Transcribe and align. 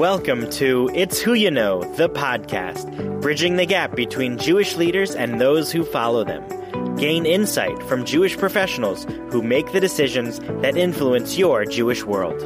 Welcome 0.00 0.48
to 0.52 0.90
It's 0.94 1.20
Who 1.20 1.34
You 1.34 1.50
Know, 1.50 1.82
the 1.96 2.08
podcast, 2.08 3.20
bridging 3.20 3.56
the 3.56 3.66
gap 3.66 3.94
between 3.94 4.38
Jewish 4.38 4.76
leaders 4.76 5.14
and 5.14 5.38
those 5.38 5.70
who 5.70 5.84
follow 5.84 6.24
them. 6.24 6.96
Gain 6.96 7.26
insight 7.26 7.82
from 7.82 8.06
Jewish 8.06 8.38
professionals 8.38 9.04
who 9.28 9.42
make 9.42 9.70
the 9.72 9.78
decisions 9.78 10.38
that 10.62 10.74
influence 10.74 11.36
your 11.36 11.66
Jewish 11.66 12.02
world. 12.02 12.40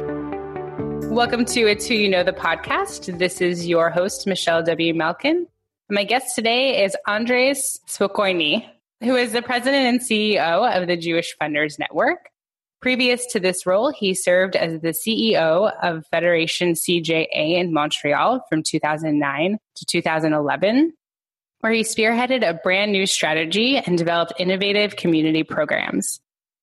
Welcome 1.09 1.45
to 1.45 1.61
It's 1.61 1.87
Who 1.87 1.93
You 1.93 2.09
Know, 2.09 2.23
the 2.23 2.33
podcast. 2.33 3.19
This 3.19 3.39
is 3.39 3.65
your 3.65 3.89
host, 3.89 4.27
Michelle 4.27 4.61
W. 4.61 4.93
Malkin. 4.93 5.47
My 5.89 6.03
guest 6.03 6.35
today 6.35 6.83
is 6.83 6.93
Andres 7.07 7.79
Spokoiny, 7.87 8.67
who 9.01 9.15
is 9.15 9.31
the 9.31 9.41
president 9.41 9.85
and 9.85 10.01
CEO 10.01 10.75
of 10.75 10.89
the 10.89 10.97
Jewish 10.97 11.33
Funders 11.41 11.79
Network. 11.79 12.31
Previous 12.85 13.25
to 13.25 13.39
this 13.39 13.65
role, 13.65 13.91
he 13.91 14.13
served 14.13 14.55
as 14.55 14.79
the 14.79 14.89
CEO 14.89 15.73
of 15.81 16.05
Federation 16.11 16.73
CJA 16.73 17.25
in 17.31 17.73
Montreal 17.73 18.45
from 18.47 18.61
2009 18.61 19.57
to 19.77 19.85
2011, 19.87 20.93
where 21.61 21.73
he 21.73 21.81
spearheaded 21.81 22.47
a 22.47 22.53
brand 22.53 22.91
new 22.91 23.07
strategy 23.07 23.77
and 23.77 23.97
developed 23.97 24.33
innovative 24.37 24.97
community 24.97 25.41
programs. 25.41 26.19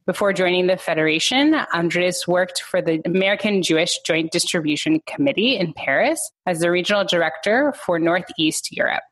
Before 0.07 0.33
joining 0.33 0.69
the 0.69 0.77
Federation, 0.77 1.57
Andres 1.75 2.25
worked 2.29 2.63
for 2.63 2.81
the 2.81 3.03
American 3.05 3.61
Jewish 3.61 3.99
Joint 4.07 4.31
Distribution 4.31 5.01
Committee 5.09 5.57
in 5.57 5.73
Paris 5.73 6.31
as 6.47 6.61
the 6.61 6.71
regional 6.71 7.05
director 7.05 7.75
for 7.85 7.99
Northeast 7.99 8.69
Europe. 8.71 9.03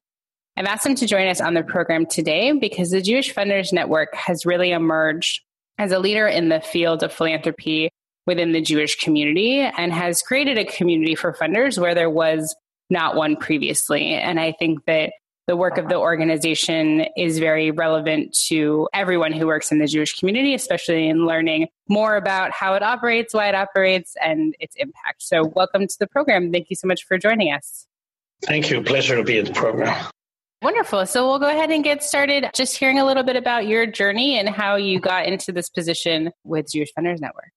I've 0.56 0.66
asked 0.66 0.86
him 0.86 0.94
to 0.94 1.08
join 1.08 1.26
us 1.26 1.40
on 1.40 1.54
the 1.54 1.64
program 1.64 2.06
today 2.06 2.52
because 2.52 2.90
the 2.90 3.02
Jewish 3.02 3.34
Funders 3.34 3.72
Network 3.72 4.14
has 4.14 4.46
really 4.46 4.70
emerged 4.70 5.40
as 5.80 5.92
a 5.92 5.98
leader 5.98 6.28
in 6.28 6.50
the 6.50 6.60
field 6.60 7.02
of 7.02 7.10
philanthropy 7.10 7.90
within 8.26 8.52
the 8.52 8.60
Jewish 8.60 8.96
community 8.96 9.60
and 9.60 9.94
has 9.94 10.20
created 10.20 10.58
a 10.58 10.64
community 10.66 11.14
for 11.14 11.32
funders 11.32 11.78
where 11.78 11.94
there 11.94 12.10
was 12.10 12.54
not 12.90 13.16
one 13.16 13.34
previously. 13.34 14.08
And 14.08 14.38
I 14.38 14.52
think 14.52 14.84
that 14.84 15.14
the 15.46 15.56
work 15.56 15.78
of 15.78 15.88
the 15.88 15.96
organization 15.96 17.06
is 17.16 17.38
very 17.38 17.70
relevant 17.70 18.36
to 18.48 18.90
everyone 18.92 19.32
who 19.32 19.46
works 19.46 19.72
in 19.72 19.78
the 19.78 19.86
Jewish 19.86 20.18
community, 20.18 20.52
especially 20.52 21.08
in 21.08 21.24
learning 21.24 21.68
more 21.88 22.14
about 22.14 22.50
how 22.52 22.74
it 22.74 22.82
operates, 22.82 23.32
why 23.32 23.48
it 23.48 23.54
operates, 23.54 24.14
and 24.22 24.54
its 24.60 24.76
impact. 24.76 25.22
So, 25.22 25.46
welcome 25.56 25.86
to 25.86 25.96
the 25.98 26.06
program. 26.06 26.52
Thank 26.52 26.68
you 26.68 26.76
so 26.76 26.88
much 26.88 27.04
for 27.04 27.16
joining 27.16 27.54
us. 27.54 27.86
Thank 28.42 28.70
you. 28.70 28.82
Pleasure 28.82 29.16
to 29.16 29.24
be 29.24 29.38
in 29.38 29.46
the 29.46 29.52
program. 29.52 30.10
Wonderful. 30.62 31.06
So 31.06 31.26
we'll 31.26 31.38
go 31.38 31.48
ahead 31.48 31.70
and 31.70 31.82
get 31.82 32.02
started 32.02 32.50
just 32.54 32.76
hearing 32.76 32.98
a 32.98 33.06
little 33.06 33.22
bit 33.22 33.36
about 33.36 33.66
your 33.66 33.86
journey 33.86 34.38
and 34.38 34.46
how 34.46 34.76
you 34.76 35.00
got 35.00 35.24
into 35.24 35.52
this 35.52 35.70
position 35.70 36.32
with 36.44 36.70
Jewish 36.70 36.90
Funders 36.96 37.18
Network. 37.18 37.50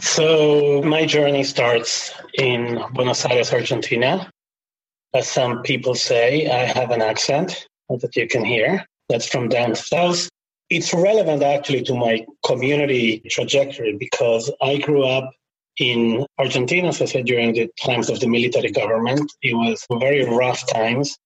So 0.00 0.82
my 0.82 1.04
journey 1.04 1.44
starts 1.44 2.14
in 2.38 2.82
Buenos 2.94 3.26
Aires, 3.26 3.52
Argentina. 3.52 4.30
As 5.12 5.28
some 5.28 5.62
people 5.62 5.94
say, 5.94 6.50
I 6.50 6.64
have 6.64 6.90
an 6.90 7.02
accent 7.02 7.66
that 7.90 8.16
you 8.16 8.26
can 8.26 8.44
hear. 8.44 8.84
That's 9.10 9.28
from 9.28 9.50
down 9.50 9.74
south. 9.74 10.28
It's 10.70 10.94
relevant 10.94 11.42
actually 11.42 11.82
to 11.82 11.94
my 11.94 12.24
community 12.44 13.22
trajectory 13.28 13.96
because 13.98 14.50
I 14.62 14.78
grew 14.78 15.04
up 15.04 15.30
in 15.78 16.26
Argentina, 16.38 16.88
as 16.88 17.02
I 17.02 17.04
said, 17.04 17.26
during 17.26 17.52
the 17.52 17.68
times 17.84 18.08
of 18.08 18.18
the 18.20 18.28
military 18.28 18.70
government. 18.70 19.30
It 19.42 19.54
was 19.54 19.86
very 20.00 20.24
rough 20.24 20.66
times 20.66 21.18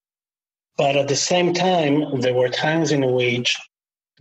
but 0.79 0.97
at 0.97 1.09
the 1.09 1.17
same 1.17 1.53
time, 1.53 2.21
there 2.21 2.34
were 2.34 2.48
times 2.48 2.93
in 2.93 3.12
which 3.12 3.55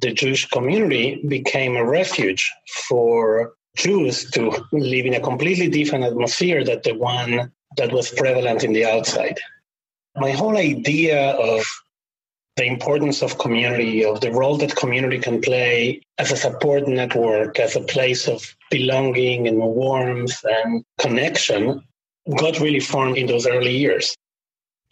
the 0.02 0.12
Jewish 0.12 0.50
community 0.50 1.24
became 1.28 1.78
a 1.78 1.86
refuge 1.86 2.52
for 2.88 3.54
Jews 3.78 4.30
to 4.32 4.52
live 4.72 5.06
in 5.06 5.14
a 5.14 5.20
completely 5.20 5.70
different 5.70 6.04
atmosphere 6.04 6.64
than 6.64 6.82
the 6.84 6.96
one 6.96 7.52
that 7.78 7.92
was 7.92 8.10
prevalent 8.10 8.64
in 8.64 8.74
the 8.74 8.86
outside. 8.86 9.38
My 10.16 10.32
whole 10.32 10.58
idea 10.58 11.32
of 11.34 11.64
the 12.56 12.66
importance 12.66 13.22
of 13.22 13.38
community, 13.38 14.04
of 14.04 14.20
the 14.22 14.32
role 14.32 14.58
that 14.58 14.76
community 14.76 15.20
can 15.20 15.42
play 15.42 16.02
as 16.18 16.32
a 16.32 16.38
support 16.38 16.88
network, 16.88 17.60
as 17.60 17.76
a 17.76 17.82
place 17.82 18.28
of 18.28 18.56
belonging 18.72 19.48
and 19.48 19.60
warmth 19.60 20.44
and 20.44 20.84
connection, 20.98 21.84
got 22.36 22.60
really 22.60 22.80
formed 22.80 23.16
in 23.16 23.28
those 23.28 23.46
early 23.46 23.78
years 23.78 24.18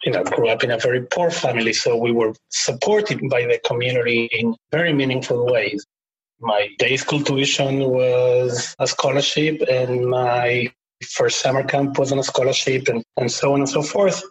you 0.06 0.12
know, 0.12 0.22
grew 0.22 0.48
up 0.48 0.62
in 0.62 0.70
a 0.70 0.78
very 0.78 1.04
poor 1.04 1.32
family, 1.32 1.72
so 1.72 1.96
we 1.96 2.12
were 2.12 2.32
supported 2.50 3.28
by 3.28 3.42
the 3.42 3.58
community 3.66 4.28
in 4.30 4.54
very 4.70 4.92
meaningful 4.92 5.44
ways. 5.52 5.84
My 6.38 6.68
day 6.78 6.96
school 6.96 7.22
tuition 7.22 7.80
was 7.80 8.76
a 8.78 8.86
scholarship, 8.86 9.62
and 9.68 10.08
my 10.08 10.72
first 11.04 11.40
summer 11.40 11.64
camp 11.64 11.98
was 11.98 12.12
on 12.12 12.20
a 12.20 12.22
scholarship, 12.22 12.86
and, 12.86 13.02
and 13.16 13.32
so 13.32 13.52
on 13.52 13.60
and 13.60 13.68
so 13.68 13.82
forth. 13.82 14.22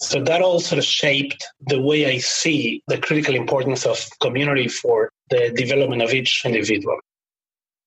So 0.00 0.22
that 0.22 0.40
all 0.40 0.60
sort 0.60 0.78
of 0.78 0.84
shaped 0.84 1.44
the 1.66 1.82
way 1.82 2.06
I 2.06 2.18
see 2.18 2.84
the 2.86 2.98
critical 2.98 3.34
importance 3.34 3.84
of 3.86 3.98
community 4.20 4.68
for 4.68 5.10
the 5.30 5.50
development 5.50 6.02
of 6.02 6.14
each 6.14 6.42
individual. 6.44 6.96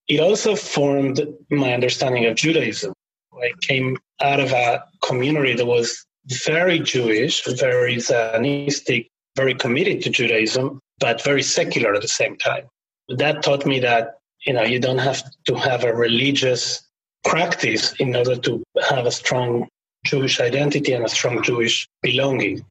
It 0.10 0.20
also 0.20 0.58
formed 0.58 1.26
my 1.50 1.74
understanding 1.74 2.26
of 2.26 2.36
Judaism. 2.36 2.92
I 3.34 3.54
came 3.62 3.98
out 4.20 4.42
of 4.42 4.52
a 4.52 4.84
community 5.02 5.54
that 5.54 5.66
was 5.66 6.06
very 6.26 6.80
Jewish, 6.80 7.44
very 7.46 7.98
Zionistic, 7.98 9.08
very 9.36 9.54
committed 9.54 10.02
to 10.04 10.10
Judaism, 10.10 10.80
but 11.00 11.24
very 11.24 11.44
secular 11.44 11.94
at 11.94 12.02
the 12.02 12.08
same 12.08 12.38
time. 12.38 12.68
That 13.10 13.44
taught 13.44 13.66
me 13.66 13.80
that 13.80 14.20
you 14.46 14.54
know 14.54 14.64
you 14.64 14.80
don't 14.80 15.00
have 15.00 15.24
to 15.46 15.56
have 15.56 15.84
a 15.84 15.94
religious 15.94 16.84
practice 17.24 17.94
in 17.94 18.16
order 18.16 18.36
to 18.36 18.64
have 18.90 19.06
a 19.06 19.12
strong 19.12 19.68
Jewish 20.06 20.40
identity 20.40 20.94
and 20.94 21.06
a 21.06 21.10
strong 21.10 21.44
Jewish 21.44 21.88
belonging. 22.02 22.66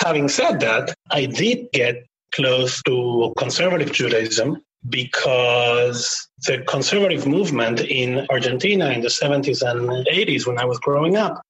Having 0.00 0.28
said 0.28 0.60
that, 0.60 0.94
I 1.10 1.26
did 1.26 1.70
get 1.72 2.06
close 2.34 2.82
to 2.84 3.34
conservative 3.36 3.92
Judaism 3.92 4.62
because 4.88 6.28
the 6.46 6.58
conservative 6.66 7.26
movement 7.26 7.80
in 7.80 8.26
Argentina 8.30 8.90
in 8.90 9.02
the 9.02 9.08
70s 9.08 9.62
and 9.62 10.06
80s, 10.06 10.46
when 10.46 10.58
I 10.58 10.64
was 10.64 10.78
growing 10.78 11.16
up, 11.16 11.42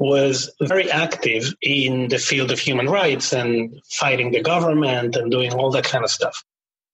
was 0.00 0.50
very 0.62 0.90
active 0.90 1.54
in 1.60 2.08
the 2.08 2.18
field 2.18 2.50
of 2.50 2.58
human 2.58 2.88
rights 2.88 3.34
and 3.34 3.80
fighting 3.90 4.30
the 4.32 4.42
government 4.42 5.14
and 5.14 5.30
doing 5.30 5.52
all 5.52 5.70
that 5.70 5.84
kind 5.84 6.02
of 6.02 6.10
stuff. 6.10 6.42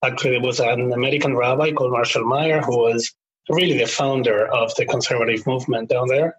Actually, 0.05 0.33
there 0.33 0.41
was 0.41 0.59
an 0.59 0.93
American 0.93 1.37
rabbi 1.37 1.71
called 1.71 1.93
Marshall 1.93 2.25
Meyer 2.25 2.61
who 2.61 2.77
was 2.77 3.15
really 3.49 3.79
the 3.79 3.87
founder 3.87 4.47
of 4.49 4.75
the 4.75 4.85
conservative 4.85 5.47
movement 5.47 5.89
down 5.89 6.09
there. 6.09 6.37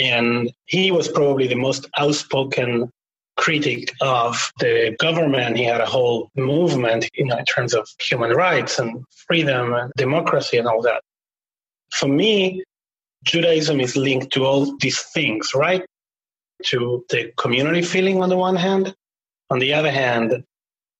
And 0.00 0.52
he 0.66 0.90
was 0.90 1.06
probably 1.06 1.46
the 1.46 1.54
most 1.54 1.88
outspoken 1.96 2.90
critic 3.36 3.92
of 4.00 4.52
the 4.58 4.96
government. 4.98 5.56
He 5.56 5.64
had 5.64 5.80
a 5.80 5.86
whole 5.86 6.28
movement 6.36 7.08
you 7.14 7.26
know, 7.26 7.38
in 7.38 7.44
terms 7.44 7.72
of 7.72 7.88
human 8.00 8.32
rights 8.32 8.80
and 8.80 9.04
freedom 9.28 9.74
and 9.74 9.92
democracy 9.96 10.58
and 10.58 10.66
all 10.66 10.82
that. 10.82 11.02
For 11.92 12.08
me, 12.08 12.64
Judaism 13.24 13.80
is 13.80 13.96
linked 13.96 14.32
to 14.32 14.44
all 14.44 14.76
these 14.78 15.00
things, 15.00 15.52
right? 15.54 15.84
To 16.66 17.04
the 17.10 17.32
community 17.36 17.82
feeling 17.82 18.22
on 18.22 18.28
the 18.28 18.36
one 18.36 18.56
hand, 18.56 18.94
on 19.50 19.58
the 19.58 19.74
other 19.74 19.90
hand, 19.90 20.44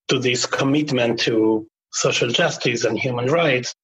to 0.08 0.18
this 0.18 0.46
commitment 0.46 1.20
to 1.20 1.66
social 1.92 2.28
justice 2.28 2.84
and 2.84 2.98
human 2.98 3.26
rights, 3.26 3.74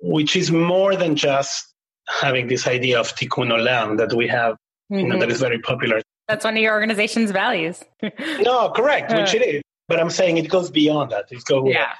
which 0.00 0.36
is 0.36 0.50
more 0.50 0.96
than 0.96 1.16
just 1.16 1.72
having 2.08 2.46
this 2.46 2.66
idea 2.66 2.98
of 3.00 3.14
tikkun 3.14 3.50
olam 3.50 3.98
that 3.98 4.12
we 4.12 4.28
have, 4.28 4.54
mm-hmm. 4.54 4.98
you 4.98 5.06
know, 5.08 5.18
that 5.18 5.28
mm-hmm. 5.28 5.38
very 5.38 5.58
popular. 5.58 6.00
That's 6.28 6.44
one 6.44 6.56
of 6.56 6.62
your 6.62 6.72
organization's 6.72 7.30
values. 7.30 7.82
no, 8.40 8.70
correct, 8.70 9.12
which 9.12 9.34
it 9.34 9.42
is. 9.42 9.62
But 9.88 10.00
I'm 10.00 10.10
saying 10.10 10.38
it 10.38 10.48
goes 10.48 10.70
beyond 10.70 11.12
that. 11.12 11.26
It 11.30 11.44
goes 11.44 11.72
yeah. 11.72 11.92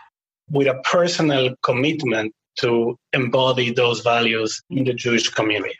with 0.50 0.66
a 0.66 0.80
personal 0.90 1.54
commitment 1.62 2.32
to 2.60 2.96
embody 3.12 3.72
those 3.72 4.00
values 4.00 4.60
in 4.70 4.84
the 4.84 4.94
Jewish 4.94 5.28
community. 5.28 5.76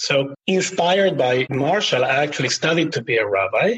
So, 0.00 0.34
inspired 0.46 1.18
by 1.18 1.46
Marshall, 1.50 2.06
I 2.06 2.24
actually 2.24 2.48
studied 2.48 2.92
to 2.94 3.02
be 3.02 3.18
a 3.18 3.28
rabbi. 3.28 3.76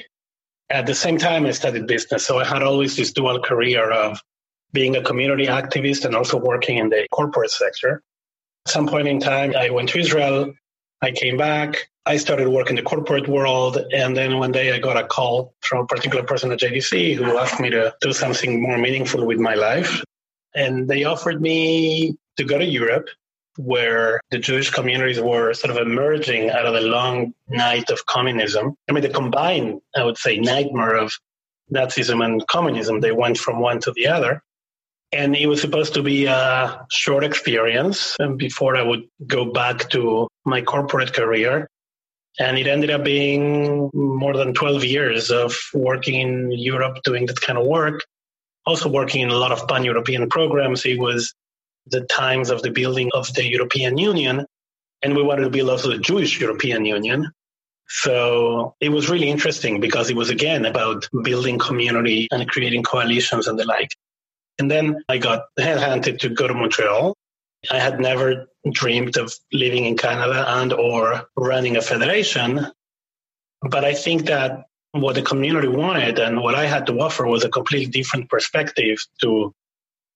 At 0.70 0.86
the 0.86 0.94
same 0.94 1.18
time, 1.18 1.44
I 1.46 1.50
studied 1.50 1.88
business. 1.88 2.24
So, 2.24 2.38
I 2.38 2.44
had 2.44 2.62
always 2.62 2.94
this 2.96 3.12
dual 3.12 3.40
career 3.42 3.90
of 3.90 4.20
being 4.72 4.94
a 4.94 5.02
community 5.02 5.46
activist 5.46 6.04
and 6.04 6.14
also 6.14 6.38
working 6.38 6.78
in 6.78 6.90
the 6.90 7.08
corporate 7.10 7.50
sector. 7.50 8.02
At 8.66 8.72
some 8.72 8.86
point 8.86 9.08
in 9.08 9.18
time, 9.18 9.56
I 9.56 9.70
went 9.70 9.88
to 9.90 9.98
Israel. 9.98 10.54
I 11.02 11.10
came 11.10 11.36
back. 11.36 11.90
I 12.06 12.18
started 12.18 12.48
working 12.48 12.78
in 12.78 12.84
the 12.84 12.88
corporate 12.88 13.26
world. 13.26 13.78
And 13.92 14.16
then 14.16 14.38
one 14.38 14.52
day 14.52 14.72
I 14.72 14.78
got 14.78 14.96
a 14.96 15.04
call 15.04 15.54
from 15.60 15.80
a 15.80 15.86
particular 15.86 16.22
person 16.22 16.52
at 16.52 16.60
JDC 16.60 17.16
who 17.16 17.36
asked 17.36 17.58
me 17.58 17.70
to 17.70 17.92
do 18.00 18.12
something 18.12 18.62
more 18.62 18.78
meaningful 18.78 19.26
with 19.26 19.40
my 19.40 19.54
life. 19.54 20.04
And 20.54 20.88
they 20.88 21.02
offered 21.02 21.42
me 21.42 22.16
to 22.36 22.44
go 22.44 22.58
to 22.58 22.64
Europe 22.64 23.08
where 23.56 24.20
the 24.30 24.38
Jewish 24.38 24.70
communities 24.70 25.20
were 25.20 25.52
sort 25.54 25.76
of 25.76 25.86
emerging 25.86 26.50
out 26.50 26.66
of 26.66 26.74
the 26.74 26.80
long 26.80 27.34
night 27.48 27.90
of 27.90 28.06
communism. 28.06 28.74
I 28.88 28.92
mean, 28.92 29.02
the 29.02 29.10
combined, 29.10 29.80
I 29.94 30.04
would 30.04 30.18
say, 30.18 30.38
nightmare 30.38 30.96
of 30.96 31.12
Nazism 31.72 32.24
and 32.24 32.46
communism, 32.46 33.00
they 33.00 33.12
went 33.12 33.38
from 33.38 33.60
one 33.60 33.80
to 33.80 33.92
the 33.92 34.08
other. 34.08 34.42
And 35.12 35.36
it 35.36 35.46
was 35.46 35.60
supposed 35.60 35.92
to 35.94 36.02
be 36.02 36.24
a 36.24 36.86
short 36.90 37.22
experience 37.22 38.16
before 38.36 38.76
I 38.76 38.82
would 38.82 39.02
go 39.26 39.44
back 39.44 39.90
to 39.90 40.28
my 40.46 40.62
corporate 40.62 41.12
career. 41.12 41.68
And 42.38 42.56
it 42.56 42.66
ended 42.66 42.90
up 42.90 43.04
being 43.04 43.90
more 43.92 44.34
than 44.34 44.54
12 44.54 44.84
years 44.84 45.30
of 45.30 45.54
working 45.74 46.20
in 46.20 46.50
Europe 46.52 46.98
doing 47.04 47.26
that 47.26 47.42
kind 47.42 47.58
of 47.58 47.66
work. 47.66 48.04
Also 48.64 48.88
working 48.88 49.20
in 49.20 49.28
a 49.28 49.36
lot 49.36 49.52
of 49.52 49.68
pan 49.68 49.84
European 49.84 50.30
programs. 50.30 50.86
It 50.86 50.98
was 50.98 51.34
the 51.86 52.02
times 52.02 52.50
of 52.50 52.62
the 52.62 52.70
building 52.70 53.10
of 53.14 53.32
the 53.34 53.46
European 53.46 53.98
Union. 53.98 54.46
And 55.02 55.16
we 55.16 55.22
wanted 55.22 55.42
to 55.42 55.50
build 55.50 55.70
also 55.70 55.90
the 55.90 55.98
Jewish 55.98 56.40
European 56.40 56.84
Union. 56.84 57.30
So 57.88 58.74
it 58.80 58.88
was 58.88 59.10
really 59.10 59.28
interesting 59.28 59.80
because 59.80 60.08
it 60.08 60.16
was 60.16 60.30
again 60.30 60.64
about 60.64 61.08
building 61.22 61.58
community 61.58 62.28
and 62.30 62.48
creating 62.48 62.84
coalitions 62.84 63.48
and 63.48 63.58
the 63.58 63.64
like. 63.64 63.94
And 64.58 64.70
then 64.70 65.02
I 65.08 65.18
got 65.18 65.46
headhunted 65.58 66.20
to 66.20 66.28
go 66.28 66.46
to 66.46 66.54
Montreal. 66.54 67.16
I 67.70 67.78
had 67.78 68.00
never 68.00 68.46
dreamed 68.70 69.16
of 69.16 69.34
living 69.52 69.86
in 69.86 69.96
Canada 69.96 70.44
and 70.46 70.72
or 70.72 71.28
running 71.36 71.76
a 71.76 71.82
federation. 71.82 72.66
But 73.60 73.84
I 73.84 73.94
think 73.94 74.26
that 74.26 74.64
what 74.92 75.14
the 75.14 75.22
community 75.22 75.68
wanted 75.68 76.18
and 76.18 76.40
what 76.40 76.54
I 76.54 76.66
had 76.66 76.86
to 76.86 76.98
offer 77.00 77.26
was 77.26 77.44
a 77.44 77.48
completely 77.48 77.90
different 77.90 78.28
perspective 78.28 78.98
to 79.20 79.54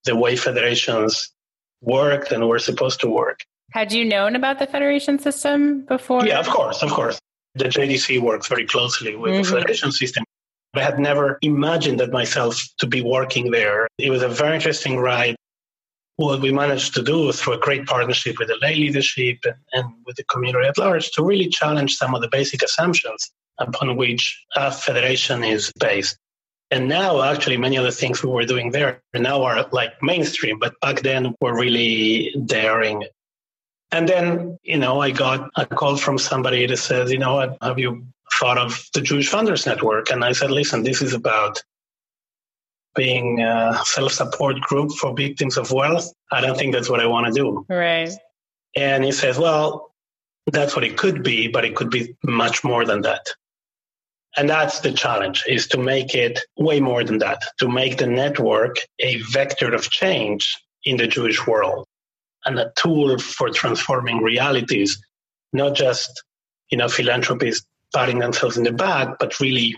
the 0.05 0.17
way 0.17 0.37
federations 0.37 1.33
worked 1.81 2.33
and 2.33 2.49
were 2.49 2.59
supposed 2.59 3.01
to 3.01 3.09
work. 3.09 3.41
Had 3.73 3.93
you 3.93 4.05
known 4.05 4.37
about 4.37 4.59
the 4.59 4.67
federation 4.67 5.19
system 5.19 5.85
before? 5.87 6.25
Yeah, 6.27 6.39
of 6.39 6.49
course, 6.49 6.83
of 6.83 6.91
course. 6.91 7.19
The 7.55 7.65
JDC 7.65 8.21
works 8.21 8.49
very 8.49 8.67
closely 8.67 9.17
with 9.17 9.33
mm-hmm. 9.33 9.43
the 9.43 9.61
federation 9.61 9.93
system. 9.93 10.25
I 10.75 10.83
had 10.83 10.99
never 10.99 11.39
imagined 11.43 12.01
that 12.01 12.13
myself 12.13 12.63
to 12.79 12.87
be 12.87 13.01
working 13.01 13.51
there. 13.51 13.89
It 13.99 14.11
was 14.11 14.23
a 14.23 14.29
very 14.29 14.57
interesting 14.57 14.99
ride. 14.99 15.37
What 16.17 16.41
we 16.41 16.53
managed 16.53 16.95
to 16.95 17.03
do 17.03 17.33
through 17.33 17.55
a 17.55 17.59
great 17.59 17.87
partnership 17.87 18.39
with 18.39 18.49
the 18.49 18.59
lay 18.61 18.75
leadership 18.75 19.39
and, 19.45 19.55
and 19.73 19.93
with 20.07 20.17
the 20.17 20.25
community 20.25 20.67
at 20.67 20.79
large 20.79 21.11
to 21.13 21.25
really 21.25 21.49
challenge 21.49 21.97
some 21.97 22.15
of 22.15 22.21
the 22.23 22.29
basic 22.29 22.63
assumptions 22.63 23.31
upon 23.59 23.97
which 23.97 24.45
a 24.55 24.71
federation 24.71 25.45
is 25.45 25.73
based. 25.79 26.17
And 26.71 26.89
now, 26.89 27.23
actually, 27.23 27.57
many 27.57 27.77
of 27.77 27.85
the 27.85 27.93
things 27.93 28.23
we 28.23 28.31
were 28.31 28.45
doing 28.45 28.73
there 28.73 29.01
now 29.15 29.45
are 29.45 29.69
like 29.71 30.03
mainstream, 30.03 30.59
but 30.59 30.75
back 30.81 31.01
then 31.01 31.35
were 31.41 31.57
really 31.57 32.35
daring. 32.45 33.05
And 33.93 34.09
then, 34.09 34.59
you 34.65 34.79
know, 34.79 35.01
I 35.01 35.13
got 35.13 35.51
a 35.57 35.65
call 35.65 35.97
from 35.97 36.19
somebody 36.19 36.67
that 36.67 36.77
says, 36.79 37.13
you 37.13 37.19
know, 37.19 37.57
have 37.63 37.79
you 37.79 38.07
thought 38.35 38.59
of 38.59 38.85
the 38.95 39.01
Jewish 39.01 39.31
Funders 39.31 39.65
Network? 39.65 40.11
And 40.11 40.25
I 40.25 40.33
said, 40.33 40.51
listen, 40.51 40.83
this 40.83 41.03
is 41.03 41.15
about 41.15 41.63
being 42.97 43.41
a 43.41 43.79
self 43.85 44.13
support 44.13 44.61
group 44.61 44.91
for 44.93 45.15
victims 45.15 45.57
of 45.57 45.71
wealth. 45.71 46.13
I 46.33 46.41
don't 46.41 46.59
think 46.59 46.75
that's 46.75 46.91
what 46.91 47.01
I 47.01 47.07
want 47.07 47.27
to 47.27 47.33
do. 47.33 47.65
Right. 47.69 48.11
And 48.75 49.05
he 49.05 49.13
says, 49.13 49.39
well, 49.39 49.93
that's 50.51 50.75
what 50.75 50.85
it 50.85 50.97
could 50.97 51.23
be, 51.23 51.47
but 51.49 51.65
it 51.65 51.77
could 51.77 51.91
be 51.91 52.17
much 52.25 52.65
more 52.65 52.85
than 52.85 53.03
that. 53.03 53.29
And 54.37 54.51
that's 54.51 54.81
the 54.81 54.93
challenge 54.93 55.45
is 55.49 55.67
to 55.69 55.79
make 55.79 56.15
it 56.15 56.41
way 56.59 56.79
more 56.81 57.03
than 57.03 57.19
that, 57.19 57.43
to 57.59 57.69
make 57.69 57.97
the 57.97 58.07
network 58.07 58.77
a 58.99 59.17
vector 59.31 59.75
of 59.75 59.91
change 59.91 60.57
in 60.85 60.99
the 60.99 61.07
Jewish 61.07 61.47
world 61.47 61.87
and 62.45 62.59
a 62.59 62.71
tool 62.77 63.19
for 63.19 63.49
transforming 63.51 64.23
realities, 64.23 65.03
not 65.53 65.75
just, 65.75 66.23
you 66.71 66.77
know, 66.77 66.89
philanthropists 66.89 67.67
patting 67.95 68.19
themselves 68.19 68.59
in 68.59 68.65
the 68.65 68.73
back, 68.73 69.19
but 69.19 69.41
really 69.41 69.77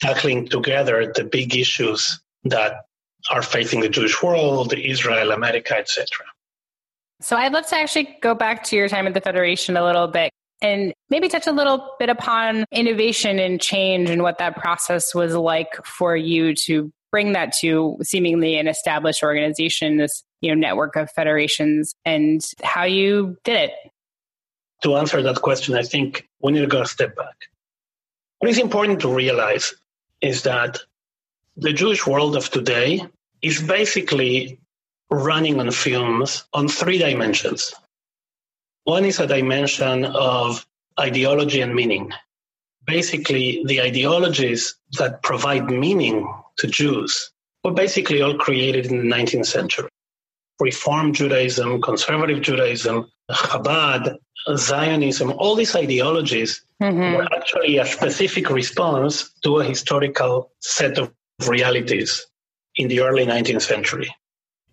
tackling 0.00 0.48
together 0.48 1.12
the 1.14 1.24
big 1.24 1.54
issues 1.54 2.20
that 2.44 2.84
are 3.30 3.42
facing 3.42 3.80
the 3.80 3.88
Jewish 3.88 4.22
world, 4.22 4.74
Israel, 4.74 5.30
America, 5.30 5.76
etc. 5.76 6.06
So 7.20 7.36
I'd 7.36 7.52
love 7.52 7.66
to 7.68 7.76
actually 7.76 8.18
go 8.20 8.34
back 8.34 8.64
to 8.64 8.76
your 8.76 8.88
time 8.88 9.06
at 9.06 9.14
the 9.14 9.20
Federation 9.20 9.76
a 9.76 9.84
little 9.84 10.08
bit 10.08 10.32
and 10.62 10.94
maybe 11.10 11.28
touch 11.28 11.46
a 11.46 11.52
little 11.52 11.94
bit 11.98 12.08
upon 12.08 12.64
innovation 12.72 13.38
and 13.38 13.60
change 13.60 14.10
and 14.10 14.22
what 14.22 14.38
that 14.38 14.56
process 14.56 15.14
was 15.14 15.34
like 15.34 15.74
for 15.84 16.16
you 16.16 16.54
to 16.66 16.90
bring 17.14 17.32
that 17.32 17.52
to 17.52 17.96
seemingly 18.02 18.58
an 18.58 18.66
established 18.66 19.22
organization, 19.22 19.98
this 19.98 20.24
you 20.40 20.50
know 20.50 20.60
network 20.60 20.96
of 20.96 21.08
federations, 21.12 21.94
and 22.04 22.40
how 22.62 22.84
you 22.84 23.36
did 23.44 23.70
it. 23.70 23.72
To 24.82 24.96
answer 24.96 25.22
that 25.22 25.40
question, 25.40 25.76
I 25.76 25.82
think 25.82 26.28
we 26.42 26.52
need 26.52 26.62
to 26.62 26.66
go 26.66 26.82
a 26.82 26.86
step 26.86 27.14
back. 27.14 27.36
What 28.40 28.50
is 28.50 28.58
important 28.58 29.00
to 29.00 29.14
realize 29.14 29.74
is 30.20 30.42
that 30.42 30.80
the 31.56 31.72
Jewish 31.72 32.06
world 32.06 32.36
of 32.36 32.50
today 32.50 33.06
is 33.42 33.62
basically 33.62 34.58
running 35.10 35.60
on 35.60 35.70
films 35.70 36.44
on 36.52 36.66
three 36.66 36.98
dimensions. 36.98 37.72
One 38.84 39.04
is 39.04 39.18
a 39.18 39.26
dimension 39.26 40.04
of 40.04 40.66
ideology 41.00 41.60
and 41.60 41.74
meaning. 41.74 42.12
Basically, 42.86 43.62
the 43.66 43.80
ideologies 43.80 44.76
that 44.98 45.22
provide 45.22 45.70
meaning 45.70 46.30
to 46.58 46.66
Jews 46.66 47.32
were 47.64 47.72
basically 47.72 48.20
all 48.20 48.36
created 48.36 48.86
in 48.86 48.98
the 48.98 49.14
19th 49.16 49.46
century. 49.46 49.88
Reform 50.60 51.14
Judaism, 51.14 51.80
conservative 51.80 52.42
Judaism, 52.42 53.10
Chabad, 53.30 54.18
Zionism, 54.54 55.32
all 55.32 55.56
these 55.56 55.74
ideologies 55.74 56.62
mm-hmm. 56.82 57.16
were 57.16 57.28
actually 57.34 57.78
a 57.78 57.86
specific 57.86 58.50
response 58.50 59.30
to 59.42 59.58
a 59.58 59.64
historical 59.64 60.52
set 60.60 60.98
of 60.98 61.10
realities 61.48 62.26
in 62.76 62.88
the 62.88 63.00
early 63.00 63.24
19th 63.24 63.62
century. 63.62 64.14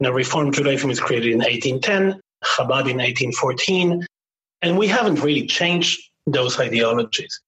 Now, 0.02 0.12
Reform 0.12 0.52
Judaism 0.52 0.90
is 0.90 1.00
created 1.00 1.32
in 1.32 1.40
1810, 1.40 2.22
Chabad 2.44 2.90
in 2.90 2.98
1814, 2.98 4.06
and 4.62 4.78
we 4.78 4.88
haven't 4.88 5.22
really 5.22 5.46
changed 5.46 6.02
those 6.26 6.60
ideologies. 6.60 7.40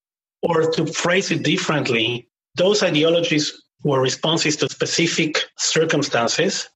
Or 0.42 0.72
to 0.72 0.86
phrase 0.86 1.32
it 1.32 1.44
differently, 1.44 2.28
those 2.56 2.84
ideologies 2.84 3.64
were 3.84 4.02
responses 4.02 4.56
to 4.58 4.70
specific 4.70 5.46
circumstances 5.58 6.70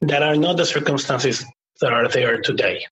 that 0.00 0.22
are 0.22 0.36
not 0.36 0.56
the 0.56 0.66
circumstances 0.66 1.44
that 1.80 1.92
are 1.92 2.08
there 2.08 2.40
today. 2.40 2.86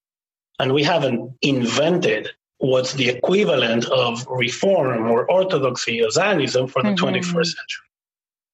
And 0.59 0.73
we 0.73 0.83
haven't 0.83 1.33
invented 1.43 2.31
what's 2.59 2.95
the 2.95 3.09
equivalent 3.09 3.85
of 3.87 4.25
reform 4.29 5.11
or 5.11 5.29
orthodoxy 5.31 6.03
or 6.03 6.11
Zionism 6.11 6.69
for 6.69 6.83
the 6.83 6.91
mm-hmm. 6.91 7.05
21st 7.05 7.47
century. 7.47 7.89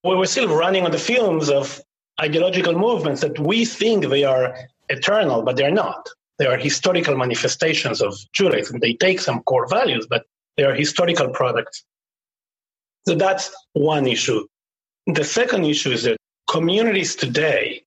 We 0.05 0.17
were 0.17 0.27
still 0.27 0.49
running 0.49 0.85
on 0.85 0.93
the 0.93 0.99
films 0.99 1.51
of 1.51 1.81
ideological 2.21 2.75
movements 2.75 3.21
that 3.21 3.39
we 3.39 3.65
think 3.65 4.09
they 4.09 4.25
are 4.25 4.57
eternal, 4.89 5.43
but 5.43 5.57
they're 5.57 5.71
not. 5.71 6.09
They 6.39 6.47
are 6.47 6.57
historical 6.57 7.17
manifestations 7.17 8.01
of 8.01 8.17
Judaism. 8.33 8.79
They 8.81 8.95
take 8.95 9.21
some 9.21 9.43
core 9.43 9.67
values, 9.67 10.07
but 10.09 10.25
they 10.57 10.65
are 10.65 10.75
historical 10.75 11.29
products. 11.29 11.85
So 13.07 13.15
that's 13.15 13.55
one 13.73 14.07
issue. 14.07 14.47
The 15.07 15.25
second 15.25 15.65
issue 15.65 15.91
is 15.91 16.05
that 16.05 16.19
communities 16.49 17.17
today 17.17 17.85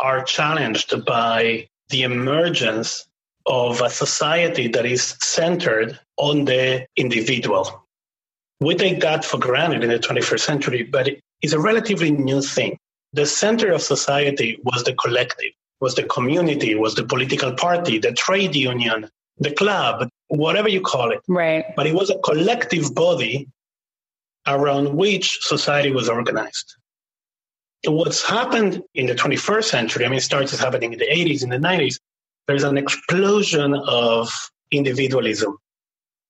are 0.00 0.24
challenged 0.24 1.04
by 1.04 1.68
the 1.90 2.02
emergence 2.02 3.06
of 3.46 3.80
a 3.80 3.90
society 3.90 4.68
that 4.68 4.86
is 4.86 5.16
centered 5.20 5.98
on 6.16 6.44
the 6.44 6.86
individual. 6.96 7.84
We 8.60 8.74
take 8.76 9.00
that 9.00 9.24
for 9.24 9.38
granted 9.38 9.84
in 9.84 9.90
the 9.90 9.98
21st 9.98 10.40
century, 10.40 10.82
but 10.84 11.08
it's 11.42 11.52
a 11.52 11.60
relatively 11.60 12.10
new 12.10 12.40
thing. 12.40 12.78
The 13.12 13.26
center 13.26 13.72
of 13.72 13.82
society 13.82 14.58
was 14.62 14.84
the 14.84 14.94
collective 14.94 15.52
was 15.82 15.96
the 15.96 16.04
community, 16.04 16.76
was 16.76 16.94
the 16.94 17.02
political 17.02 17.52
party, 17.52 17.98
the 17.98 18.12
trade 18.12 18.54
union, 18.54 19.10
the 19.38 19.50
club, 19.50 20.08
whatever 20.28 20.68
you 20.68 20.80
call 20.80 21.10
it. 21.10 21.20
Right. 21.26 21.64
But 21.74 21.88
it 21.88 21.94
was 21.94 22.08
a 22.08 22.18
collective 22.20 22.94
body 22.94 23.48
around 24.46 24.94
which 24.94 25.40
society 25.40 25.90
was 25.90 26.08
organized. 26.08 26.76
What's 27.84 28.22
happened 28.24 28.80
in 28.94 29.06
the 29.06 29.16
21st 29.16 29.64
century, 29.64 30.04
I 30.04 30.08
mean, 30.08 30.18
it 30.18 30.22
started 30.22 30.56
happening 30.56 30.92
in 30.92 31.00
the 31.00 31.08
80s, 31.08 31.42
in 31.42 31.50
the 31.50 31.56
90s, 31.56 31.98
there's 32.46 32.62
an 32.62 32.78
explosion 32.78 33.74
of 33.74 34.30
individualism. 34.70 35.58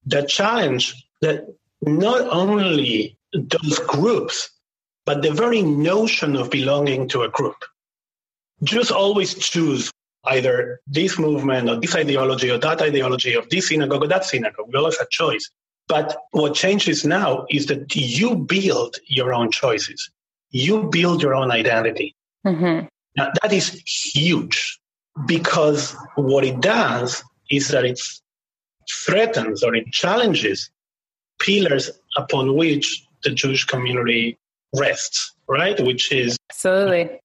The 0.06 0.23
challenge 0.23 0.94
that 1.21 1.44
not 1.82 2.23
only 2.23 3.18
those 3.35 3.78
groups, 3.80 4.49
but 5.04 5.21
the 5.21 5.30
very 5.30 5.61
notion 5.61 6.37
of 6.37 6.49
belonging 6.49 7.09
to 7.09 7.23
a 7.23 7.28
group 7.28 7.56
Jews 8.62 8.90
always 8.90 9.35
choose 9.35 9.90
either 10.25 10.81
this 10.87 11.19
movement 11.19 11.69
or 11.69 11.81
this 11.81 11.95
ideology 11.97 12.50
or 12.50 12.59
that 12.59 12.81
ideology 12.81 13.35
of 13.35 13.49
this 13.50 13.69
synagogue 13.69 14.04
or 14.04 14.09
that 14.09 14.25
synagogue. 14.25 14.66
We 14.73 14.78
always 14.78 14.99
have 14.99 15.11
choice. 15.11 15.50
But 15.88 16.16
what 16.31 16.54
changes 16.54 17.04
now 17.04 17.45
is 17.50 17.66
that 17.66 17.95
you 17.97 18.37
build 18.37 18.97
your 19.07 19.35
own 19.35 19.50
choices. 19.50 20.11
You 20.50 20.85
build 20.85 21.23
your 21.23 21.35
own 21.35 21.50
identity. 21.50 22.14
Mm-hmm. 22.47 22.87
Now, 23.16 23.33
that 23.42 23.52
is 23.52 23.83
huge 24.14 24.78
because 25.26 25.97
what 26.14 26.45
it 26.45 26.61
does 26.61 27.23
is 27.50 27.69
that 27.69 27.85
it 27.85 28.00
threatens 28.90 29.62
or 29.62 29.75
it 29.75 29.87
challenges 29.92 30.71
pillars 31.40 31.90
upon 32.16 32.57
which 32.57 33.04
the 33.25 33.31
Jewish 33.31 33.64
community 33.64 34.38
rests, 34.75 35.35
right? 35.49 35.78
Which 35.85 36.12
is 36.12 36.37
absolutely 36.50 37.21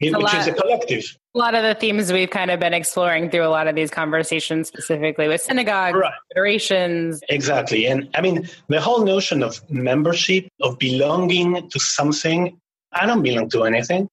which 0.00 0.12
lot, 0.12 0.34
is 0.34 0.46
a 0.46 0.52
collective. 0.52 1.04
A 1.34 1.38
lot 1.38 1.54
of 1.54 1.62
the 1.62 1.74
themes 1.74 2.12
we've 2.12 2.30
kind 2.30 2.50
of 2.50 2.60
been 2.60 2.74
exploring 2.74 3.30
through 3.30 3.46
a 3.46 3.48
lot 3.48 3.66
of 3.66 3.74
these 3.74 3.90
conversations, 3.90 4.68
specifically 4.68 5.28
with 5.28 5.40
synagogues, 5.40 5.96
right. 5.96 6.12
federations. 6.32 7.20
Exactly. 7.28 7.86
And 7.86 8.08
I 8.14 8.20
mean, 8.20 8.48
the 8.68 8.80
whole 8.80 9.04
notion 9.04 9.42
of 9.42 9.60
membership, 9.70 10.48
of 10.60 10.78
belonging 10.78 11.68
to 11.70 11.78
something, 11.80 12.58
I 12.92 13.06
don't 13.06 13.22
belong 13.22 13.48
to 13.50 13.64
anything. 13.64 14.08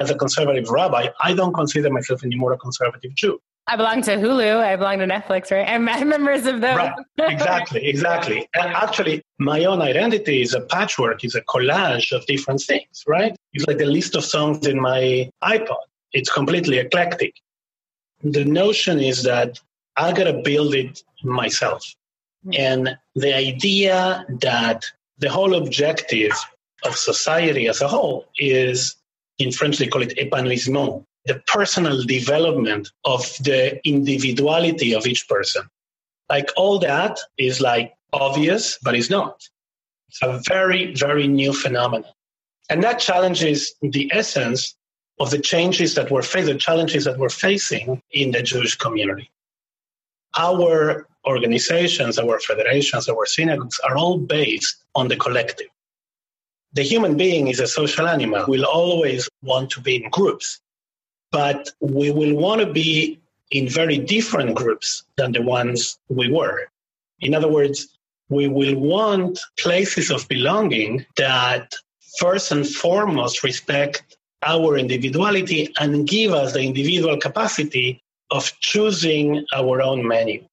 As 0.00 0.10
a 0.10 0.14
conservative 0.14 0.70
rabbi, 0.70 1.08
I 1.22 1.34
don't 1.34 1.52
consider 1.52 1.90
myself 1.90 2.24
anymore 2.24 2.52
a 2.52 2.58
conservative 2.58 3.14
Jew. 3.14 3.40
I 3.68 3.76
belong 3.76 4.02
to 4.02 4.16
Hulu. 4.16 4.58
I 4.58 4.74
belong 4.76 4.98
to 4.98 5.06
Netflix, 5.06 5.52
right? 5.52 5.68
I'm 5.68 5.84
members 5.84 6.46
of 6.46 6.60
those. 6.60 6.76
Right. 6.76 6.92
Exactly, 7.18 7.86
exactly. 7.94 8.48
And 8.54 8.74
actually, 8.74 9.22
my 9.38 9.64
own 9.64 9.80
identity 9.80 10.42
is 10.42 10.54
a 10.54 10.62
patchwork, 10.62 11.24
is 11.24 11.36
a 11.36 11.42
collage 11.42 12.10
of 12.12 12.26
different 12.26 12.60
things, 12.60 13.04
right? 13.06 13.36
It's 13.52 13.66
like 13.66 13.78
the 13.78 13.86
list 13.86 14.16
of 14.16 14.24
songs 14.24 14.66
in 14.66 14.80
my 14.80 15.30
iPod. 15.44 15.76
It's 16.12 16.30
completely 16.30 16.78
eclectic. 16.78 17.34
The 18.22 18.44
notion 18.44 18.98
is 18.98 19.22
that 19.22 19.60
I 19.96 20.12
got 20.12 20.24
to 20.24 20.42
build 20.42 20.74
it 20.74 21.02
myself. 21.22 21.84
Mm-hmm. 22.44 22.60
And 22.60 22.98
the 23.14 23.34
idea 23.34 24.26
that 24.40 24.84
the 25.18 25.30
whole 25.30 25.54
objective 25.54 26.32
of 26.84 26.96
society 26.96 27.68
as 27.68 27.80
a 27.80 27.86
whole 27.86 28.26
is, 28.38 28.96
in 29.38 29.52
French, 29.52 29.78
they 29.78 29.86
call 29.86 30.02
it 30.02 30.16
épanouissement, 30.16 31.04
the 31.24 31.42
personal 31.46 32.02
development 32.02 32.88
of 33.04 33.22
the 33.40 33.80
individuality 33.86 34.94
of 34.94 35.06
each 35.06 35.28
person. 35.28 35.62
Like 36.28 36.50
all 36.56 36.78
that 36.80 37.18
is 37.38 37.60
like 37.60 37.94
obvious, 38.12 38.78
but 38.82 38.94
it's 38.94 39.10
not. 39.10 39.42
It's 40.08 40.22
a 40.22 40.40
very, 40.48 40.94
very 40.94 41.26
new 41.26 41.52
phenomenon. 41.52 42.10
And 42.68 42.82
that 42.84 43.00
challenges 43.00 43.74
the 43.82 44.10
essence 44.14 44.76
of 45.20 45.30
the 45.30 45.38
changes 45.38 45.94
that 45.94 46.10
we're 46.10 46.22
facing, 46.22 46.54
the 46.54 46.58
challenges 46.58 47.04
that 47.04 47.18
we're 47.18 47.28
facing 47.28 48.02
in 48.10 48.30
the 48.30 48.42
Jewish 48.42 48.76
community. 48.76 49.30
Our 50.36 51.06
organizations, 51.26 52.18
our 52.18 52.40
federations, 52.40 53.08
our 53.08 53.26
synagogues 53.26 53.78
are 53.80 53.96
all 53.96 54.18
based 54.18 54.76
on 54.94 55.08
the 55.08 55.16
collective. 55.16 55.68
The 56.74 56.82
human 56.82 57.16
being 57.16 57.48
is 57.48 57.60
a 57.60 57.66
social 57.66 58.08
animal, 58.08 58.44
We'll 58.48 58.64
always 58.64 59.28
want 59.42 59.70
to 59.70 59.80
be 59.80 59.96
in 60.02 60.10
groups 60.10 60.60
but 61.32 61.70
we 61.80 62.12
will 62.12 62.34
want 62.36 62.60
to 62.60 62.70
be 62.70 63.18
in 63.50 63.68
very 63.68 63.98
different 63.98 64.54
groups 64.54 65.02
than 65.16 65.32
the 65.32 65.42
ones 65.42 65.98
we 66.08 66.30
were. 66.30 66.68
In 67.20 67.34
other 67.34 67.48
words, 67.48 67.98
we 68.28 68.48
will 68.48 68.76
want 68.76 69.40
places 69.58 70.10
of 70.10 70.28
belonging 70.28 71.04
that 71.16 71.74
first 72.18 72.52
and 72.52 72.68
foremost 72.68 73.42
respect 73.42 74.16
our 74.44 74.76
individuality 74.76 75.72
and 75.80 76.06
give 76.06 76.32
us 76.32 76.52
the 76.52 76.60
individual 76.60 77.16
capacity 77.16 78.02
of 78.30 78.50
choosing 78.60 79.44
our 79.54 79.82
own 79.82 80.06
menu. 80.06 80.44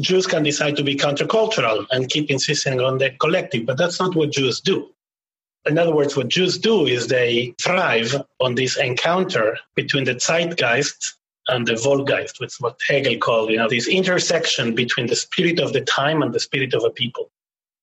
Jews 0.00 0.26
can 0.26 0.42
decide 0.42 0.76
to 0.76 0.82
be 0.82 0.96
countercultural 0.96 1.86
and 1.90 2.08
keep 2.08 2.30
insisting 2.30 2.80
on 2.80 2.98
the 2.98 3.10
collective, 3.10 3.66
but 3.66 3.76
that's 3.76 4.00
not 4.00 4.14
what 4.16 4.32
Jews 4.32 4.60
do. 4.60 4.90
In 5.66 5.78
other 5.78 5.94
words, 5.94 6.16
what 6.16 6.28
Jews 6.28 6.58
do 6.58 6.86
is 6.86 7.08
they 7.08 7.54
thrive 7.60 8.14
on 8.40 8.54
this 8.54 8.76
encounter 8.76 9.58
between 9.74 10.04
the 10.04 10.14
zeitgeist 10.14 11.14
and 11.48 11.66
the 11.66 11.72
Volksgeist, 11.72 12.38
which 12.38 12.52
is 12.52 12.60
what 12.60 12.78
Hegel 12.86 13.16
called, 13.16 13.50
you 13.50 13.56
know, 13.56 13.68
this 13.68 13.88
intersection 13.88 14.74
between 14.74 15.06
the 15.06 15.16
spirit 15.16 15.58
of 15.58 15.72
the 15.72 15.80
time 15.82 16.22
and 16.22 16.32
the 16.32 16.40
spirit 16.40 16.74
of 16.74 16.84
a 16.84 16.90
people. 16.90 17.30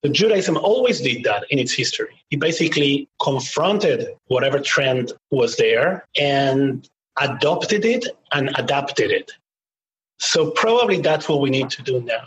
The 0.02 0.08
Judaism 0.08 0.56
always 0.56 1.00
did 1.00 1.24
that 1.24 1.44
in 1.50 1.58
its 1.58 1.72
history. 1.72 2.22
It 2.30 2.40
basically 2.40 3.08
confronted 3.20 4.08
whatever 4.26 4.58
trend 4.58 5.12
was 5.30 5.56
there 5.56 6.04
and 6.18 6.88
adopted 7.20 7.84
it 7.84 8.06
and 8.32 8.50
adapted 8.56 9.12
it. 9.12 9.30
So 10.18 10.50
probably 10.52 11.00
that's 11.00 11.28
what 11.28 11.40
we 11.40 11.50
need 11.50 11.70
to 11.70 11.82
do 11.82 12.00
now. 12.00 12.24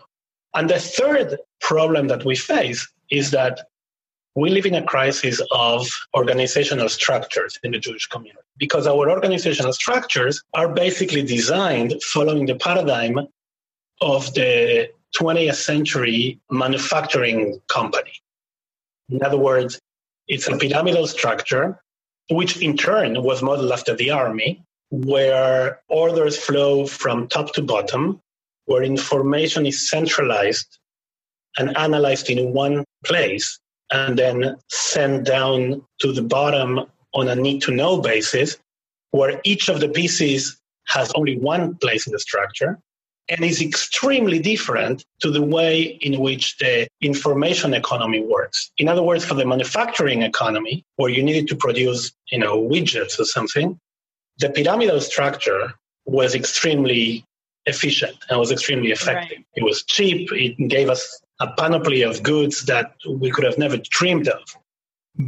And 0.53 0.69
the 0.69 0.79
third 0.79 1.37
problem 1.59 2.07
that 2.07 2.23
we 2.23 2.35
face 2.35 2.87
is 3.11 3.31
that 3.31 3.67
we 4.35 4.49
live 4.49 4.65
in 4.65 4.75
a 4.75 4.83
crisis 4.83 5.41
of 5.51 5.87
organizational 6.15 6.89
structures 6.89 7.57
in 7.63 7.71
the 7.71 7.79
Jewish 7.79 8.07
community 8.07 8.45
because 8.57 8.85
our 8.85 9.09
organizational 9.09 9.71
structures 9.71 10.43
are 10.53 10.73
basically 10.73 11.23
designed 11.23 11.95
following 12.03 12.45
the 12.45 12.55
paradigm 12.55 13.17
of 14.01 14.33
the 14.33 14.89
20th 15.17 15.55
century 15.55 16.39
manufacturing 16.51 17.61
company. 17.69 18.11
In 19.09 19.23
other 19.23 19.37
words, 19.37 19.79
it's 20.27 20.47
a 20.47 20.57
pyramidal 20.57 21.07
structure, 21.07 21.79
which 22.29 22.61
in 22.61 22.75
turn 22.75 23.23
was 23.23 23.41
modeled 23.41 23.71
after 23.71 23.95
the 23.95 24.11
army, 24.11 24.61
where 24.89 25.79
orders 25.87 26.37
flow 26.37 26.85
from 26.85 27.29
top 27.29 27.53
to 27.53 27.61
bottom, 27.61 28.19
where 28.65 28.83
information 28.83 29.65
is 29.65 29.89
centralized 29.89 30.77
and 31.57 31.77
analyzed 31.77 32.29
in 32.29 32.51
one 32.51 32.83
place 33.05 33.59
and 33.91 34.17
then 34.17 34.55
sent 34.69 35.25
down 35.25 35.83
to 35.99 36.11
the 36.11 36.21
bottom 36.21 36.81
on 37.13 37.27
a 37.27 37.35
need 37.35 37.61
to 37.63 37.71
know 37.71 38.01
basis, 38.01 38.57
where 39.11 39.39
each 39.43 39.69
of 39.69 39.79
the 39.79 39.89
pieces 39.89 40.59
has 40.87 41.11
only 41.15 41.37
one 41.37 41.75
place 41.75 42.05
in 42.07 42.13
the 42.13 42.19
structure 42.19 42.79
and 43.29 43.43
is 43.43 43.61
extremely 43.61 44.37
different 44.39 45.03
to 45.19 45.31
the 45.31 45.41
way 45.41 45.81
in 46.01 46.19
which 46.19 46.57
the 46.57 46.87
information 47.01 47.73
economy 47.73 48.21
works. 48.21 48.71
In 48.77 48.87
other 48.87 49.01
words, 49.01 49.25
for 49.25 49.33
the 49.33 49.45
manufacturing 49.45 50.21
economy, 50.21 50.83
where 50.97 51.09
you 51.09 51.23
needed 51.23 51.47
to 51.47 51.55
produce, 51.55 52.11
you 52.31 52.37
know, 52.37 52.61
widgets 52.61 53.19
or 53.19 53.25
something, 53.25 53.79
the 54.37 54.49
pyramidal 54.49 55.01
structure 55.01 55.73
was 56.05 56.35
extremely 56.35 57.25
efficient 57.65 58.15
and 58.29 58.39
was 58.39 58.51
extremely 58.51 58.91
effective. 58.91 59.37
Right. 59.37 59.45
It 59.55 59.63
was 59.63 59.83
cheap. 59.83 60.29
It 60.31 60.55
gave 60.67 60.89
us 60.89 61.21
a 61.39 61.51
panoply 61.53 62.01
of 62.01 62.23
goods 62.23 62.65
that 62.65 62.95
we 63.09 63.29
could 63.31 63.43
have 63.43 63.57
never 63.57 63.77
dreamed 63.89 64.27
of, 64.27 64.41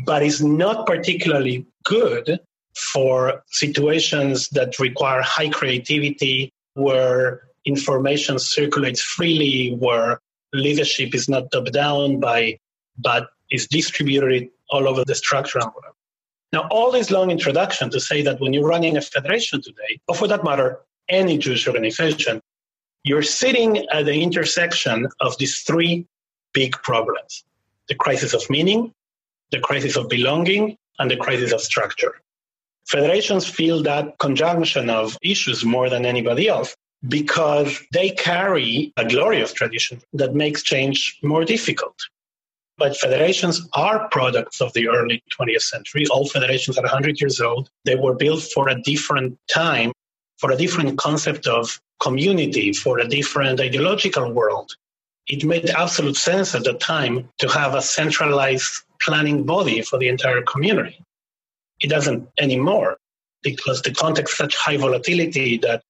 but 0.06 0.24
is 0.24 0.42
not 0.42 0.86
particularly 0.86 1.66
good 1.84 2.40
for 2.76 3.44
situations 3.48 4.50
that 4.50 4.80
require 4.80 5.22
high 5.22 5.50
creativity, 5.50 6.52
where 6.76 7.42
information 7.66 8.40
circulates 8.40 9.02
freely, 9.02 9.76
where 9.80 10.20
leadership 10.54 11.14
is 11.14 11.28
not 11.28 11.52
top 11.52 11.66
down 11.72 12.20
by, 12.20 12.58
but 12.98 13.30
is 13.52 13.68
distributed 13.68 14.50
all 14.70 14.88
over 14.88 15.04
the 15.06 15.16
structure. 15.16 15.60
Now, 16.54 16.68
all 16.72 16.92
this 16.92 17.12
long 17.12 17.32
introduction 17.32 17.90
to 17.90 18.00
say 18.00 18.22
that 18.22 18.40
when 18.40 18.54
you're 18.54 18.68
running 18.68 18.96
a 18.96 19.02
federation 19.02 19.62
today, 19.62 20.00
or 20.08 20.16
for 20.16 20.28
that 20.28 20.44
matter, 20.44 20.80
any 21.10 21.38
Jewish 21.38 21.68
organization, 21.68 22.42
you're 23.08 23.24
sitting 23.24 23.78
at 23.90 24.06
the 24.06 24.22
intersection 24.22 25.08
of 25.22 25.38
these 25.38 25.62
three 25.62 26.06
big 26.54 26.74
problems 26.84 27.44
the 27.88 27.96
crisis 27.96 28.34
of 28.34 28.44
meaning, 28.50 28.94
the 29.52 29.60
crisis 29.62 29.96
of 29.96 30.10
belonging, 30.10 30.78
and 31.00 31.10
the 31.10 31.16
crisis 31.16 31.54
of 31.54 31.62
structure. 31.62 32.16
Federations 32.90 33.48
feel 33.48 33.82
that 33.84 34.18
conjunction 34.20 34.90
of 34.90 35.18
issues 35.22 35.64
more 35.64 35.90
than 35.90 36.06
anybody 36.06 36.50
else 36.50 36.76
because 37.08 37.82
they 37.94 38.10
carry 38.10 38.92
a 38.98 39.06
glorious 39.06 39.54
tradition 39.54 40.02
that 40.12 40.34
makes 40.34 40.64
change 40.64 41.18
more 41.24 41.46
difficult. 41.46 41.96
But 42.78 42.98
federations 42.98 43.68
are 43.74 44.10
products 44.10 44.60
of 44.60 44.74
the 44.74 44.90
early 44.90 45.24
20th 45.40 45.62
century. 45.62 46.06
All 46.08 46.28
federations 46.28 46.78
are 46.78 46.84
100 46.84 47.22
years 47.22 47.40
old. 47.40 47.70
They 47.86 47.96
were 47.96 48.16
built 48.16 48.44
for 48.54 48.68
a 48.68 48.82
different 48.82 49.38
time, 49.50 49.94
for 50.38 50.52
a 50.52 50.58
different 50.58 50.98
concept 50.98 51.48
of 51.48 51.80
community, 52.00 52.74
for 52.74 53.00
a 53.00 53.08
different 53.08 53.60
ideological 53.60 54.32
world. 54.32 54.72
It 55.28 55.44
made 55.44 55.70
absolute 55.70 56.16
sense 56.16 56.56
at 56.56 56.64
the 56.64 56.74
time 56.74 57.30
to 57.40 57.50
have 57.50 57.76
a 57.76 57.82
centralized 57.82 58.72
planning 59.02 59.44
body 59.44 59.82
for 59.82 60.00
the 60.00 60.08
entire 60.08 60.42
community. 60.42 61.04
It 61.82 61.90
doesn't 61.90 62.30
anymore 62.40 62.98
because 63.44 63.82
the 63.82 63.94
context 63.94 64.38
such 64.38 64.56
high 64.56 64.78
volatility 64.78 65.58
that 65.60 65.84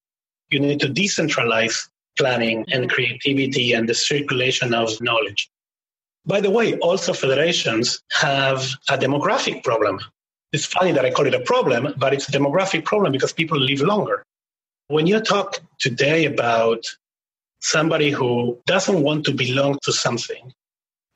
you 0.50 0.60
need 0.60 0.80
to 0.80 0.88
decentralize 0.88 1.88
planning 2.18 2.66
and 2.72 2.90
creativity 2.90 3.74
and 3.74 3.88
the 3.88 3.94
circulation 3.94 4.74
of 4.74 5.00
knowledge. 5.02 5.50
By 6.26 6.42
the 6.42 6.52
way, 6.52 6.78
also 6.80 7.14
federations 7.14 8.02
have 8.12 8.68
a 8.90 8.98
demographic 8.98 9.64
problem. 9.64 10.00
It's 10.52 10.66
funny 10.66 10.92
that 10.92 11.06
I 11.06 11.12
call 11.12 11.28
it 11.28 11.34
a 11.34 11.40
problem, 11.42 11.94
but 11.98 12.14
it's 12.14 12.28
a 12.28 12.32
demographic 12.32 12.86
problem 12.86 13.12
because 13.12 13.34
people 13.34 13.60
live 13.60 13.82
longer. 13.82 14.24
When 14.90 15.08
you 15.08 15.20
talk 15.20 15.60
today 15.80 16.26
about 16.26 16.84
somebody 17.60 18.10
who 18.10 18.58
doesn't 18.66 19.02
want 19.02 19.26
to 19.26 19.34
belong 19.34 19.80
to 19.84 19.92
something 19.92 20.54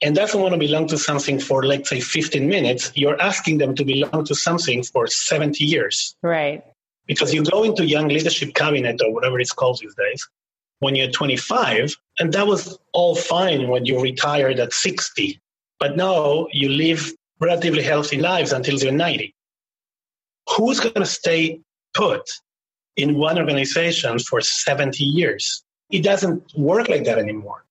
and 0.01 0.15
doesn't 0.15 0.39
want 0.39 0.53
to 0.53 0.59
belong 0.59 0.87
to 0.87 0.97
something 0.97 1.39
for, 1.39 1.63
let's 1.65 1.89
say, 1.89 2.01
15 2.01 2.47
minutes, 2.47 2.91
you're 2.95 3.21
asking 3.21 3.59
them 3.59 3.75
to 3.75 3.85
belong 3.85 4.25
to 4.25 4.35
something 4.35 4.83
for 4.83 5.07
70 5.07 5.63
years. 5.63 6.15
Right. 6.21 6.63
Because 7.05 7.33
you 7.33 7.43
go 7.43 7.63
into 7.63 7.85
young 7.85 8.07
leadership 8.07 8.53
cabinet 8.55 9.01
or 9.01 9.13
whatever 9.13 9.39
it's 9.39 9.53
called 9.53 9.79
these 9.79 9.95
days 9.95 10.27
when 10.79 10.95
you're 10.95 11.11
25, 11.11 11.95
and 12.19 12.33
that 12.33 12.47
was 12.47 12.77
all 12.91 13.15
fine 13.15 13.67
when 13.67 13.85
you 13.85 14.01
retired 14.01 14.59
at 14.59 14.73
60. 14.73 15.39
But 15.79 15.95
now 15.95 16.47
you 16.51 16.69
live 16.69 17.13
relatively 17.39 17.83
healthy 17.83 18.17
lives 18.17 18.51
until 18.51 18.77
you're 18.77 18.91
90 18.91 19.33
who's 20.57 20.79
going 20.79 20.93
to 20.93 21.05
stay 21.05 21.59
put 21.93 22.29
in 22.97 23.17
one 23.17 23.37
organization 23.37 24.19
for 24.19 24.41
70 24.41 25.03
years? 25.03 25.63
It 25.89 26.03
doesn't 26.03 26.43
work 26.55 26.89
like 26.89 27.03
that 27.05 27.19
anymore. 27.19 27.65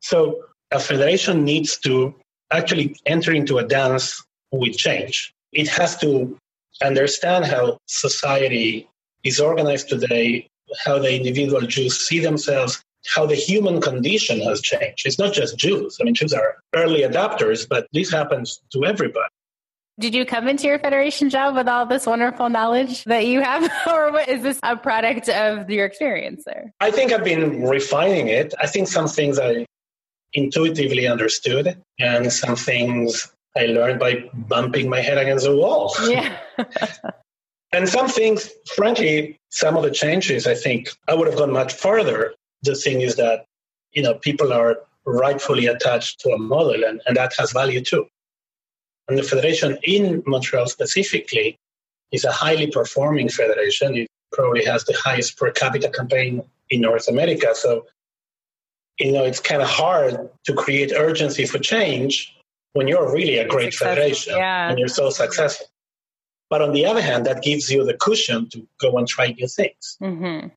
So 0.00 0.44
a 0.70 0.80
federation 0.80 1.44
needs 1.44 1.78
to 1.80 2.14
actually 2.50 2.96
enter 3.06 3.32
into 3.32 3.58
a 3.58 3.66
dance 3.66 4.22
with 4.50 4.76
change. 4.76 5.32
It 5.52 5.68
has 5.68 5.96
to 5.98 6.36
understand 6.82 7.44
how 7.44 7.78
society 7.86 8.88
is 9.24 9.40
organized 9.40 9.88
today, 9.88 10.48
how 10.84 10.98
the 10.98 11.14
individual 11.14 11.62
Jews 11.62 12.06
see 12.06 12.20
themselves, 12.20 12.82
how 13.06 13.26
the 13.26 13.34
human 13.34 13.80
condition 13.80 14.40
has 14.40 14.60
changed. 14.60 15.06
It's 15.06 15.18
not 15.18 15.32
just 15.32 15.58
Jews. 15.58 15.98
I 16.00 16.04
mean, 16.04 16.14
Jews 16.14 16.32
are 16.32 16.56
early 16.74 17.00
adopters, 17.00 17.68
but 17.68 17.86
this 17.92 18.10
happens 18.10 18.60
to 18.72 18.84
everybody. 18.84 19.32
Did 20.00 20.14
you 20.14 20.24
come 20.24 20.48
into 20.48 20.66
your 20.66 20.78
federation 20.78 21.28
job 21.28 21.54
with 21.54 21.68
all 21.68 21.84
this 21.84 22.06
wonderful 22.06 22.48
knowledge 22.48 23.04
that 23.04 23.26
you 23.26 23.42
have, 23.42 23.70
or 23.86 24.18
is 24.20 24.42
this 24.42 24.58
a 24.62 24.74
product 24.74 25.28
of 25.28 25.68
your 25.68 25.84
experience 25.84 26.42
there? 26.46 26.72
I 26.80 26.90
think 26.90 27.12
I've 27.12 27.22
been 27.22 27.62
refining 27.62 28.28
it. 28.28 28.54
I 28.58 28.66
think 28.66 28.88
some 28.88 29.06
things 29.06 29.38
I 29.38 29.66
intuitively 30.32 31.06
understood, 31.06 31.76
and 31.98 32.32
some 32.32 32.56
things 32.56 33.30
I 33.54 33.66
learned 33.66 34.00
by 34.00 34.24
bumping 34.32 34.88
my 34.88 35.00
head 35.02 35.18
against 35.18 35.44
the 35.44 35.54
wall. 35.54 35.94
Yeah. 36.08 36.34
and 37.72 37.86
some 37.86 38.08
things, 38.08 38.48
frankly, 38.74 39.36
some 39.50 39.76
of 39.76 39.82
the 39.82 39.90
changes, 39.90 40.46
I 40.46 40.54
think 40.54 40.88
I 41.08 41.14
would 41.14 41.28
have 41.28 41.36
gone 41.36 41.52
much 41.52 41.74
further. 41.74 42.34
The 42.62 42.74
thing 42.74 43.02
is 43.02 43.16
that, 43.16 43.44
you 43.92 44.02
know, 44.02 44.14
people 44.14 44.50
are 44.54 44.78
rightfully 45.04 45.66
attached 45.66 46.20
to 46.20 46.30
a 46.30 46.38
model, 46.38 46.84
and, 46.84 47.02
and 47.04 47.16
that 47.18 47.34
has 47.38 47.52
value 47.52 47.82
too. 47.82 48.06
And 49.08 49.18
the 49.18 49.22
federation 49.22 49.78
in 49.82 50.22
Montreal 50.26 50.66
specifically 50.66 51.58
is 52.12 52.24
a 52.24 52.32
highly 52.32 52.68
performing 52.68 53.28
federation. 53.28 53.96
It 53.96 54.08
probably 54.32 54.64
has 54.64 54.84
the 54.84 54.94
highest 54.94 55.36
per 55.36 55.50
capita 55.50 55.88
campaign 55.88 56.42
in 56.70 56.80
North 56.80 57.08
America. 57.08 57.48
So, 57.54 57.86
you 58.98 59.12
know, 59.12 59.24
it's 59.24 59.40
kind 59.40 59.62
of 59.62 59.68
hard 59.68 60.30
to 60.44 60.54
create 60.54 60.92
urgency 60.94 61.46
for 61.46 61.58
change 61.58 62.36
when 62.72 62.86
you're 62.86 63.12
really 63.12 63.38
a 63.38 63.48
great 63.48 63.74
federation 63.74 64.36
yeah. 64.36 64.68
and 64.68 64.78
you're 64.78 64.88
so 64.88 65.10
successful. 65.10 65.66
But 66.48 66.62
on 66.62 66.72
the 66.72 66.86
other 66.86 67.00
hand, 67.00 67.26
that 67.26 67.42
gives 67.42 67.70
you 67.70 67.84
the 67.84 67.94
cushion 67.94 68.48
to 68.50 68.66
go 68.80 68.98
and 68.98 69.06
try 69.06 69.28
new 69.28 69.46
things. 69.46 69.96
Mm-hmm. 70.02 70.48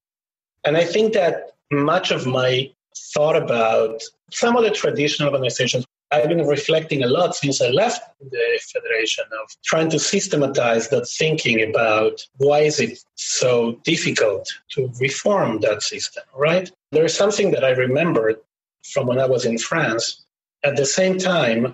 And 0.64 0.78
I 0.78 0.84
think 0.86 1.14
that 1.14 1.52
much 1.72 2.12
of 2.12 2.26
my 2.26 2.72
thought 3.14 3.36
about 3.36 4.02
some 4.32 4.56
of 4.56 4.64
the 4.64 4.72
traditional 4.72 5.30
organizations, 5.30 5.86
I've 6.13 6.29
been 6.29 6.46
reflecting 6.46 7.03
a 7.03 7.08
lot 7.08 7.36
since 7.36 7.60
I 7.60 7.70
left 7.70 8.01
the 8.22 8.60
Federation 8.72 9.25
of 9.41 9.50
trying 9.65 9.89
to 9.89 10.00
systematize 10.00 10.89
that 10.89 11.08
thinking 11.08 11.67
about 11.67 12.22
why 12.38 12.60
is 12.60 12.79
it 12.79 13.00
so 13.15 13.79
difficult 13.84 14.48
to 14.74 14.91
reform 15.00 15.62
that 15.62 15.82
system, 15.82 16.24
right? 16.38 16.72
There's 16.91 17.17
something 17.17 17.50
that 17.51 17.63
I 17.63 17.72
remembered 17.72 18.36
from 18.91 19.08
when 19.08 19.20
I 19.20 19.25
was 19.25 19.43
in 19.43 19.58
France. 19.58 20.24
At 20.63 20.75
the 20.75 20.86
same 20.86 21.17
time, 21.17 21.74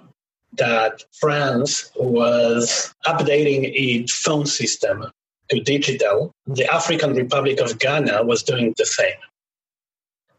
that 0.53 1.03
France 1.19 1.91
was 1.97 2.93
updating 3.05 3.71
its 3.73 4.13
phone 4.13 4.45
system 4.45 5.11
to 5.49 5.59
digital. 5.59 6.31
The 6.47 6.65
African 6.73 7.13
Republic 7.13 7.59
of 7.59 7.77
Ghana 7.77 8.23
was 8.23 8.41
doing 8.43 8.73
the 8.77 8.85
same. 8.85 9.19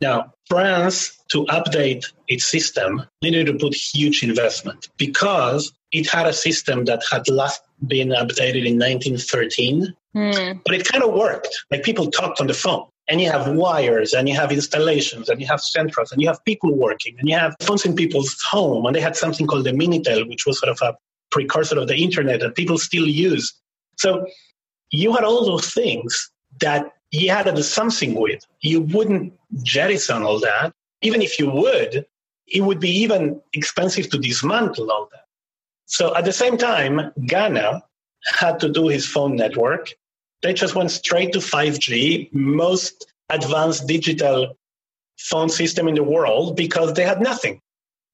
Now, 0.01 0.33
France, 0.49 1.19
to 1.29 1.45
update 1.47 2.05
its 2.29 2.47
system, 2.47 3.03
needed 3.23 3.47
to 3.47 3.55
put 3.55 3.75
huge 3.75 4.23
investment 4.23 4.89
because 4.97 5.73
it 5.93 6.09
had 6.09 6.27
a 6.27 6.33
system 6.33 6.85
that 6.87 7.03
had 7.11 7.29
last 7.29 7.63
been 7.87 8.09
updated 8.09 8.67
in 8.67 8.79
1913, 8.79 9.95
mm. 10.15 10.61
but 10.65 10.75
it 10.75 10.87
kind 10.87 11.05
of 11.05 11.13
worked. 11.13 11.49
Like 11.71 11.83
people 11.83 12.11
talked 12.11 12.41
on 12.41 12.47
the 12.47 12.55
phone 12.55 12.87
and 13.09 13.21
you 13.21 13.31
have 13.31 13.49
wires 13.49 14.13
and 14.13 14.29
you 14.29 14.35
have 14.35 14.53
installations 14.53 15.29
and 15.29 15.41
you 15.41 15.47
have 15.47 15.61
centrals 15.61 16.13
and 16.13 16.23
you 16.23 16.29
have 16.29 16.43
people 16.45 16.75
working 16.75 17.17
and 17.19 17.29
you 17.29 17.37
have 17.37 17.55
phones 17.61 17.85
in 17.85 17.95
people's 17.95 18.37
home 18.43 18.87
and 18.87 18.95
they 18.95 19.01
had 19.01 19.17
something 19.17 19.47
called 19.47 19.65
the 19.65 19.73
Minitel, 19.73 20.29
which 20.29 20.47
was 20.47 20.59
sort 20.61 20.71
of 20.71 20.79
a 20.83 20.97
precursor 21.31 21.79
of 21.79 21.89
the 21.89 21.97
internet 21.97 22.41
that 22.41 22.55
people 22.55 22.79
still 22.79 23.07
use. 23.07 23.53
So 23.99 24.27
you 24.91 25.13
had 25.13 25.25
all 25.25 25.45
those 25.45 25.73
things 25.73 26.31
that 26.61 26.93
you 27.11 27.31
had 27.31 27.45
to 27.45 27.53
do 27.53 27.63
something 27.63 28.15
with. 28.15 28.47
You 28.61 28.83
wouldn't 28.83 29.33
jettison 29.63 30.23
all 30.23 30.41
that. 30.41 30.73
Even 31.03 31.23
if 31.23 31.39
you 31.39 31.51
would, 31.51 32.07
it 32.47 32.61
would 32.61 32.81
be 32.81 32.91
even 32.91 33.41
expensive 33.53 34.11
to 34.11 34.19
dismantle 34.19 34.91
all 34.91 35.09
that. 35.13 35.25
So 35.87 36.15
at 36.15 36.25
the 36.25 36.33
same 36.33 36.57
time, 36.57 37.13
Ghana 37.27 37.83
had 38.39 38.61
to 38.61 38.69
do 38.69 38.89
his 38.89 39.07
phone 39.07 39.35
network 39.37 39.93
they 40.43 40.55
just 40.55 40.75
went 40.75 40.91
straight 40.91 41.33
to 41.33 41.39
5G, 41.39 42.33
most 42.33 43.13
advanced 43.29 43.87
digital 43.87 44.57
phone 45.19 45.51
system 45.51 45.87
in 45.87 45.95
the 45.95 46.03
world 46.03 46.57
because 46.57 46.95
they 46.95 47.05
had 47.05 47.21
nothing. 47.21 47.61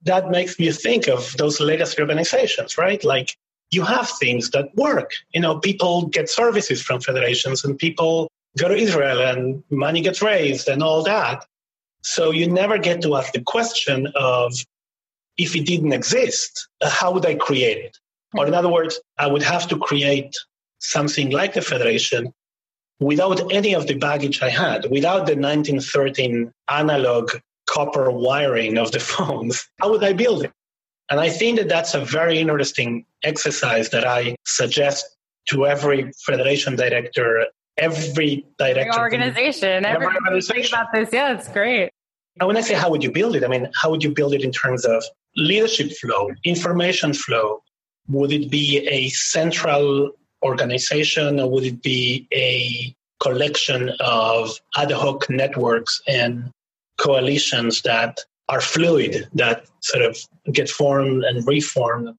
That 0.03 0.31
makes 0.31 0.59
me 0.59 0.71
think 0.73 1.09
of 1.09 1.37
those 1.37 1.61
legacy 1.61 2.01
organizations, 2.01 2.77
right? 2.77 3.03
Like 3.05 3.37
you 3.71 3.83
have 3.83 4.11
things 4.11 4.51
that 4.51 4.75
work. 4.75 5.13
You 5.33 5.41
know, 5.41 5.59
people 5.59 6.07
get 6.07 6.29
services 6.29 6.83
from 6.83 7.01
federations 7.01 7.65
and 7.65 7.79
people 7.79 8.29
go 8.59 8.69
to 8.69 8.75
Israel 8.75 9.21
and 9.21 9.63
money 9.71 10.01
gets 10.01 10.23
raised 10.23 10.69
and 10.69 10.83
all 10.83 11.03
that. 11.05 11.45
So 12.03 12.31
you 12.31 12.51
never 12.51 12.79
get 12.79 13.03
to 13.03 13.17
ask 13.17 13.33
the 13.33 13.43
question 13.43 14.09
of 14.15 14.55
if 15.37 15.55
it 15.55 15.67
didn't 15.67 15.93
exist, 15.93 16.69
uh, 16.81 16.89
how 16.89 17.13
would 17.13 17.27
I 17.27 17.35
create 17.35 17.79
it? 17.79 17.99
Or 18.35 18.47
in 18.47 18.55
other 18.55 18.69
words, 18.69 19.01
I 19.19 19.27
would 19.27 19.43
have 19.43 19.69
to 19.69 19.77
create 19.79 20.35
something 20.79 21.31
like 21.31 21.55
the 21.55 21.63
Federation 21.63 22.33
without 23.01 23.53
any 23.53 23.75
of 23.75 23.87
the 23.87 23.95
baggage 23.95 24.43
I 24.43 24.49
had, 24.49 24.91
without 24.91 25.27
the 25.27 25.37
1913 25.37 26.53
analog 26.69 27.33
copper 27.67 28.11
wiring 28.11 28.79
of 28.79 28.93
the 28.93 29.01
phones, 29.13 29.69
how 29.81 29.91
would 29.91 30.05
I 30.05 30.13
build 30.13 30.45
it? 30.45 30.53
And 31.11 31.21
I 31.21 31.29
think 31.29 31.59
that 31.59 31.69
that's 31.69 31.95
a 31.95 32.05
very 32.05 32.39
interesting 32.39 33.07
exercise 33.23 33.91
that 33.91 34.07
I 34.07 34.37
suggest 34.45 35.07
to 35.51 35.67
every 35.67 36.11
federation 36.25 36.75
director, 36.75 37.47
every 37.79 38.47
director, 38.59 38.81
every 38.81 38.99
organization, 38.99 39.85
every 39.85 40.07
organization. 40.07 40.79
About 40.79 40.93
this. 40.93 41.11
Yeah, 41.13 41.35
it's 41.35 41.49
great. 41.49 41.91
And 42.39 42.47
when 42.47 42.57
I 42.57 42.61
say 42.61 42.75
how 42.75 42.91
would 42.91 43.03
you 43.03 43.11
build 43.11 43.37
it, 43.37 43.45
I 43.45 43.49
mean 43.49 43.71
how 43.75 43.91
would 43.91 44.03
you 44.03 44.13
build 44.13 44.35
it 44.35 44.43
in 44.43 44.53
terms 44.53 44.85
of 44.85 45.05
leadership 45.37 45.93
flow, 45.93 46.31
information 46.45 47.13
flow? 47.15 47.63
Would 48.09 48.33
it 48.33 48.51
be 48.51 48.87
a 48.89 49.09
central 49.09 50.13
organization 50.45 51.41
or 51.41 51.51
would 51.51 51.65
it 51.65 51.83
be 51.83 52.29
a 52.33 52.95
collection 53.21 53.91
of 54.01 54.51
ad 54.77 54.93
hoc 54.93 55.29
networks 55.31 56.01
and 56.07 56.51
coalitions 56.99 57.83
that 57.83 58.21
are 58.49 58.61
fluid, 58.61 59.29
that 59.35 59.67
sort 59.81 60.05
of 60.05 60.19
get 60.53 60.69
formed 60.69 61.25
and 61.25 61.47
reformed? 61.47 62.11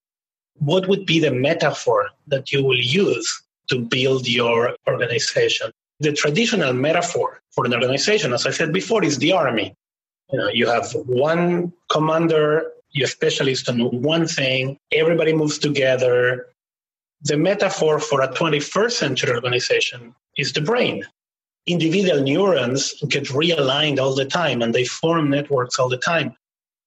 What 0.55 0.87
would 0.87 1.05
be 1.05 1.19
the 1.19 1.31
metaphor 1.31 2.09
that 2.27 2.51
you 2.51 2.63
will 2.63 2.79
use 2.79 3.43
to 3.69 3.79
build 3.79 4.27
your 4.27 4.75
organization? 4.87 5.71
The 5.99 6.13
traditional 6.13 6.73
metaphor 6.73 7.41
for 7.51 7.65
an 7.65 7.73
organization, 7.73 8.33
as 8.33 8.45
I 8.45 8.51
said 8.51 8.71
before, 8.71 9.03
is 9.03 9.17
the 9.17 9.31
army. 9.33 9.73
You 10.31 10.39
know, 10.39 10.49
you 10.49 10.67
have 10.67 10.91
one 11.05 11.73
commander, 11.89 12.71
you 12.91 13.05
have 13.05 13.11
specialists 13.11 13.67
on 13.69 13.79
one 14.01 14.27
thing, 14.27 14.77
everybody 14.91 15.33
moves 15.33 15.57
together, 15.57 16.47
the 17.21 17.37
metaphor 17.37 17.99
for 17.99 18.21
a 18.21 18.27
21st 18.27 18.91
century 18.91 19.33
organization 19.33 20.13
is 20.37 20.53
the 20.53 20.61
brain. 20.61 21.03
Individual 21.65 22.21
neurons 22.21 22.93
get 23.09 23.25
realigned 23.25 23.99
all 23.99 24.13
the 24.13 24.25
time 24.25 24.61
and 24.61 24.73
they 24.73 24.85
form 24.85 25.29
networks 25.29 25.79
all 25.79 25.89
the 25.89 25.97
time. 25.97 26.35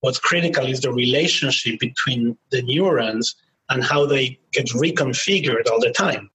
What's 0.01 0.19
critical 0.19 0.67
is 0.67 0.81
the 0.81 0.93
relationship 0.93 1.81
between 1.81 2.39
the 2.51 2.63
neurons 2.63 3.35
and 3.69 3.83
how 3.83 4.07
they 4.07 4.39
get 4.53 4.67
reconfigured 4.69 5.69
all 5.71 5.81
the 5.81 5.91
time. 5.91 6.31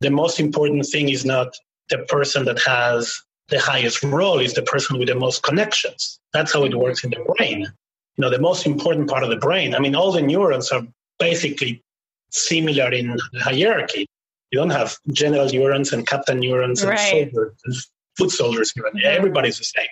The 0.00 0.10
most 0.10 0.40
important 0.40 0.86
thing 0.86 1.08
is 1.08 1.24
not 1.24 1.54
the 1.90 1.98
person 1.98 2.44
that 2.46 2.60
has 2.62 3.20
the 3.48 3.58
highest 3.58 4.02
role, 4.02 4.38
is 4.38 4.54
the 4.54 4.62
person 4.62 4.98
with 4.98 5.08
the 5.08 5.14
most 5.14 5.42
connections. 5.42 6.18
That's 6.32 6.52
how 6.52 6.64
it 6.64 6.74
works 6.74 7.04
in 7.04 7.10
the 7.10 7.34
brain. 7.36 7.60
You 7.60 8.22
know, 8.22 8.30
the 8.30 8.40
most 8.40 8.66
important 8.66 9.10
part 9.10 9.24
of 9.24 9.30
the 9.30 9.36
brain, 9.36 9.74
I 9.74 9.78
mean, 9.78 9.94
all 9.94 10.12
the 10.12 10.22
neurons 10.22 10.70
are 10.70 10.82
basically 11.18 11.82
similar 12.30 12.90
in 12.92 13.18
hierarchy. 13.40 14.06
You 14.50 14.58
don't 14.58 14.70
have 14.70 14.96
general 15.12 15.48
neurons 15.48 15.92
and 15.92 16.06
captain 16.06 16.40
neurons 16.40 16.82
and, 16.82 16.98
soldiers 16.98 17.54
and 17.64 17.74
foot 18.16 18.30
soldiers. 18.30 18.72
Mm-hmm. 18.72 18.98
Everybody's 19.04 19.58
the 19.58 19.64
same. 19.64 19.88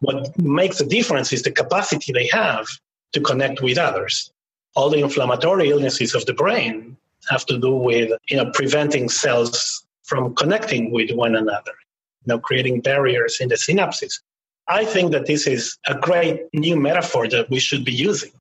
What 0.00 0.38
makes 0.38 0.78
the 0.78 0.86
difference 0.86 1.32
is 1.32 1.42
the 1.42 1.52
capacity 1.52 2.12
they 2.12 2.28
have 2.32 2.66
to 3.12 3.20
connect 3.20 3.60
with 3.60 3.78
others. 3.78 4.32
All 4.74 4.88
the 4.88 5.00
inflammatory 5.00 5.70
illnesses 5.70 6.14
of 6.14 6.24
the 6.26 6.32
brain 6.32 6.96
have 7.28 7.44
to 7.46 7.58
do 7.58 7.74
with 7.74 8.12
you 8.28 8.36
know 8.36 8.50
preventing 8.52 9.08
cells 9.08 9.84
from 10.10 10.34
connecting 10.34 10.90
with 10.90 11.10
one 11.12 11.36
another, 11.36 11.74
you 12.22 12.28
know, 12.28 12.38
creating 12.38 12.80
barriers 12.80 13.38
in 13.40 13.48
the 13.48 13.54
synapses. 13.54 14.20
I 14.66 14.84
think 14.84 15.12
that 15.12 15.26
this 15.26 15.46
is 15.46 15.78
a 15.86 15.94
great 15.94 16.42
new 16.52 16.76
metaphor 16.76 17.28
that 17.28 17.48
we 17.48 17.60
should 17.60 17.84
be 17.84 17.92
using. 17.92 18.32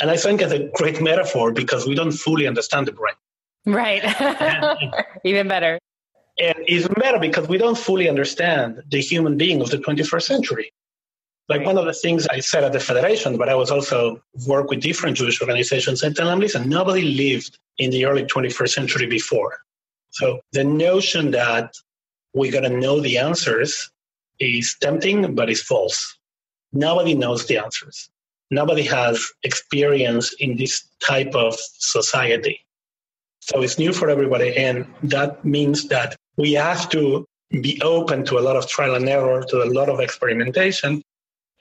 And 0.00 0.10
I 0.10 0.16
think 0.16 0.42
it's 0.42 0.52
a 0.52 0.70
great 0.74 1.00
metaphor 1.00 1.52
because 1.52 1.86
we 1.86 1.94
don't 1.94 2.12
fully 2.12 2.46
understand 2.46 2.88
the 2.88 2.92
brain. 2.92 3.14
Right. 3.64 4.02
Even 5.24 5.48
better. 5.48 5.78
And 6.38 6.56
it's 6.66 6.88
better 6.88 7.18
because 7.18 7.48
we 7.48 7.58
don't 7.58 7.78
fully 7.78 8.08
understand 8.08 8.82
the 8.90 9.00
human 9.00 9.36
being 9.36 9.60
of 9.60 9.70
the 9.70 9.78
21st 9.78 10.22
century. 10.22 10.72
Like 11.48 11.64
one 11.64 11.76
of 11.78 11.84
the 11.84 11.92
things 11.92 12.26
I 12.28 12.40
said 12.40 12.64
at 12.64 12.72
the 12.72 12.80
Federation, 12.80 13.36
but 13.36 13.48
I 13.48 13.54
was 13.54 13.70
also 13.70 14.22
work 14.46 14.70
with 14.70 14.80
different 14.80 15.16
Jewish 15.16 15.40
organizations 15.40 16.02
and 16.02 16.14
tell 16.16 16.26
them, 16.26 16.40
listen, 16.40 16.68
nobody 16.68 17.02
lived 17.02 17.58
in 17.82 17.90
the 17.90 18.06
early 18.06 18.24
21st 18.24 18.68
century 18.68 19.06
before. 19.06 19.58
So 20.10 20.40
the 20.52 20.64
notion 20.64 21.30
that 21.32 21.74
we're 22.34 22.52
going 22.52 22.70
to 22.70 22.80
know 22.80 23.00
the 23.00 23.18
answers 23.18 23.90
is 24.38 24.76
tempting, 24.80 25.34
but 25.34 25.50
it's 25.50 25.62
false. 25.62 26.18
Nobody 26.72 27.14
knows 27.14 27.46
the 27.46 27.58
answers. 27.58 28.08
Nobody 28.50 28.82
has 28.82 29.26
experience 29.42 30.34
in 30.34 30.56
this 30.56 30.84
type 31.00 31.34
of 31.34 31.54
society. 31.78 32.60
So 33.40 33.62
it's 33.62 33.78
new 33.78 33.92
for 33.92 34.08
everybody. 34.08 34.56
And 34.56 34.86
that 35.02 35.44
means 35.44 35.88
that 35.88 36.16
we 36.36 36.52
have 36.52 36.88
to 36.90 37.26
be 37.60 37.80
open 37.82 38.24
to 38.26 38.38
a 38.38 38.44
lot 38.48 38.56
of 38.56 38.68
trial 38.68 38.94
and 38.94 39.08
error, 39.08 39.42
to 39.48 39.62
a 39.62 39.70
lot 39.78 39.88
of 39.88 40.00
experimentation. 40.00 41.02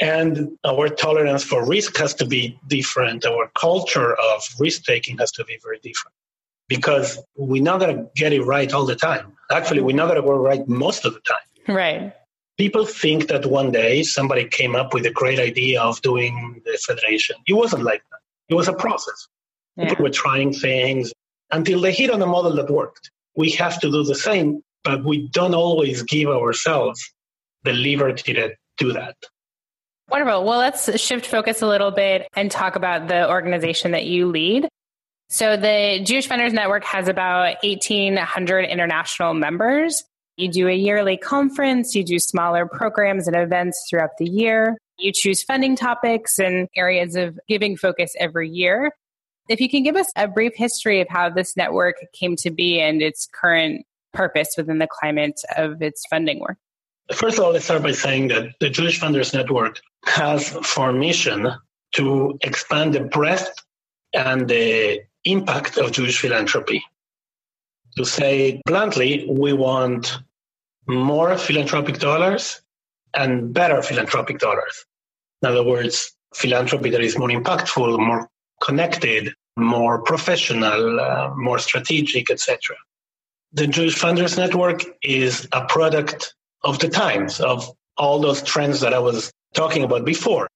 And 0.01 0.57
our 0.65 0.89
tolerance 0.89 1.43
for 1.43 1.65
risk 1.65 1.95
has 1.97 2.15
to 2.15 2.25
be 2.25 2.59
different. 2.67 3.23
Our 3.23 3.51
culture 3.55 4.15
of 4.15 4.43
risk 4.59 4.83
taking 4.83 5.19
has 5.19 5.31
to 5.33 5.45
be 5.45 5.59
very 5.61 5.77
different 5.77 6.15
because 6.67 7.19
we're 7.35 7.61
not 7.61 7.79
going 7.79 7.95
to 7.95 8.09
get 8.15 8.33
it 8.33 8.41
right 8.41 8.71
all 8.73 8.85
the 8.85 8.95
time. 8.95 9.33
Actually, 9.51 9.81
we're 9.81 9.95
not 9.95 10.07
going 10.07 10.19
to 10.19 10.27
go 10.27 10.33
right 10.33 10.67
most 10.67 11.05
of 11.05 11.13
the 11.13 11.19
time. 11.19 11.75
Right. 11.75 12.13
People 12.57 12.85
think 12.85 13.27
that 13.27 13.45
one 13.45 13.71
day 13.71 14.01
somebody 14.01 14.45
came 14.45 14.75
up 14.75 14.93
with 14.93 15.05
a 15.05 15.11
great 15.11 15.39
idea 15.39 15.81
of 15.81 16.01
doing 16.01 16.61
the 16.65 16.77
federation. 16.77 17.35
It 17.47 17.53
wasn't 17.53 17.83
like 17.83 18.01
that. 18.09 18.19
It 18.49 18.55
was 18.55 18.67
a 18.67 18.73
process. 18.73 19.27
Yeah. 19.77 19.89
People 19.89 20.05
were 20.05 20.11
trying 20.11 20.51
things 20.53 21.13
until 21.51 21.79
they 21.79 21.91
hit 21.91 22.09
on 22.09 22.21
a 22.21 22.25
model 22.25 22.55
that 22.55 22.71
worked. 22.71 23.11
We 23.35 23.51
have 23.51 23.79
to 23.81 23.91
do 23.91 24.03
the 24.03 24.15
same, 24.15 24.63
but 24.83 25.03
we 25.03 25.27
don't 25.29 25.53
always 25.53 26.01
give 26.03 26.29
ourselves 26.29 26.99
the 27.63 27.73
liberty 27.73 28.33
to 28.33 28.55
do 28.77 28.93
that. 28.93 29.15
Wonderful. 30.11 30.43
Well, 30.43 30.59
let's 30.59 30.99
shift 30.99 31.25
focus 31.25 31.61
a 31.61 31.67
little 31.67 31.89
bit 31.89 32.27
and 32.35 32.51
talk 32.51 32.75
about 32.75 33.07
the 33.07 33.29
organization 33.29 33.91
that 33.91 34.05
you 34.05 34.27
lead. 34.27 34.67
So 35.29 35.55
the 35.55 36.01
Jewish 36.03 36.27
Funders 36.27 36.51
Network 36.51 36.83
has 36.83 37.07
about 37.07 37.55
1,800 37.63 38.65
international 38.65 39.33
members. 39.33 40.03
You 40.35 40.49
do 40.49 40.67
a 40.67 40.75
yearly 40.75 41.15
conference, 41.15 41.95
you 41.95 42.03
do 42.03 42.19
smaller 42.19 42.65
programs 42.65 43.25
and 43.25 43.37
events 43.37 43.87
throughout 43.89 44.17
the 44.19 44.29
year. 44.29 44.77
You 44.99 45.13
choose 45.13 45.43
funding 45.43 45.77
topics 45.77 46.39
and 46.39 46.67
areas 46.75 47.15
of 47.15 47.39
giving 47.47 47.77
focus 47.77 48.13
every 48.19 48.49
year. 48.49 48.91
If 49.47 49.61
you 49.61 49.69
can 49.69 49.81
give 49.81 49.95
us 49.95 50.11
a 50.17 50.27
brief 50.27 50.51
history 50.55 50.99
of 50.99 51.07
how 51.09 51.29
this 51.29 51.55
network 51.55 51.95
came 52.11 52.35
to 52.37 52.51
be 52.51 52.81
and 52.81 53.01
its 53.01 53.29
current 53.33 53.85
purpose 54.11 54.55
within 54.57 54.79
the 54.79 54.87
climate 54.91 55.39
of 55.55 55.81
its 55.81 56.03
funding 56.09 56.41
work. 56.41 56.57
First 57.13 57.37
of 57.37 57.45
all, 57.45 57.51
let's 57.51 57.65
start 57.65 57.83
by 57.83 57.91
saying 57.91 58.29
that 58.29 58.55
the 58.59 58.69
Jewish 58.69 58.99
Funders 58.99 59.33
Network 59.33 59.81
has 60.05 60.49
for 60.63 60.93
mission 60.93 61.51
to 61.93 62.37
expand 62.41 62.93
the 62.93 63.01
breadth 63.01 63.53
and 64.13 64.47
the 64.47 65.01
impact 65.25 65.77
of 65.77 65.91
Jewish 65.91 66.19
philanthropy. 66.19 66.83
To 67.97 68.05
say 68.05 68.61
bluntly, 68.65 69.25
we 69.29 69.53
want 69.53 70.19
more 70.87 71.37
philanthropic 71.37 71.99
dollars 71.99 72.61
and 73.13 73.53
better 73.53 73.81
philanthropic 73.81 74.39
dollars. 74.39 74.85
In 75.41 75.49
other 75.49 75.63
words, 75.63 76.13
philanthropy 76.33 76.89
that 76.91 77.01
is 77.01 77.17
more 77.17 77.29
impactful, 77.29 77.99
more 77.99 78.29
connected, 78.61 79.33
more 79.57 80.01
professional, 80.01 80.99
uh, 80.99 81.31
more 81.35 81.59
strategic, 81.59 82.31
etc. 82.31 82.75
The 83.53 83.67
Jewish 83.67 83.99
Funders 83.99 84.37
Network 84.37 84.83
is 85.03 85.47
a 85.51 85.65
product 85.65 86.35
of 86.63 86.79
the 86.79 86.89
times, 86.89 87.39
of 87.39 87.69
all 87.97 88.19
those 88.19 88.41
trends 88.43 88.79
that 88.81 88.93
I 88.93 88.99
was 88.99 89.31
talking 89.53 89.83
about 89.83 90.05
before 90.05 90.47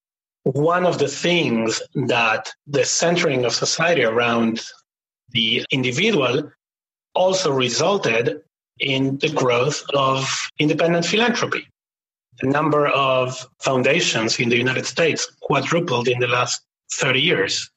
one 0.46 0.86
of 0.86 1.00
the 1.00 1.08
things 1.08 1.82
that 1.96 2.52
the 2.68 2.86
centering 2.86 3.46
of 3.46 3.54
society 3.54 4.04
around 4.04 4.62
the 5.30 5.66
individual 5.72 6.52
also 7.16 7.52
resulted 7.52 8.42
in 8.80 9.18
the 9.18 9.30
growth 9.30 9.84
of 9.96 10.24
independent 10.60 11.06
philanthropy. 11.06 11.68
The 12.42 12.48
number 12.48 12.88
of 12.88 13.48
foundations 13.60 14.40
in 14.40 14.50
the 14.50 14.58
United 14.58 14.86
States 14.86 15.26
quadrupled 15.42 16.08
in 16.08 16.20
the 16.20 16.28
last 16.28 16.62
30 16.92 17.22
years. 17.22 17.72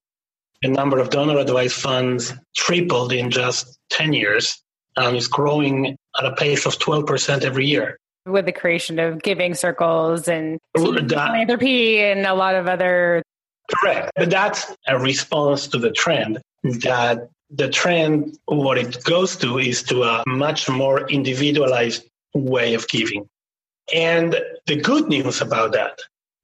The 0.61 0.69
number 0.69 0.99
of 0.99 1.09
donor 1.09 1.38
advised 1.38 1.77
funds 1.77 2.35
tripled 2.55 3.12
in 3.12 3.31
just 3.31 3.79
10 3.91 4.12
years 4.12 4.62
and 4.97 5.17
is 5.17 5.29
growing 5.29 5.97
at 6.19 6.27
a 6.27 6.37
pace 6.37 6.67
of 6.67 6.79
12% 6.79 7.45
every 7.45 7.67
year 7.67 7.99
with 8.29 8.47
the 8.47 8.53
creation 8.53 8.99
of 8.99 9.23
giving 9.23 9.55
circles 9.55 10.29
and 10.29 10.59
that, 10.75 11.09
philanthropy 11.09 12.01
and 12.01 12.27
a 12.27 12.35
lot 12.35 12.55
of 12.55 12.67
other. 12.67 13.23
Correct. 13.71 14.12
But 14.17 14.31
that's 14.31 14.75
a 14.87 14.99
response 14.99 15.67
to 15.69 15.79
the 15.79 15.91
trend 15.91 16.41
that 16.62 17.29
the 17.51 17.69
trend, 17.69 18.38
what 18.47 18.79
it 18.79 19.03
goes 19.05 19.37
to 19.37 19.59
is 19.59 19.83
to 19.85 20.03
a 20.03 20.23
much 20.27 20.69
more 20.69 21.09
individualized 21.09 22.05
way 22.35 22.75
of 22.75 22.88
giving. 22.88 23.29
And 23.95 24.37
the 24.67 24.77
good 24.77 25.09
news 25.09 25.41
about 25.41 25.73
that 25.73 25.99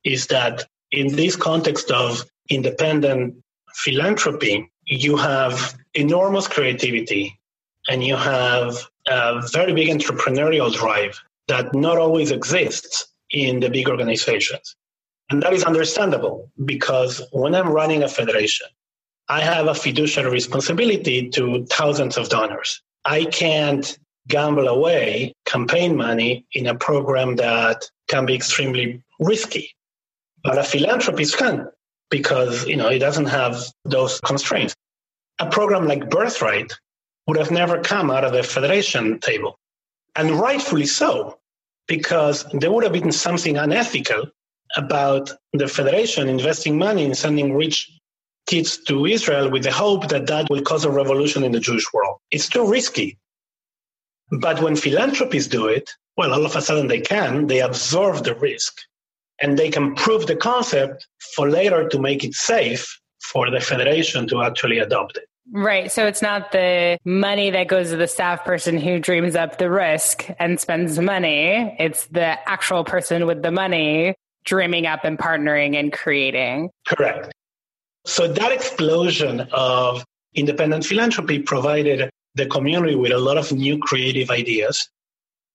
is 0.05 0.29
that 0.29 0.67
in 0.93 1.15
this 1.15 1.37
context 1.37 1.91
of 1.91 2.25
independent 2.49 3.37
philanthropy, 3.75 4.71
you 4.87 5.17
have 5.17 5.75
enormous 5.95 6.49
creativity 6.49 7.39
and 7.89 8.03
you 8.03 8.17
have 8.17 8.79
a 9.07 9.47
very 9.53 9.75
big 9.75 9.89
entrepreneurial 9.89 10.73
drive 10.73 11.21
that 11.49 11.75
not 11.75 11.99
always 11.99 12.31
exists 12.31 13.07
in 13.31 13.61
the 13.61 13.69
big 13.69 13.89
organizations. 13.89 14.77
And 15.31 15.43
that 15.43 15.53
is 15.53 15.65
understandable 15.65 16.51
because 16.65 17.23
when 17.33 17.55
I'm 17.55 17.69
running 17.69 18.03
a 18.03 18.09
federation, 18.09 18.67
I 19.29 19.41
have 19.41 19.67
a 19.67 19.75
fiduciary 19.75 20.31
responsibility 20.31 21.31
to 21.31 21.65
thousands 21.67 22.19
of 22.19 22.29
donors. 22.29 22.83
I 23.05 23.25
can't 23.25 23.99
gamble 24.29 24.69
away 24.69 25.35
campaign 25.45 25.97
money 25.97 26.47
in 26.53 26.67
a 26.67 26.75
program 26.75 27.37
that 27.37 27.91
can 28.09 28.27
be 28.27 28.35
extremely 28.35 29.03
risky. 29.19 29.75
But 30.43 30.59
a 30.59 30.65
philanthropist 30.65 31.39
can 31.39 31.69
because 32.11 32.67
you 32.67 32.77
know 32.77 32.89
it 32.89 32.99
doesn't 32.99 33.27
have 33.27 33.63
those 33.85 34.21
constraints. 34.21 34.75
A 35.39 35.49
program 35.51 35.87
like 35.87 36.11
Birthright 36.11 36.73
would 37.27 37.39
have 37.39 37.51
never 37.51 37.81
come 37.81 38.11
out 38.11 38.25
of 38.25 38.33
the 38.33 38.43
federation 38.43 39.19
table 39.21 39.59
and 40.17 40.31
rightfully 40.33 40.87
so, 40.87 41.39
because 41.87 42.45
there 42.53 42.71
would 42.73 42.85
have 42.85 42.93
been 42.93 43.13
something 43.13 43.57
unethical 43.57 44.25
about 44.77 45.31
the 45.53 45.69
Federation 45.69 46.29
investing 46.29 46.79
money 46.79 47.05
in 47.05 47.15
sending 47.15 47.55
rich 47.55 47.91
kids 48.47 48.79
to 48.85 49.07
Israel 49.07 49.51
with 49.51 49.65
the 49.65 49.73
hope 49.73 50.09
that 50.09 50.27
that 50.27 50.49
will 50.51 50.63
cause 50.63 50.85
a 50.85 50.91
revolution 50.91 51.45
in 51.45 51.53
the 51.53 51.61
Jewish 51.61 51.93
world. 51.93 52.19
It's 52.31 52.49
too 52.49 52.69
risky. 52.69 53.19
But 54.31 54.61
when 54.61 54.77
philanthropists 54.77 55.49
do 55.49 55.67
it, 55.69 55.91
well, 56.17 56.33
all 56.33 56.45
of 56.45 56.57
a 56.57 56.63
sudden 56.63 56.89
they 56.89 57.01
can, 57.01 57.47
they 57.47 57.61
absorb 57.61 58.25
the 58.25 58.35
risk 58.35 58.81
and 59.41 59.59
they 59.59 59.71
can 59.71 59.95
prove 59.95 60.27
the 60.27 60.37
concept 60.37 61.07
for 61.35 61.51
later 61.51 61.89
to 61.89 61.99
make 61.99 62.25
it 62.25 62.35
safe 62.35 63.01
for 63.21 63.51
the 63.51 63.61
Federation 63.61 64.27
to 64.29 64.43
actually 64.43 64.79
adopt 64.79 65.17
it. 65.17 65.29
Right. 65.53 65.93
So 65.93 66.07
it's 66.07 66.23
not 66.23 66.53
the 66.53 66.99
money 67.05 67.51
that 67.51 67.69
goes 67.69 67.91
to 67.91 67.97
the 67.97 68.09
staff 68.09 68.45
person 68.45 68.79
who 68.79 68.99
dreams 68.99 69.37
up 69.37 69.59
the 69.59 69.71
risk 69.71 70.27
and 70.39 70.59
spends 70.59 70.99
money. 70.99 71.77
It's 71.79 72.07
the 72.07 72.49
actual 72.49 72.85
person 72.85 73.27
with 73.27 73.43
the 73.43 73.51
money 73.51 74.15
dreaming 74.45 74.87
up 74.87 75.05
and 75.05 75.19
partnering 75.19 75.79
and 75.79 75.93
creating. 75.93 76.71
Correct. 76.87 77.33
So 78.07 78.29
that 78.29 78.53
explosion 78.53 79.41
of 79.53 80.05
independent 80.35 80.85
philanthropy 80.85 81.39
provided 81.41 82.11
the 82.35 82.47
community 82.47 82.95
with 82.95 83.13
a 83.13 83.19
lot 83.19 83.39
of 83.39 83.53
new 83.53 83.79
creative 83.79 84.31
ideas. 84.31 84.89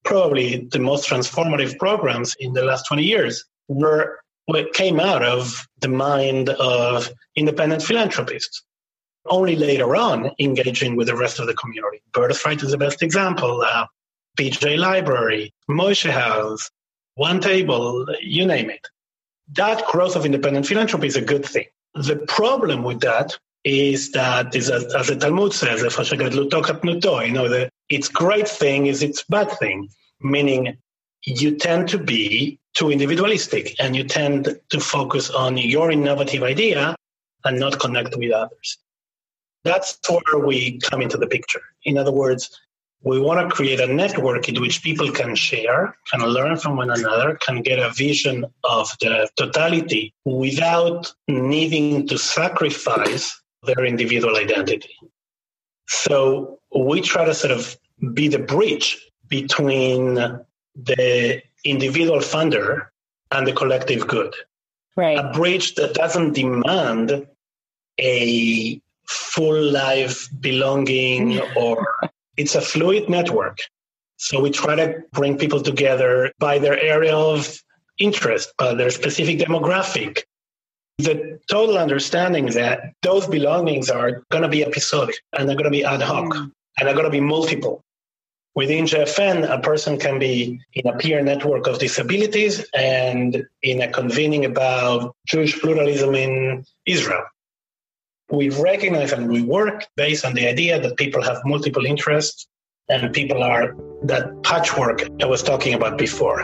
Probably 0.06 0.68
the 0.72 0.80
most 0.80 1.10
transformative 1.10 1.78
programs 1.78 2.36
in 2.40 2.54
the 2.54 2.64
last 2.64 2.86
20 2.88 3.04
years 3.04 3.44
were 3.68 4.20
what 4.46 4.74
came 4.74 5.00
out 5.00 5.24
of 5.24 5.68
the 5.80 5.90
mind 5.90 6.50
of 6.50 7.12
independent 7.36 7.84
philanthropists 7.84 8.64
only 9.26 9.56
later 9.56 9.96
on 9.96 10.32
engaging 10.40 10.96
with 10.96 11.08
the 11.08 11.16
rest 11.16 11.40
of 11.40 11.48
the 11.48 11.54
community. 11.54 12.02
Birthright 12.14 12.64
is 12.64 12.72
the 12.72 12.78
best 12.78 13.02
example. 13.04 13.62
Uh, 13.62 13.86
PJ 14.38 14.78
Library, 14.78 15.54
Moishe 15.70 16.10
House, 16.10 16.70
One 17.16 17.42
Table, 17.42 18.06
you 18.22 18.46
name 18.46 18.70
it. 18.70 18.88
That 19.54 19.86
growth 19.88 20.16
of 20.16 20.26
independent 20.26 20.68
philanthropy 20.68 21.08
is 21.08 21.16
a 21.16 21.22
good 21.22 21.46
thing. 21.46 21.66
The 21.96 22.18
problem 22.28 22.84
with 22.84 23.02
that 23.02 23.38
is 23.64 24.12
that, 24.12 24.56
is 24.56 24.70
as, 24.70 24.94
as 24.96 25.08
the 25.08 25.16
Talmud 25.16 25.54
says, 25.54 25.82
you 25.82 27.34
know, 27.34 27.50
the, 27.50 27.70
its 27.90 28.08
great 28.08 28.48
thing 28.48 28.86
is 28.86 29.04
its 29.04 29.24
bad 29.24 29.52
thing, 29.52 29.90
meaning 30.22 30.78
you 31.26 31.58
tend 31.58 31.90
to 31.90 31.98
be 31.98 32.60
too 32.74 32.92
individualistic 32.92 33.76
and 33.80 33.96
you 33.96 34.04
tend 34.04 34.58
to 34.70 34.80
focus 34.80 35.30
on 35.30 35.58
your 35.58 35.92
innovative 35.92 36.44
idea 36.44 36.96
and 37.44 37.60
not 37.60 37.80
connect 37.80 38.16
with 38.16 38.32
others. 38.32 38.78
That's 39.64 39.98
where 40.10 40.46
we 40.46 40.80
come 40.80 41.02
into 41.02 41.18
the 41.18 41.28
picture. 41.28 41.62
In 41.84 41.98
other 41.98 42.12
words, 42.12 42.50
We 43.02 43.20
want 43.20 43.48
to 43.48 43.56
create 43.56 43.80
a 43.80 43.88
network 43.88 44.50
in 44.50 44.60
which 44.60 44.84
people 44.84 45.10
can 45.12 45.34
share, 45.34 45.96
can 46.12 46.22
learn 46.22 46.58
from 46.58 46.76
one 46.76 46.90
another, 46.90 47.36
can 47.36 47.62
get 47.62 47.80
a 47.80 47.90
vision 47.92 48.46
of 48.66 48.90
the 49.00 49.30
totality 49.38 50.14
without 50.26 51.14
needing 51.28 52.08
to 52.08 52.18
sacrifice 52.18 53.42
their 53.64 53.86
individual 53.86 54.36
identity. 54.36 54.94
So 55.88 56.60
we 56.76 57.00
try 57.02 57.24
to 57.24 57.34
sort 57.34 57.54
of 57.54 57.78
be 58.14 58.28
the 58.28 58.40
bridge 58.40 59.10
between 59.30 60.16
the 60.76 61.42
individual 61.64 62.20
funder 62.20 62.88
and 63.32 63.48
the 63.48 63.54
collective 63.54 64.08
good. 64.08 64.34
Right. 64.98 65.18
A 65.18 65.32
bridge 65.32 65.76
that 65.76 65.94
doesn't 65.94 66.34
demand 66.34 67.28
a 67.98 68.82
full 69.10 69.72
life 69.72 70.30
belonging 70.40 71.40
or 71.56 71.88
it's 72.38 72.56
a 72.56 72.62
fluid 72.62 73.10
network. 73.10 73.58
So 74.18 74.42
we 74.42 74.52
try 74.52 74.76
to 74.76 75.02
bring 75.14 75.38
people 75.38 75.62
together 75.62 76.32
by 76.40 76.60
their 76.60 76.80
area 76.80 77.16
of 77.16 77.62
interest, 77.98 78.54
by 78.58 78.74
their 78.76 78.92
specific 78.92 79.40
demographic. 79.40 80.20
The 81.00 81.40
total 81.50 81.78
understanding 81.78 82.48
that 82.48 82.94
those 83.02 83.26
belongings 83.28 83.90
are 83.90 84.24
going 84.30 84.44
to 84.44 84.50
be 84.50 84.64
episodic 84.64 85.16
and 85.34 85.48
they're 85.48 85.56
going 85.56 85.72
to 85.72 85.78
be 85.80 85.86
ad 85.86 86.02
hoc 86.02 86.26
mm. 86.26 86.52
and 86.78 86.88
they're 86.88 86.94
going 86.94 87.06
to 87.06 87.12
be 87.12 87.22
multiple. 87.22 87.84
Within 88.56 88.86
JFN, 88.86 89.50
a 89.50 89.62
person 89.62 89.98
can 89.98 90.20
be 90.20 90.60
in 90.74 90.86
a 90.88 90.98
peer 90.98 91.22
network 91.22 91.68
of 91.68 91.80
disabilities 91.80 92.66
and 92.74 93.46
in 93.64 93.82
a 93.82 93.88
convening 93.88 94.44
about 94.44 95.16
Jewish 95.26 95.60
pluralism 95.62 96.14
in 96.16 96.66
Israel 96.86 97.24
we 98.32 98.50
recognize 98.50 99.12
and 99.12 99.28
we 99.28 99.42
work 99.42 99.88
based 99.96 100.24
on 100.24 100.34
the 100.34 100.48
idea 100.48 100.80
that 100.80 100.98
people 100.98 101.22
have 101.24 101.42
multiple 101.46 101.86
interests 101.86 102.48
and 102.88 103.12
people 103.12 103.42
are 103.42 103.76
that 104.04 104.44
patchwork 104.44 105.02
I 105.22 105.26
was 105.26 105.42
talking 105.42 105.74
about 105.74 105.98
before. 105.98 106.44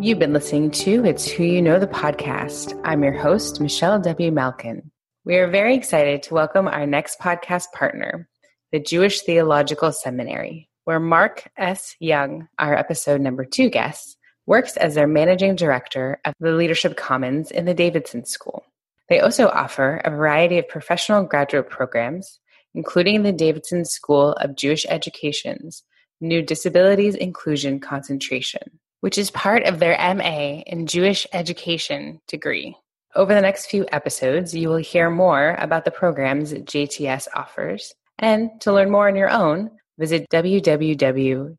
You've 0.00 0.18
been 0.18 0.34
listening 0.34 0.70
to 0.72 1.04
It's 1.06 1.26
Who 1.26 1.44
You 1.44 1.62
Know 1.62 1.78
the 1.78 1.86
podcast. 1.86 2.78
I'm 2.84 3.02
your 3.02 3.14
host, 3.14 3.60
Michelle 3.60 3.98
W. 3.98 4.30
Malkin. 4.30 4.90
We 5.24 5.36
are 5.36 5.50
very 5.50 5.74
excited 5.74 6.22
to 6.24 6.34
welcome 6.34 6.68
our 6.68 6.86
next 6.86 7.18
podcast 7.18 7.72
partner, 7.72 8.28
the 8.70 8.78
Jewish 8.78 9.22
Theological 9.22 9.92
Seminary, 9.92 10.68
where 10.84 11.00
Mark 11.00 11.48
S. 11.56 11.96
Young, 12.00 12.48
our 12.58 12.76
episode 12.76 13.20
number 13.22 13.44
two 13.46 13.70
guest, 13.70 14.18
works 14.46 14.76
as 14.76 14.94
their 14.94 15.08
managing 15.08 15.56
director 15.56 16.20
of 16.24 16.34
the 16.38 16.52
Leadership 16.52 16.96
Commons 16.96 17.50
in 17.50 17.64
the 17.64 17.74
Davidson 17.74 18.24
School. 18.26 18.64
They 19.08 19.20
also 19.20 19.48
offer 19.48 20.00
a 20.04 20.10
variety 20.10 20.58
of 20.58 20.68
professional 20.68 21.22
graduate 21.24 21.70
programs, 21.70 22.40
including 22.74 23.22
the 23.22 23.32
Davidson 23.32 23.84
School 23.84 24.32
of 24.34 24.56
Jewish 24.56 24.84
Education's 24.88 25.82
new 26.20 26.42
Disabilities 26.42 27.14
Inclusion 27.14 27.80
concentration, 27.80 28.80
which 29.00 29.16
is 29.16 29.30
part 29.30 29.62
of 29.64 29.78
their 29.78 29.96
MA 30.14 30.62
in 30.66 30.86
Jewish 30.86 31.26
Education 31.32 32.20
degree. 32.28 32.76
Over 33.14 33.34
the 33.34 33.40
next 33.40 33.66
few 33.66 33.86
episodes, 33.90 34.54
you 34.54 34.68
will 34.68 34.76
hear 34.76 35.08
more 35.10 35.56
about 35.58 35.84
the 35.86 35.90
programs 35.90 36.52
JTS 36.52 37.28
offers. 37.34 37.94
And 38.18 38.50
to 38.60 38.72
learn 38.72 38.90
more 38.90 39.08
on 39.08 39.16
your 39.16 39.30
own, 39.30 39.70
visit 39.98 40.28
www.jtsa.edu 40.30 41.56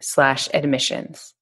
slash 0.00 0.48
admissions. 0.52 1.34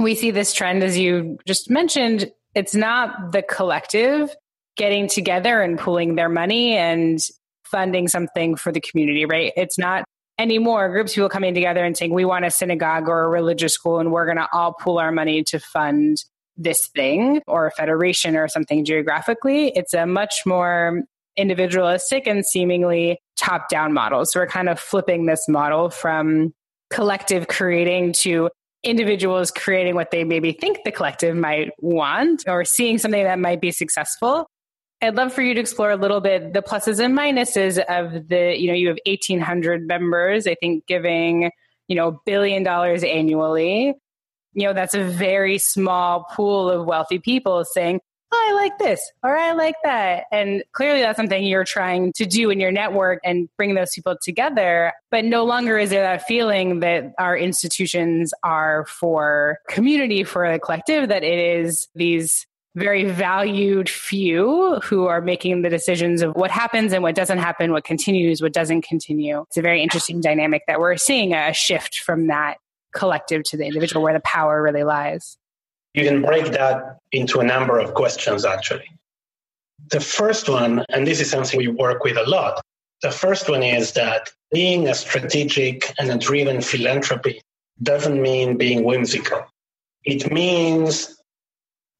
we 0.00 0.14
see 0.14 0.30
this 0.30 0.52
trend, 0.52 0.82
as 0.82 0.98
you 0.98 1.38
just 1.46 1.70
mentioned, 1.70 2.30
it's 2.54 2.74
not 2.74 3.32
the 3.32 3.42
collective 3.42 4.34
getting 4.76 5.08
together 5.08 5.60
and 5.60 5.78
pooling 5.78 6.14
their 6.14 6.28
money 6.28 6.76
and 6.76 7.20
funding 7.64 8.08
something 8.08 8.56
for 8.56 8.72
the 8.72 8.80
community, 8.80 9.26
right? 9.26 9.52
It's 9.56 9.78
not 9.78 10.04
anymore 10.38 10.88
groups 10.88 11.12
of 11.12 11.16
people 11.16 11.28
coming 11.28 11.54
together 11.54 11.84
and 11.84 11.96
saying, 11.96 12.14
we 12.14 12.24
want 12.24 12.46
a 12.46 12.50
synagogue 12.50 13.08
or 13.08 13.24
a 13.24 13.28
religious 13.28 13.74
school 13.74 13.98
and 13.98 14.10
we're 14.10 14.24
going 14.24 14.38
to 14.38 14.48
all 14.52 14.72
pool 14.72 14.98
our 14.98 15.12
money 15.12 15.44
to 15.44 15.60
fund 15.60 16.16
this 16.56 16.88
thing 16.94 17.42
or 17.46 17.66
a 17.66 17.70
federation 17.70 18.36
or 18.36 18.48
something 18.48 18.84
geographically. 18.84 19.68
It's 19.76 19.92
a 19.92 20.06
much 20.06 20.42
more 20.46 21.02
individualistic 21.36 22.26
and 22.26 22.44
seemingly 22.44 23.18
top 23.38 23.68
down 23.68 23.92
model. 23.92 24.24
So 24.24 24.40
we're 24.40 24.46
kind 24.46 24.68
of 24.68 24.80
flipping 24.80 25.26
this 25.26 25.46
model 25.48 25.90
from 25.90 26.52
collective 26.90 27.48
creating 27.48 28.12
to 28.12 28.50
individuals 28.82 29.50
creating 29.50 29.94
what 29.94 30.10
they 30.10 30.24
maybe 30.24 30.52
think 30.52 30.78
the 30.84 30.92
collective 30.92 31.36
might 31.36 31.70
want 31.80 32.44
or 32.46 32.64
seeing 32.64 32.98
something 32.98 33.24
that 33.24 33.38
might 33.38 33.60
be 33.60 33.70
successful. 33.70 34.46
I'd 35.02 35.16
love 35.16 35.32
for 35.32 35.42
you 35.42 35.54
to 35.54 35.60
explore 35.60 35.90
a 35.90 35.96
little 35.96 36.20
bit 36.20 36.52
the 36.52 36.62
pluses 36.62 37.02
and 37.02 37.16
minuses 37.16 37.78
of 37.78 38.28
the, 38.28 38.54
you 38.58 38.68
know, 38.68 38.74
you 38.74 38.88
have 38.88 38.98
1800 39.06 39.86
members, 39.86 40.46
I 40.46 40.54
think 40.54 40.86
giving, 40.86 41.50
you 41.88 41.96
know, 41.96 42.20
billion 42.26 42.62
dollars 42.62 43.02
annually. 43.02 43.94
You 44.52 44.66
know, 44.66 44.72
that's 44.72 44.94
a 44.94 45.04
very 45.04 45.58
small 45.58 46.24
pool 46.34 46.70
of 46.70 46.86
wealthy 46.86 47.18
people 47.18 47.64
saying, 47.64 48.00
oh, 48.32 48.46
I 48.50 48.52
like 48.54 48.78
this 48.78 49.00
or 49.22 49.36
I 49.36 49.52
like 49.52 49.76
that. 49.84 50.24
And 50.32 50.62
clearly 50.72 51.00
that's 51.00 51.16
something 51.16 51.42
you're 51.44 51.64
trying 51.64 52.12
to 52.14 52.26
do 52.26 52.50
in 52.50 52.60
your 52.60 52.72
network 52.72 53.20
and 53.24 53.48
bring 53.56 53.74
those 53.74 53.90
people 53.94 54.16
together. 54.22 54.92
But 55.10 55.24
no 55.24 55.44
longer 55.44 55.78
is 55.78 55.90
there 55.90 56.02
that 56.02 56.26
feeling 56.26 56.80
that 56.80 57.12
our 57.18 57.36
institutions 57.36 58.32
are 58.42 58.86
for 58.86 59.58
community, 59.68 60.24
for 60.24 60.50
the 60.52 60.58
collective, 60.58 61.08
that 61.08 61.24
it 61.24 61.38
is 61.38 61.88
these 61.94 62.46
very 62.76 63.04
valued 63.04 63.88
few 63.88 64.78
who 64.84 65.06
are 65.06 65.20
making 65.20 65.62
the 65.62 65.68
decisions 65.68 66.22
of 66.22 66.34
what 66.36 66.52
happens 66.52 66.92
and 66.92 67.02
what 67.02 67.16
doesn't 67.16 67.38
happen, 67.38 67.72
what 67.72 67.84
continues, 67.84 68.40
what 68.40 68.52
doesn't 68.52 68.82
continue. 68.82 69.44
It's 69.48 69.56
a 69.56 69.62
very 69.62 69.82
interesting 69.82 70.20
dynamic 70.20 70.62
that 70.68 70.78
we're 70.78 70.96
seeing 70.96 71.34
a 71.34 71.52
shift 71.52 71.98
from 71.98 72.28
that 72.28 72.58
collective 72.94 73.42
to 73.44 73.56
the 73.56 73.66
individual 73.66 74.02
where 74.02 74.14
the 74.14 74.20
power 74.20 74.62
really 74.62 74.84
lies. 74.84 75.36
You 75.94 76.04
can 76.04 76.22
break 76.22 76.52
that 76.52 76.98
into 77.12 77.40
a 77.40 77.44
number 77.44 77.78
of 77.78 77.94
questions, 77.94 78.44
actually. 78.44 78.88
The 79.90 80.00
first 80.00 80.48
one, 80.48 80.84
and 80.90 81.06
this 81.06 81.20
is 81.20 81.30
something 81.30 81.58
we 81.58 81.68
work 81.68 82.04
with 82.04 82.16
a 82.16 82.28
lot, 82.28 82.62
the 83.02 83.10
first 83.10 83.48
one 83.48 83.62
is 83.62 83.92
that 83.92 84.30
being 84.52 84.88
a 84.88 84.94
strategic 84.94 85.92
and 85.98 86.10
a 86.10 86.18
driven 86.18 86.60
philanthropy 86.60 87.40
doesn't 87.82 88.20
mean 88.20 88.58
being 88.58 88.84
whimsical. 88.84 89.46
It 90.04 90.30
means 90.30 91.16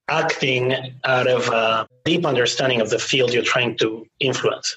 acting 0.08 0.94
out 1.04 1.26
of 1.26 1.48
a 1.48 1.86
deep 2.04 2.26
understanding 2.26 2.80
of 2.80 2.90
the 2.90 2.98
field 2.98 3.32
you're 3.32 3.42
trying 3.42 3.78
to 3.78 4.06
influence. 4.18 4.76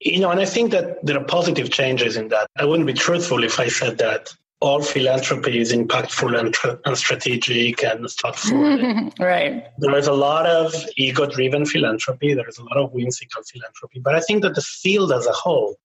You 0.00 0.20
know, 0.20 0.30
and 0.30 0.40
I 0.40 0.44
think 0.44 0.70
that 0.72 1.04
there 1.04 1.18
are 1.18 1.24
positive 1.24 1.70
changes 1.70 2.16
in 2.16 2.28
that. 2.28 2.46
I 2.56 2.64
wouldn't 2.64 2.86
be 2.86 2.94
truthful 2.94 3.44
if 3.44 3.60
I 3.60 3.68
said 3.68 3.98
that 3.98 4.32
all 4.60 4.82
philanthropy 4.82 5.60
is 5.60 5.72
impactful 5.72 6.38
and, 6.38 6.52
tra- 6.52 6.78
and 6.84 6.98
strategic 6.98 7.84
and 7.84 8.08
thoughtful. 8.10 8.58
right. 9.20 9.66
There 9.78 9.96
is 9.96 10.08
a 10.08 10.12
lot 10.12 10.46
of 10.46 10.74
ego 10.96 11.26
driven 11.26 11.64
philanthropy, 11.64 12.34
there 12.34 12.48
is 12.48 12.58
a 12.58 12.64
lot 12.64 12.76
of 12.76 12.92
whimsical 12.92 13.42
philanthropy, 13.42 14.00
but 14.00 14.14
I 14.14 14.20
think 14.20 14.42
that 14.42 14.54
the 14.54 14.62
field 14.62 15.12
as 15.12 15.26
a 15.26 15.32
whole 15.32 15.76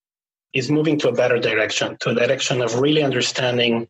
is 0.54 0.72
moving 0.72 0.98
to 1.00 1.10
a 1.10 1.14
better 1.14 1.40
direction, 1.40 1.98
to 2.02 2.10
a 2.10 2.16
direction 2.16 2.62
of 2.62 2.80
really 2.80 3.04
understanding 3.04 3.88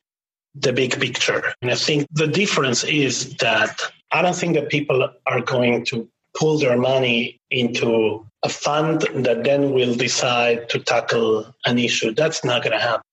the 0.56 0.74
big 0.74 1.00
picture. 1.00 1.54
And 1.62 1.72
I 1.72 1.76
think 1.76 2.08
the 2.12 2.28
difference 2.28 2.84
is 2.84 3.36
that 3.38 3.80
I 4.12 4.22
don't 4.22 4.36
think 4.36 4.56
that 4.56 4.70
people 4.70 5.10
are 5.26 5.42
going 5.42 5.86
to 5.86 6.08
pull 6.38 6.58
their 6.58 6.78
money 6.78 7.40
into 7.52 8.26
a 8.44 8.50
fund 8.50 9.02
that 9.14 9.44
then 9.44 9.72
will 9.72 9.96
decide 9.96 10.70
to 10.70 10.80
tackle 10.80 11.54
an 11.66 11.80
issue. 11.80 12.14
That's 12.14 12.44
not 12.44 12.64
going 12.64 12.74
to 12.74 12.80
happen. 12.80 13.04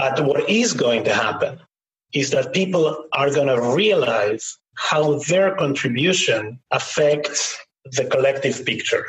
But 0.00 0.24
what 0.24 0.48
is 0.48 0.72
going 0.72 1.04
to 1.04 1.12
happen 1.12 1.60
is 2.14 2.30
that 2.30 2.54
people 2.54 3.04
are 3.12 3.30
going 3.30 3.48
to 3.48 3.60
realize 3.76 4.56
how 4.76 5.18
their 5.28 5.54
contribution 5.56 6.58
affects 6.70 7.54
the 7.84 8.06
collective 8.06 8.64
picture. 8.64 9.04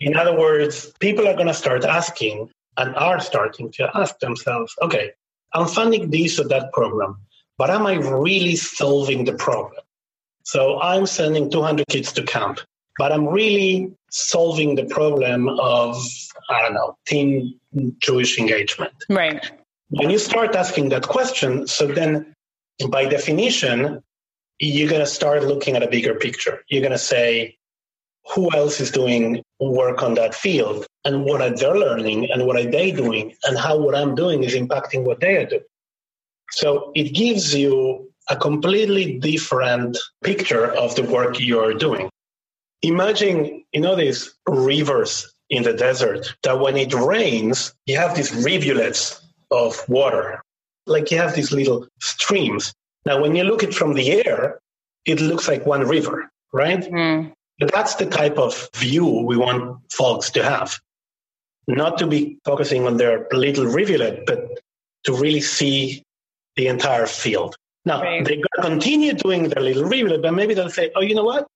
In 0.00 0.14
other 0.14 0.38
words, 0.38 0.92
people 1.00 1.26
are 1.26 1.32
going 1.32 1.46
to 1.46 1.54
start 1.54 1.86
asking 1.86 2.50
and 2.76 2.94
are 2.94 3.20
starting 3.20 3.72
to 3.72 3.90
ask 3.96 4.18
themselves, 4.18 4.74
okay, 4.82 5.12
I'm 5.54 5.66
funding 5.66 6.10
this 6.10 6.38
or 6.38 6.46
that 6.48 6.74
program, 6.74 7.16
but 7.56 7.70
am 7.70 7.86
I 7.86 7.94
really 7.94 8.56
solving 8.56 9.24
the 9.24 9.32
problem? 9.32 9.80
So 10.44 10.78
I'm 10.82 11.06
sending 11.06 11.50
200 11.50 11.86
kids 11.88 12.12
to 12.12 12.22
camp, 12.22 12.60
but 12.98 13.12
I'm 13.12 13.26
really 13.28 13.90
solving 14.10 14.74
the 14.74 14.84
problem 14.84 15.48
of, 15.48 15.96
I 16.50 16.60
don't 16.60 16.74
know, 16.74 16.98
teen 17.06 17.58
Jewish 17.98 18.38
engagement. 18.38 18.92
Right. 19.08 19.50
When 19.94 20.08
you 20.08 20.18
start 20.18 20.56
asking 20.56 20.88
that 20.88 21.02
question, 21.02 21.66
so 21.66 21.86
then 21.86 22.34
by 22.88 23.04
definition, 23.04 24.02
you're 24.58 24.88
going 24.88 25.02
to 25.02 25.06
start 25.06 25.44
looking 25.44 25.76
at 25.76 25.82
a 25.82 25.86
bigger 25.86 26.14
picture. 26.14 26.64
You're 26.68 26.80
going 26.80 26.92
to 26.92 26.98
say, 26.98 27.58
who 28.34 28.50
else 28.54 28.80
is 28.80 28.90
doing 28.90 29.42
work 29.60 30.02
on 30.02 30.14
that 30.14 30.34
field 30.34 30.86
and 31.04 31.26
what 31.26 31.42
are 31.42 31.54
they 31.54 31.66
learning 31.66 32.30
and 32.30 32.46
what 32.46 32.56
are 32.56 32.70
they 32.70 32.90
doing 32.90 33.34
and 33.44 33.58
how 33.58 33.76
what 33.76 33.94
I'm 33.94 34.14
doing 34.14 34.44
is 34.44 34.54
impacting 34.54 35.04
what 35.04 35.20
they 35.20 35.36
are 35.36 35.44
doing. 35.44 35.64
So 36.52 36.92
it 36.94 37.12
gives 37.12 37.54
you 37.54 38.10
a 38.30 38.36
completely 38.36 39.18
different 39.18 39.98
picture 40.24 40.72
of 40.72 40.96
the 40.96 41.02
work 41.02 41.38
you're 41.38 41.74
doing. 41.74 42.08
Imagine, 42.80 43.62
you 43.72 43.82
know, 43.82 43.94
these 43.94 44.34
rivers 44.48 45.30
in 45.50 45.64
the 45.64 45.74
desert 45.74 46.34
that 46.44 46.60
when 46.60 46.78
it 46.78 46.94
rains, 46.94 47.74
you 47.84 47.98
have 47.98 48.16
these 48.16 48.34
rivulets 48.34 49.20
of 49.52 49.88
water. 49.88 50.42
Like 50.86 51.10
you 51.10 51.18
have 51.18 51.34
these 51.34 51.52
little 51.52 51.86
streams. 52.00 52.72
Now, 53.06 53.20
when 53.20 53.34
you 53.36 53.44
look 53.44 53.62
at 53.62 53.70
it 53.70 53.74
from 53.74 53.94
the 53.94 54.22
air, 54.24 54.58
it 55.04 55.20
looks 55.20 55.48
like 55.48 55.66
one 55.66 55.86
river, 55.86 56.30
right? 56.52 56.80
Mm. 56.80 57.32
But 57.58 57.72
that's 57.72 57.96
the 57.96 58.06
type 58.06 58.38
of 58.38 58.68
view 58.74 59.06
we 59.06 59.36
want 59.36 59.80
folks 59.92 60.30
to 60.30 60.42
have. 60.42 60.78
Not 61.68 61.98
to 61.98 62.06
be 62.06 62.38
focusing 62.44 62.86
on 62.86 62.96
their 62.96 63.28
little 63.32 63.66
rivulet, 63.66 64.26
but 64.26 64.58
to 65.04 65.14
really 65.14 65.40
see 65.40 66.02
the 66.56 66.66
entire 66.66 67.06
field. 67.06 67.56
Now, 67.84 68.02
Right. 68.02 68.24
they're 68.24 68.36
going 68.36 68.56
to 68.56 68.62
continue 68.62 69.12
doing 69.12 69.48
their 69.48 69.62
little 69.62 69.84
rivulet, 69.84 70.22
but 70.22 70.34
maybe 70.34 70.54
they'll 70.54 70.70
say, 70.70 70.90
oh, 70.96 71.02
you 71.02 71.14
know 71.14 71.24
what? 71.24 71.46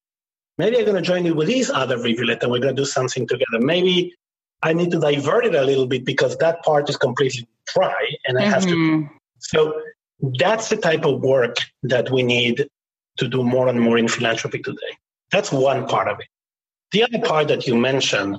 Maybe 0.59 0.79
I'm 0.79 0.85
going 0.85 0.97
to 0.97 1.03
join 1.03 1.25
you 1.25 1.35
with 1.35 1.49
these 1.49 1.71
other 1.71 2.01
rivulet 2.01 2.43
and 2.43 2.51
we're 2.51 2.61
going 2.61 2.75
to 2.75 2.81
do 2.83 2.87
something 2.87 3.27
together. 3.27 3.61
Maybe 3.61 4.15
I 4.63 4.73
need 4.73 4.91
to 4.93 4.99
divert 4.99 5.47
it 5.47 5.55
a 5.55 5.65
little 5.65 5.87
bit 5.87 6.05
because 6.05 6.37
that 6.39 6.63
part 6.65 6.89
is 6.89 6.97
completely 6.97 7.47
dry 7.75 8.07
and 8.27 8.39
I 8.39 8.43
have 8.43 8.63
to. 8.63 8.75
Mhm. 8.75 9.11
So 9.39 9.81
that's 10.39 10.69
the 10.69 10.77
type 10.77 11.05
of 11.05 11.21
work 11.21 11.57
that 11.83 12.11
we 12.11 12.23
need 12.23 12.69
to 13.19 13.29
do 13.29 13.43
more 13.43 13.69
and 13.69 13.81
more 13.81 13.99
in 13.99 14.09
philanthropy 14.09 14.61
today. 14.61 14.97
That's 15.31 15.53
one 15.53 15.87
part 15.87 16.09
of 16.09 16.21
it. 16.21 16.27
The 16.93 17.03
other 17.05 17.19
part 17.19 17.49
that 17.49 17.67
you 17.67 17.77
mentioned 17.77 18.39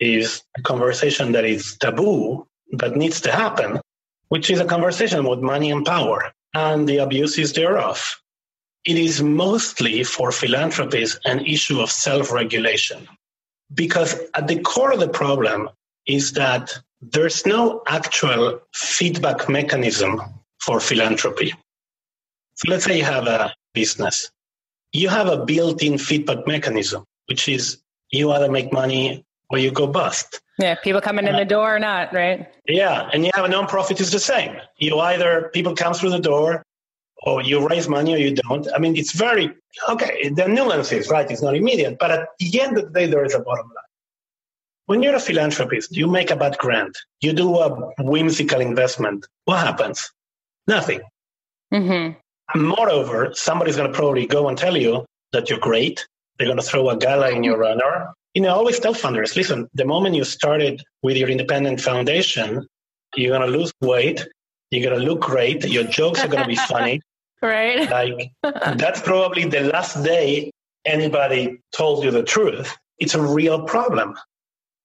is 0.00 0.42
a 0.58 0.62
conversation 0.62 1.32
that 1.32 1.44
is 1.44 1.76
taboo, 1.78 2.46
that 2.72 2.96
needs 2.96 3.20
to 3.22 3.30
happen, 3.30 3.80
which 4.28 4.50
is 4.50 4.60
a 4.60 4.64
conversation 4.64 5.20
about 5.20 5.42
money 5.42 5.70
and 5.70 5.84
power 5.84 6.32
and 6.54 6.88
the 6.88 6.98
abuses 6.98 7.52
thereof. 7.52 8.16
It 8.84 8.98
is 8.98 9.22
mostly 9.22 10.02
for 10.02 10.32
philanthropists 10.32 11.18
an 11.24 11.46
issue 11.46 11.80
of 11.80 11.90
self 11.90 12.32
regulation. 12.32 13.06
Because 13.74 14.18
at 14.34 14.48
the 14.48 14.60
core 14.60 14.92
of 14.92 15.00
the 15.00 15.08
problem 15.08 15.70
is 16.06 16.32
that 16.32 16.72
there's 17.00 17.46
no 17.46 17.82
actual 17.86 18.60
feedback 18.72 19.48
mechanism 19.48 20.20
for 20.60 20.80
philanthropy. 20.80 21.52
So 22.54 22.70
let's 22.70 22.84
say 22.84 22.98
you 22.98 23.04
have 23.04 23.26
a 23.26 23.54
business. 23.74 24.30
You 24.92 25.08
have 25.08 25.26
a 25.26 25.44
built 25.44 25.82
in 25.82 25.98
feedback 25.98 26.46
mechanism, 26.46 27.04
which 27.26 27.48
is 27.48 27.78
you 28.10 28.30
either 28.30 28.50
make 28.50 28.72
money 28.72 29.24
or 29.50 29.58
you 29.58 29.70
go 29.70 29.86
bust. 29.86 30.40
Yeah, 30.58 30.76
people 30.76 31.00
coming 31.00 31.26
in 31.26 31.34
the 31.34 31.44
door 31.44 31.76
or 31.76 31.78
not, 31.78 32.12
right? 32.12 32.46
Yeah, 32.66 33.08
and 33.12 33.24
you 33.24 33.30
have 33.34 33.44
a 33.44 33.48
nonprofit 33.48 34.00
is 34.00 34.10
the 34.10 34.20
same. 34.20 34.56
You 34.76 34.98
either 34.98 35.50
people 35.52 35.74
come 35.74 35.94
through 35.94 36.10
the 36.10 36.20
door, 36.20 36.62
or 37.24 37.42
you 37.42 37.66
raise 37.66 37.88
money 37.88 38.14
or 38.14 38.18
you 38.18 38.34
don't. 38.34 38.66
I 38.74 38.78
mean, 38.78 38.96
it's 38.96 39.12
very 39.12 39.54
okay. 39.88 40.28
The 40.28 40.48
nuances, 40.48 41.08
right? 41.08 41.30
It's 41.30 41.42
not 41.42 41.56
immediate, 41.56 41.98
but 41.98 42.10
at 42.10 42.28
the 42.38 42.60
end 42.60 42.78
of 42.78 42.86
the 42.86 43.00
day, 43.00 43.06
there 43.06 43.24
is 43.24 43.34
a 43.34 43.40
bottom 43.40 43.66
line. 43.66 43.90
When 44.86 45.02
you're 45.02 45.14
a 45.14 45.20
philanthropist, 45.20 45.96
you 45.96 46.06
make 46.08 46.30
a 46.30 46.36
bad 46.36 46.58
grant, 46.58 46.98
you 47.20 47.32
do 47.32 47.56
a 47.58 47.92
whimsical 48.00 48.60
investment. 48.60 49.26
What 49.44 49.60
happens? 49.60 50.10
Nothing. 50.66 51.00
Mm-hmm. 51.72 52.18
And 52.54 52.68
moreover, 52.68 53.30
somebody's 53.34 53.76
going 53.76 53.90
to 53.90 53.96
probably 53.96 54.26
go 54.26 54.48
and 54.48 54.58
tell 54.58 54.76
you 54.76 55.06
that 55.32 55.48
you're 55.48 55.58
great. 55.60 56.06
They're 56.36 56.48
going 56.48 56.58
to 56.58 56.64
throw 56.64 56.90
a 56.90 56.96
gala 56.96 57.30
in 57.30 57.44
your 57.44 57.64
honor. 57.64 58.12
You 58.34 58.42
know, 58.42 58.48
I 58.48 58.52
always 58.52 58.80
tell 58.80 58.94
funders, 58.94 59.36
listen, 59.36 59.68
the 59.74 59.84
moment 59.84 60.16
you 60.16 60.24
started 60.24 60.82
with 61.02 61.16
your 61.16 61.28
independent 61.28 61.80
foundation, 61.80 62.66
you're 63.14 63.36
going 63.36 63.50
to 63.50 63.58
lose 63.58 63.72
weight. 63.80 64.26
You're 64.70 64.88
going 64.88 65.00
to 65.00 65.06
look 65.06 65.20
great. 65.20 65.64
Your 65.66 65.84
jokes 65.84 66.24
are 66.24 66.28
going 66.28 66.42
to 66.42 66.48
be 66.48 66.56
funny. 66.68 67.00
Right. 67.42 67.88
Like, 67.90 68.78
that's 68.78 69.02
probably 69.02 69.44
the 69.44 69.62
last 69.62 70.02
day 70.02 70.52
anybody 70.84 71.60
told 71.72 72.04
you 72.04 72.10
the 72.10 72.22
truth. 72.22 72.76
It's 72.98 73.14
a 73.14 73.22
real 73.22 73.64
problem 73.64 74.16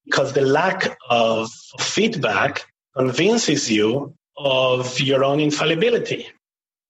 because 0.04 0.32
the 0.32 0.42
lack 0.42 0.96
of 1.08 1.50
feedback 1.78 2.64
convinces 2.96 3.70
you 3.70 4.14
of 4.36 4.98
your 5.00 5.24
own 5.24 5.40
infallibility. 5.40 6.28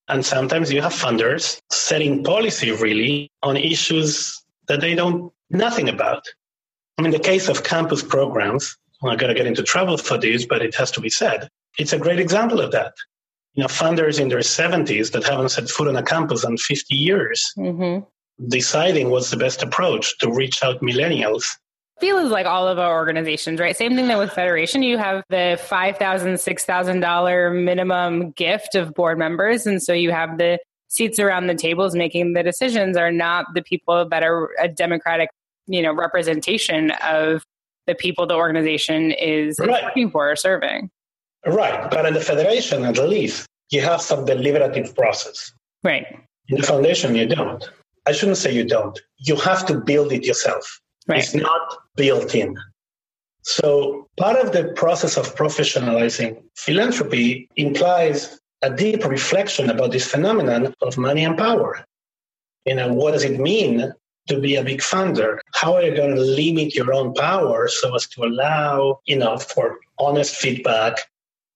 And 0.07 0.25
sometimes 0.25 0.71
you 0.71 0.81
have 0.81 0.93
funders 0.93 1.59
setting 1.69 2.23
policy 2.23 2.71
really 2.71 3.29
on 3.43 3.57
issues 3.57 4.41
that 4.67 4.81
they 4.81 4.95
don't 4.95 5.31
nothing 5.49 5.89
about. 5.89 6.23
I 6.97 7.01
mean, 7.01 7.11
the 7.11 7.19
case 7.19 7.47
of 7.47 7.63
campus 7.63 8.01
programs, 8.01 8.75
I'm 9.01 9.09
not 9.09 9.19
going 9.19 9.33
to 9.33 9.37
get 9.37 9.47
into 9.47 9.63
trouble 9.63 9.97
for 9.97 10.17
this, 10.17 10.45
but 10.45 10.61
it 10.61 10.75
has 10.75 10.91
to 10.91 11.01
be 11.01 11.09
said. 11.09 11.47
It's 11.77 11.93
a 11.93 11.99
great 11.99 12.19
example 12.19 12.59
of 12.59 12.71
that. 12.71 12.93
You 13.55 13.63
know, 13.63 13.67
funders 13.67 14.19
in 14.19 14.29
their 14.29 14.39
70s 14.39 15.11
that 15.11 15.23
haven't 15.23 15.49
set 15.49 15.69
foot 15.69 15.87
on 15.87 15.95
a 15.95 16.03
campus 16.03 16.43
in 16.43 16.55
50 16.57 16.95
years, 16.95 17.51
Mm-hmm. 17.57 18.05
deciding 18.47 19.09
what's 19.09 19.31
the 19.31 19.37
best 19.37 19.63
approach 19.63 20.17
to 20.19 20.31
reach 20.31 20.63
out 20.63 20.79
millennials. 20.81 21.45
feels 21.99 22.31
like 22.31 22.45
all 22.45 22.67
of 22.67 22.79
our 22.79 22.93
organizations, 22.93 23.59
right? 23.59 23.75
Same 23.75 23.95
thing 23.95 24.07
that 24.07 24.17
with 24.17 24.31
Federation, 24.31 24.83
you 24.83 24.97
have 24.97 25.23
the 25.29 25.59
$5,000, 25.69 25.97
$6,000 25.99 27.63
minimum 27.63 28.31
gift 28.31 28.75
of 28.75 28.93
board 28.93 29.17
members. 29.17 29.65
And 29.67 29.83
so 29.83 29.91
you 29.91 30.11
have 30.11 30.37
the 30.37 30.59
seats 30.87 31.19
around 31.19 31.47
the 31.47 31.55
tables 31.55 31.95
making 31.95 32.33
the 32.33 32.43
decisions 32.43 32.95
are 32.95 33.11
not 33.11 33.47
the 33.53 33.61
people 33.61 34.07
that 34.09 34.23
are 34.23 34.49
a 34.59 34.69
democratic, 34.69 35.29
you 35.67 35.81
know, 35.81 35.93
representation 35.93 36.91
of 37.03 37.43
the 37.87 37.95
people 37.95 38.25
the 38.27 38.35
organization 38.35 39.11
is 39.11 39.59
Right. 39.59 39.83
working 39.83 40.09
for 40.11 40.31
or 40.31 40.35
serving. 40.37 40.89
Right. 41.45 41.89
But 41.89 42.05
in 42.05 42.13
the 42.13 42.21
federation, 42.21 42.83
at 42.85 42.97
least, 42.97 43.47
you 43.69 43.81
have 43.81 44.01
some 44.01 44.25
deliberative 44.25 44.95
process. 44.95 45.51
Right. 45.83 46.05
In 46.49 46.57
the 46.57 46.63
foundation, 46.63 47.15
you 47.15 47.27
don't. 47.27 47.69
I 48.05 48.11
shouldn't 48.11 48.37
say 48.37 48.53
you 48.53 48.63
don't. 48.63 48.99
You 49.17 49.35
have 49.37 49.65
to 49.67 49.79
build 49.79 50.11
it 50.11 50.25
yourself. 50.25 50.81
Right. 51.07 51.19
It's 51.19 51.35
not 51.35 51.77
built 51.95 52.35
in. 52.35 52.57
So 53.43 54.07
part 54.17 54.37
of 54.37 54.51
the 54.51 54.73
process 54.75 55.17
of 55.17 55.35
professionalizing 55.35 56.43
philanthropy 56.55 57.47
implies 57.55 58.39
a 58.61 58.69
deep 58.69 59.05
reflection 59.05 59.69
about 59.69 59.91
this 59.91 60.05
phenomenon 60.05 60.73
of 60.81 60.97
money 60.97 61.23
and 61.23 61.37
power. 61.37 61.83
You 62.65 62.75
know, 62.75 62.93
what 62.93 63.11
does 63.11 63.23
it 63.23 63.39
mean 63.39 63.93
to 64.27 64.39
be 64.39 64.55
a 64.55 64.63
big 64.63 64.81
funder? 64.81 65.39
How 65.53 65.75
are 65.75 65.83
you 65.83 65.95
going 65.95 66.15
to 66.15 66.21
limit 66.21 66.75
your 66.75 66.93
own 66.93 67.13
power 67.13 67.67
so 67.67 67.95
as 67.95 68.07
to 68.09 68.25
allow, 68.25 68.99
you 69.05 69.17
know, 69.17 69.37
for 69.37 69.79
honest 69.97 70.35
feedback? 70.35 70.95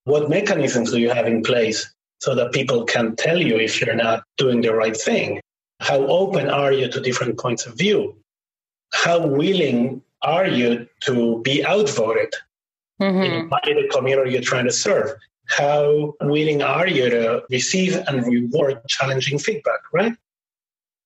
What 0.05 0.29
mechanisms 0.29 0.91
do 0.91 0.99
you 0.99 1.09
have 1.09 1.27
in 1.27 1.43
place 1.43 1.93
so 2.19 2.35
that 2.35 2.51
people 2.51 2.85
can 2.85 3.15
tell 3.15 3.37
you 3.41 3.57
if 3.57 3.81
you're 3.81 3.95
not 3.95 4.23
doing 4.37 4.61
the 4.61 4.73
right 4.73 4.95
thing? 4.95 5.41
How 5.79 5.99
open 6.07 6.49
are 6.49 6.71
you 6.71 6.87
to 6.89 6.99
different 6.99 7.37
points 7.39 7.65
of 7.65 7.77
view? 7.77 8.15
How 8.93 9.25
willing 9.25 10.01
are 10.21 10.47
you 10.47 10.87
to 11.01 11.41
be 11.41 11.65
outvoted 11.65 12.33
Mhm. 13.01 13.49
by 13.49 13.59
the 13.63 13.89
community 13.91 14.31
you're 14.31 14.41
trying 14.41 14.65
to 14.65 14.71
serve? 14.71 15.13
how 15.49 16.13
willing 16.21 16.61
are 16.61 16.87
you 16.87 17.09
to 17.09 17.43
receive 17.49 17.95
and 18.07 18.25
reward 18.25 18.79
challenging 18.87 19.37
feedback, 19.37 19.79
right? 19.91 20.13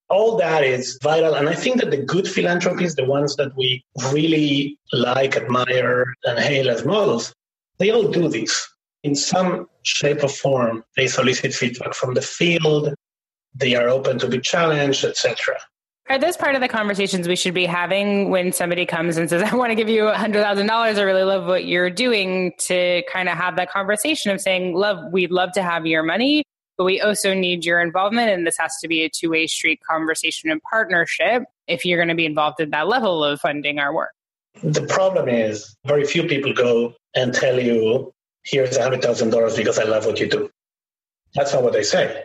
All 0.09 0.37
that 0.37 0.63
is 0.63 0.97
vital. 1.01 1.33
And 1.33 1.49
I 1.49 1.55
think 1.55 1.81
that 1.81 1.91
the 1.91 1.97
good 1.97 2.27
philanthropies, 2.27 2.95
the 2.95 3.05
ones 3.05 3.35
that 3.35 3.55
we 3.57 3.83
really 4.13 4.77
like, 4.93 5.35
admire, 5.35 6.13
and 6.23 6.39
hail 6.39 6.69
as 6.69 6.85
models, 6.85 7.33
they 7.79 7.89
all 7.89 8.07
do 8.07 8.29
this. 8.29 8.69
In 9.07 9.15
some 9.15 9.69
shape 9.83 10.21
or 10.21 10.27
form, 10.27 10.83
they 10.97 11.07
solicit 11.07 11.53
feedback 11.53 11.93
from 11.93 12.13
the 12.13 12.21
field, 12.21 12.93
they 13.55 13.73
are 13.73 13.87
open 13.87 14.19
to 14.19 14.27
be 14.27 14.37
challenged, 14.41 15.05
etc. 15.05 15.57
Are 16.09 16.19
those 16.19 16.35
part 16.35 16.55
of 16.55 16.61
the 16.61 16.67
conversations 16.67 17.25
we 17.25 17.37
should 17.37 17.53
be 17.53 17.65
having 17.65 18.29
when 18.31 18.51
somebody 18.51 18.85
comes 18.85 19.15
and 19.15 19.29
says, 19.29 19.41
I 19.43 19.55
want 19.55 19.71
to 19.71 19.75
give 19.75 19.87
you 19.87 20.01
$100,000. 20.01 20.69
I 20.69 21.01
really 21.03 21.23
love 21.23 21.45
what 21.45 21.63
you're 21.63 21.89
doing 21.89 22.51
to 22.67 23.01
kind 23.09 23.29
of 23.29 23.37
have 23.37 23.55
that 23.55 23.71
conversation 23.71 24.29
of 24.31 24.41
saying, 24.41 24.75
Love, 24.75 24.97
we'd 25.13 25.31
love 25.31 25.53
to 25.53 25.63
have 25.63 25.85
your 25.85 26.03
money, 26.03 26.43
but 26.77 26.83
we 26.83 26.99
also 26.99 27.33
need 27.33 27.63
your 27.63 27.79
involvement. 27.79 28.29
And 28.29 28.45
this 28.45 28.57
has 28.57 28.73
to 28.81 28.89
be 28.89 29.05
a 29.05 29.09
two 29.09 29.29
way 29.29 29.47
street 29.47 29.79
conversation 29.89 30.51
and 30.51 30.61
partnership 30.69 31.43
if 31.67 31.85
you're 31.85 31.97
going 31.97 32.09
to 32.09 32.15
be 32.15 32.25
involved 32.25 32.59
at 32.59 32.71
that 32.71 32.89
level 32.89 33.23
of 33.23 33.39
funding 33.39 33.79
our 33.79 33.95
work. 33.95 34.11
The 34.61 34.85
problem 34.85 35.29
is, 35.29 35.77
very 35.85 36.05
few 36.05 36.23
people 36.23 36.51
go 36.51 36.93
and 37.15 37.33
tell 37.33 37.57
you, 37.57 38.11
Here's 38.49 38.77
$100,000 38.77 39.57
because 39.57 39.77
I 39.77 39.83
love 39.83 40.05
what 40.05 40.19
you 40.19 40.27
do. 40.27 40.49
That's 41.35 41.53
not 41.53 41.63
what 41.63 41.73
they 41.73 41.83
say 41.83 42.23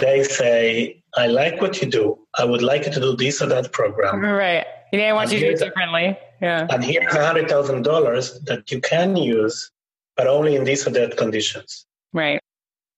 they 0.00 0.24
say, 0.24 1.02
I 1.16 1.26
like 1.26 1.60
what 1.60 1.80
you 1.80 1.88
do. 1.88 2.18
I 2.36 2.44
would 2.44 2.62
like 2.62 2.86
you 2.86 2.92
to 2.92 3.00
do 3.00 3.16
this 3.16 3.40
or 3.42 3.46
that 3.46 3.72
program. 3.72 4.20
Right. 4.20 4.66
Yeah, 4.92 5.10
I 5.10 5.12
want 5.12 5.30
and 5.30 5.40
you 5.40 5.46
to 5.46 5.46
do 5.46 5.62
it 5.62 5.66
differently. 5.66 6.18
Yeah. 6.40 6.66
And 6.70 6.84
here's 6.84 7.12
$100,000 7.12 8.44
that 8.46 8.70
you 8.70 8.80
can 8.80 9.16
use, 9.16 9.70
but 10.16 10.26
only 10.26 10.56
in 10.56 10.64
these 10.64 10.86
or 10.86 10.90
that 10.90 11.16
conditions. 11.16 11.86
Right. 12.12 12.40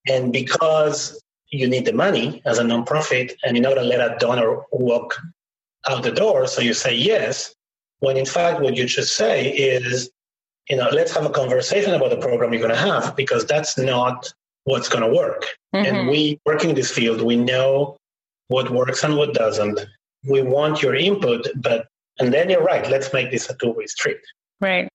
And 0.08 0.32
because 0.32 1.20
you 1.50 1.68
need 1.68 1.84
the 1.84 1.92
money 1.92 2.40
as 2.46 2.58
a 2.58 2.62
nonprofit 2.62 3.32
and 3.44 3.56
you're 3.56 3.62
not 3.62 3.74
going 3.74 3.90
to 3.90 3.96
let 3.96 4.12
a 4.12 4.16
donor 4.18 4.62
walk 4.72 5.20
out 5.88 6.02
the 6.02 6.12
door, 6.12 6.46
so 6.46 6.62
you 6.62 6.72
say 6.72 6.94
yes, 6.94 7.54
when 7.98 8.16
in 8.16 8.26
fact 8.26 8.60
what 8.60 8.76
you 8.76 8.88
should 8.88 9.06
say 9.06 9.50
is, 9.50 10.10
you 10.72 10.78
know, 10.78 10.88
let's 10.90 11.12
have 11.12 11.26
a 11.26 11.30
conversation 11.30 11.92
about 11.92 12.08
the 12.08 12.16
program 12.16 12.50
you're 12.50 12.66
going 12.66 12.74
to 12.74 12.80
have 12.92 13.14
because 13.14 13.44
that's 13.44 13.76
not 13.76 14.32
what's 14.64 14.88
going 14.88 15.04
to 15.04 15.14
work. 15.14 15.44
Mm-hmm. 15.74 15.84
And 15.84 16.08
we 16.08 16.40
work 16.46 16.64
in 16.64 16.74
this 16.74 16.90
field, 16.90 17.20
we 17.20 17.36
know 17.36 17.98
what 18.48 18.70
works 18.70 19.04
and 19.04 19.18
what 19.18 19.34
doesn't. 19.34 19.78
We 20.26 20.40
want 20.40 20.80
your 20.80 20.94
input, 20.94 21.46
but 21.56 21.88
and 22.18 22.32
then 22.32 22.48
you're 22.48 22.64
right. 22.64 22.88
Let's 22.88 23.12
make 23.12 23.30
this 23.30 23.50
a 23.50 23.54
two-way 23.56 23.84
street. 23.84 24.22
Right. 24.62 24.88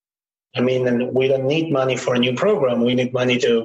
I 0.56 0.62
mean, 0.62 0.88
and 0.88 1.14
we 1.14 1.28
don't 1.28 1.46
need 1.46 1.70
money 1.72 1.96
for 1.96 2.16
a 2.16 2.18
new 2.18 2.34
program. 2.34 2.84
We 2.84 2.96
need 2.96 3.12
money 3.12 3.38
to 3.38 3.64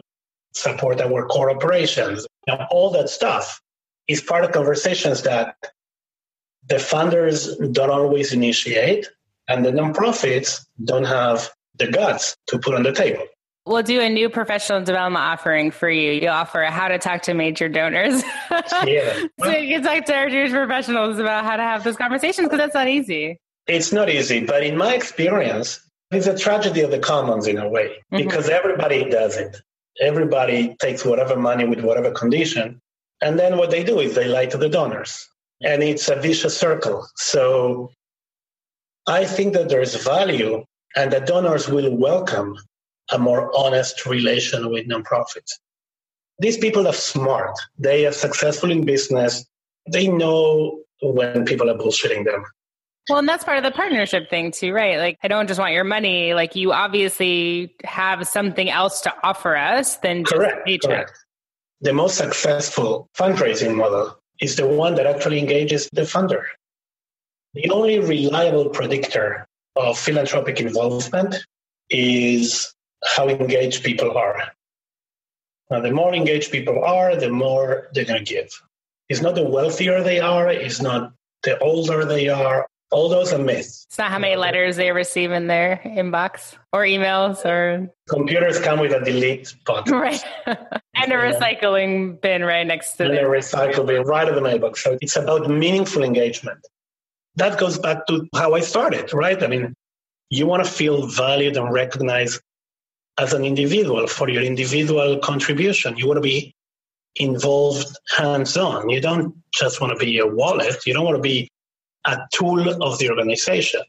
support 0.53 1.01
our 1.01 1.25
core 1.25 1.49
operations. 1.49 2.27
Now, 2.45 2.67
all 2.69 2.91
that 2.91 3.09
stuff 3.09 3.59
is 4.07 4.21
part 4.21 4.45
of 4.45 4.51
conversations 4.51 5.23
that 5.23 5.55
the 6.67 6.75
funders 6.75 7.39
don't 7.73 7.89
always 7.89 8.33
initiate, 8.33 9.09
and 9.47 9.65
the 9.65 9.71
nonprofits 9.71 10.63
don't 10.83 11.05
have 11.05 11.49
the 11.77 11.87
guts 11.87 12.35
to 12.47 12.59
put 12.59 12.75
on 12.75 12.83
the 12.83 12.93
table. 12.93 13.25
We'll 13.65 13.83
do 13.83 14.01
a 14.01 14.09
new 14.09 14.29
professional 14.29 14.83
development 14.83 15.23
offering 15.23 15.71
for 15.71 15.89
you. 15.89 16.11
You 16.11 16.27
offer 16.27 16.63
how 16.63 16.89
to 16.89 16.99
talk 16.99 17.21
to 17.23 17.33
major 17.33 17.69
donors. 17.69 18.21
yeah. 18.85 19.25
so 19.39 19.51
you 19.51 19.75
can 19.75 19.83
talk 19.83 20.05
to 20.05 20.13
our 20.13 20.29
Jewish 20.29 20.51
professionals 20.51 21.17
about 21.17 21.45
how 21.45 21.55
to 21.55 21.63
have 21.63 21.83
those 21.83 21.95
conversations 21.95 22.47
because 22.47 22.57
that's 22.59 22.73
not 22.73 22.89
easy. 22.89 23.39
It's 23.67 23.93
not 23.93 24.09
easy, 24.09 24.43
but 24.43 24.63
in 24.63 24.75
my 24.75 24.93
experience, 24.93 25.79
it's 26.11 26.27
a 26.27 26.37
tragedy 26.37 26.81
of 26.81 26.91
the 26.91 26.99
commons 26.99 27.47
in 27.47 27.57
a 27.57 27.69
way 27.69 28.03
mm-hmm. 28.11 28.17
because 28.17 28.49
everybody 28.49 29.09
does 29.09 29.37
it. 29.37 29.55
Everybody 30.01 30.75
takes 30.79 31.05
whatever 31.05 31.37
money 31.37 31.65
with 31.65 31.81
whatever 31.81 32.11
condition. 32.11 32.81
And 33.21 33.39
then 33.39 33.57
what 33.57 33.71
they 33.71 33.83
do 33.85 33.99
is 33.99 34.13
they 34.13 34.27
lie 34.27 34.47
to 34.47 34.57
the 34.57 34.67
donors. 34.67 35.25
And 35.61 35.81
it's 35.81 36.09
a 36.09 36.15
vicious 36.17 36.57
circle. 36.57 37.07
So 37.15 37.91
I 39.07 39.23
think 39.23 39.53
that 39.53 39.69
there's 39.69 39.95
value 40.03 40.65
and 40.95 41.11
the 41.11 41.19
donors 41.19 41.67
will 41.67 41.95
welcome 41.95 42.57
a 43.11 43.17
more 43.19 43.51
honest 43.55 44.05
relation 44.05 44.69
with 44.69 44.87
nonprofits. 44.87 45.51
These 46.39 46.57
people 46.57 46.87
are 46.87 46.93
smart. 46.93 47.55
They 47.77 48.05
are 48.05 48.11
successful 48.11 48.71
in 48.71 48.85
business. 48.85 49.45
They 49.91 50.07
know 50.07 50.79
when 51.01 51.45
people 51.45 51.69
are 51.69 51.77
bullshitting 51.77 52.25
them. 52.25 52.43
Well, 53.09 53.19
and 53.19 53.27
that's 53.27 53.43
part 53.43 53.57
of 53.57 53.63
the 53.63 53.71
partnership 53.71 54.29
thing 54.29 54.51
too, 54.51 54.71
right? 54.71 54.97
Like, 54.97 55.19
I 55.23 55.27
don't 55.27 55.47
just 55.47 55.59
want 55.59 55.73
your 55.73 55.83
money. 55.83 56.33
Like, 56.33 56.55
you 56.55 56.71
obviously 56.71 57.75
have 57.83 58.25
something 58.27 58.69
else 58.69 59.01
to 59.01 59.13
offer 59.23 59.57
us 59.57 59.97
than 59.97 60.23
just 60.23 60.33
correct, 60.33 60.65
paycheck. 60.65 60.89
Correct. 60.89 61.11
The 61.81 61.93
most 61.93 62.17
successful 62.17 63.09
fundraising 63.13 63.75
model 63.75 64.17
is 64.39 64.55
the 64.55 64.65
one 64.65 64.95
that 64.95 65.05
actually 65.05 65.39
engages 65.39 65.89
the 65.91 66.03
funder. 66.03 66.43
The 67.53 67.69
only 67.69 67.99
reliable 67.99 68.69
predictor 68.69 69.45
of 69.75 69.97
philanthropic 69.97 70.59
involvement 70.59 71.35
is 71.89 72.73
how 73.03 73.27
engaged 73.27 73.83
people 73.83 74.17
are. 74.17 74.41
Now, 75.69 75.81
the 75.81 75.91
more 75.91 76.13
engaged 76.13 76.51
people 76.51 76.83
are, 76.83 77.15
the 77.15 77.29
more 77.29 77.89
they're 77.93 78.05
going 78.05 78.23
to 78.23 78.33
give. 78.33 78.49
It's 79.09 79.21
not 79.21 79.35
the 79.35 79.43
wealthier 79.43 80.03
they 80.03 80.19
are, 80.19 80.49
it's 80.49 80.81
not 80.81 81.13
the 81.43 81.57
older 81.59 82.05
they 82.05 82.29
are. 82.29 82.67
All 82.91 83.09
those 83.09 83.33
are 83.33 83.39
myths. 83.39 83.85
It's 83.89 83.97
not 83.97 84.11
how 84.11 84.19
many 84.19 84.35
letters 84.35 84.75
they 84.75 84.91
receive 84.91 85.31
in 85.31 85.47
their 85.47 85.81
inbox 85.83 86.55
or 86.71 86.83
emails 86.83 87.43
or. 87.43 87.89
Computers 88.07 88.59
come 88.59 88.79
with 88.79 88.91
a 88.93 89.03
delete 89.03 89.55
button. 89.65 89.93
Right. 89.99 90.23
and 90.45 91.11
a 91.11 91.15
recycling 91.15 92.21
bin 92.21 92.43
right 92.45 92.67
next 92.67 92.93
to 92.97 93.05
and 93.05 93.17
them. 93.17 93.25
a 93.25 93.27
recycle 93.27 93.87
bin 93.87 94.03
right 94.03 94.27
in 94.27 94.35
the 94.35 94.41
mailbox. 94.41 94.83
So 94.83 94.95
it's 95.01 95.15
about 95.15 95.49
meaningful 95.49 96.03
engagement. 96.03 96.59
That 97.35 97.59
goes 97.59 97.79
back 97.79 98.05
to 98.07 98.27
how 98.35 98.53
I 98.53 98.61
started, 98.61 99.13
right? 99.13 99.41
I 99.41 99.47
mean, 99.47 99.73
you 100.29 100.45
want 100.45 100.63
to 100.63 100.69
feel 100.69 101.07
valued 101.07 101.57
and 101.57 101.71
recognized 101.71 102.41
as 103.19 103.33
an 103.33 103.43
individual 103.43 104.07
for 104.07 104.29
your 104.29 104.43
individual 104.43 105.19
contribution. 105.19 105.97
You 105.97 106.07
want 106.07 106.17
to 106.17 106.21
be 106.21 106.55
involved 107.15 107.87
hands 108.15 108.57
on. 108.57 108.89
You 108.89 109.01
don't 109.01 109.35
just 109.53 109.81
want 109.81 109.97
to 109.97 110.05
be 110.05 110.17
a 110.17 110.27
wallet. 110.27 110.85
You 110.85 110.93
don't 110.93 111.05
want 111.05 111.17
to 111.17 111.21
be 111.21 111.49
a 112.05 112.17
tool 112.33 112.83
of 112.83 112.97
the 112.99 113.09
organization. 113.09 113.81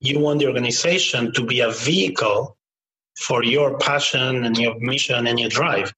You 0.00 0.20
want 0.20 0.40
the 0.40 0.46
organization 0.46 1.32
to 1.32 1.44
be 1.44 1.60
a 1.60 1.70
vehicle 1.70 2.56
for 3.18 3.42
your 3.42 3.78
passion 3.78 4.44
and 4.44 4.56
your 4.56 4.78
mission 4.78 5.26
and 5.26 5.40
your 5.40 5.48
drive, 5.48 5.92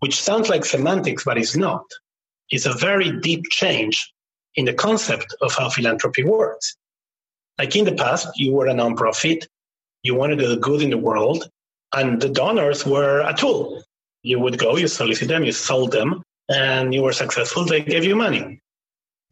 which 0.00 0.20
sounds 0.20 0.48
like 0.48 0.64
semantics, 0.64 1.24
but 1.24 1.38
it's 1.38 1.56
not. 1.56 1.84
It's 2.50 2.66
a 2.66 2.72
very 2.72 3.20
deep 3.20 3.44
change 3.50 4.12
in 4.56 4.64
the 4.64 4.74
concept 4.74 5.34
of 5.40 5.54
how 5.54 5.68
philanthropy 5.68 6.24
works. 6.24 6.76
Like 7.58 7.76
in 7.76 7.84
the 7.84 7.94
past, 7.94 8.28
you 8.36 8.52
were 8.52 8.66
a 8.66 8.74
nonprofit, 8.74 9.46
you 10.02 10.14
wanted 10.14 10.38
to 10.38 10.46
do 10.46 10.60
good 10.60 10.82
in 10.82 10.90
the 10.90 10.98
world, 10.98 11.50
and 11.94 12.20
the 12.20 12.28
donors 12.28 12.84
were 12.84 13.20
a 13.20 13.34
tool. 13.34 13.82
You 14.22 14.38
would 14.40 14.58
go, 14.58 14.76
you 14.76 14.88
solicit 14.88 15.28
them, 15.28 15.44
you 15.44 15.52
sold 15.52 15.92
them, 15.92 16.22
and 16.48 16.94
you 16.94 17.02
were 17.02 17.12
successful, 17.12 17.64
they 17.64 17.80
gave 17.80 18.04
you 18.04 18.16
money. 18.16 18.60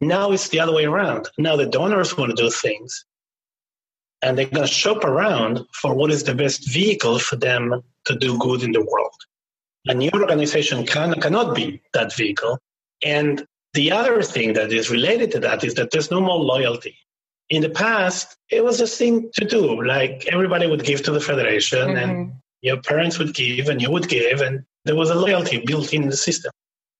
Now 0.01 0.31
it's 0.31 0.49
the 0.49 0.59
other 0.59 0.73
way 0.73 0.85
around. 0.85 1.29
Now 1.37 1.55
the 1.55 1.65
donors 1.65 2.17
want 2.17 2.35
to 2.35 2.43
do 2.43 2.49
things, 2.49 3.05
and 4.21 4.37
they're 4.37 4.45
going 4.45 4.67
to 4.67 4.73
shop 4.73 5.03
around 5.03 5.65
for 5.73 5.93
what 5.93 6.11
is 6.11 6.23
the 6.23 6.35
best 6.35 6.69
vehicle 6.71 7.19
for 7.19 7.35
them 7.35 7.81
to 8.05 8.15
do 8.15 8.37
good 8.37 8.63
in 8.63 8.71
the 8.71 8.83
world. 8.83 9.15
And 9.87 10.01
your 10.01 10.21
organization 10.21 10.85
can 10.85 11.13
cannot 11.21 11.55
be 11.55 11.81
that 11.93 12.15
vehicle. 12.15 12.57
And 13.03 13.45
the 13.75 13.91
other 13.91 14.23
thing 14.23 14.53
that 14.53 14.71
is 14.71 14.89
related 14.89 15.31
to 15.31 15.39
that 15.41 15.63
is 15.63 15.75
that 15.75 15.91
there's 15.91 16.09
no 16.09 16.21
more 16.21 16.39
loyalty. 16.39 16.97
In 17.49 17.61
the 17.61 17.69
past, 17.69 18.35
it 18.49 18.63
was 18.63 18.81
a 18.81 18.87
thing 18.87 19.29
to 19.35 19.45
do. 19.45 19.85
Like 19.85 20.25
everybody 20.31 20.65
would 20.65 20.83
give 20.83 21.03
to 21.03 21.11
the 21.11 21.19
federation, 21.19 21.89
mm-hmm. 21.89 21.97
and 21.97 22.33
your 22.61 22.81
parents 22.81 23.19
would 23.19 23.35
give 23.35 23.69
and 23.69 23.81
you 23.81 23.91
would 23.91 24.09
give, 24.09 24.41
and 24.41 24.63
there 24.85 24.95
was 24.95 25.11
a 25.11 25.15
loyalty 25.15 25.63
built 25.63 25.93
in 25.93 26.09
the 26.09 26.17
system. 26.17 26.51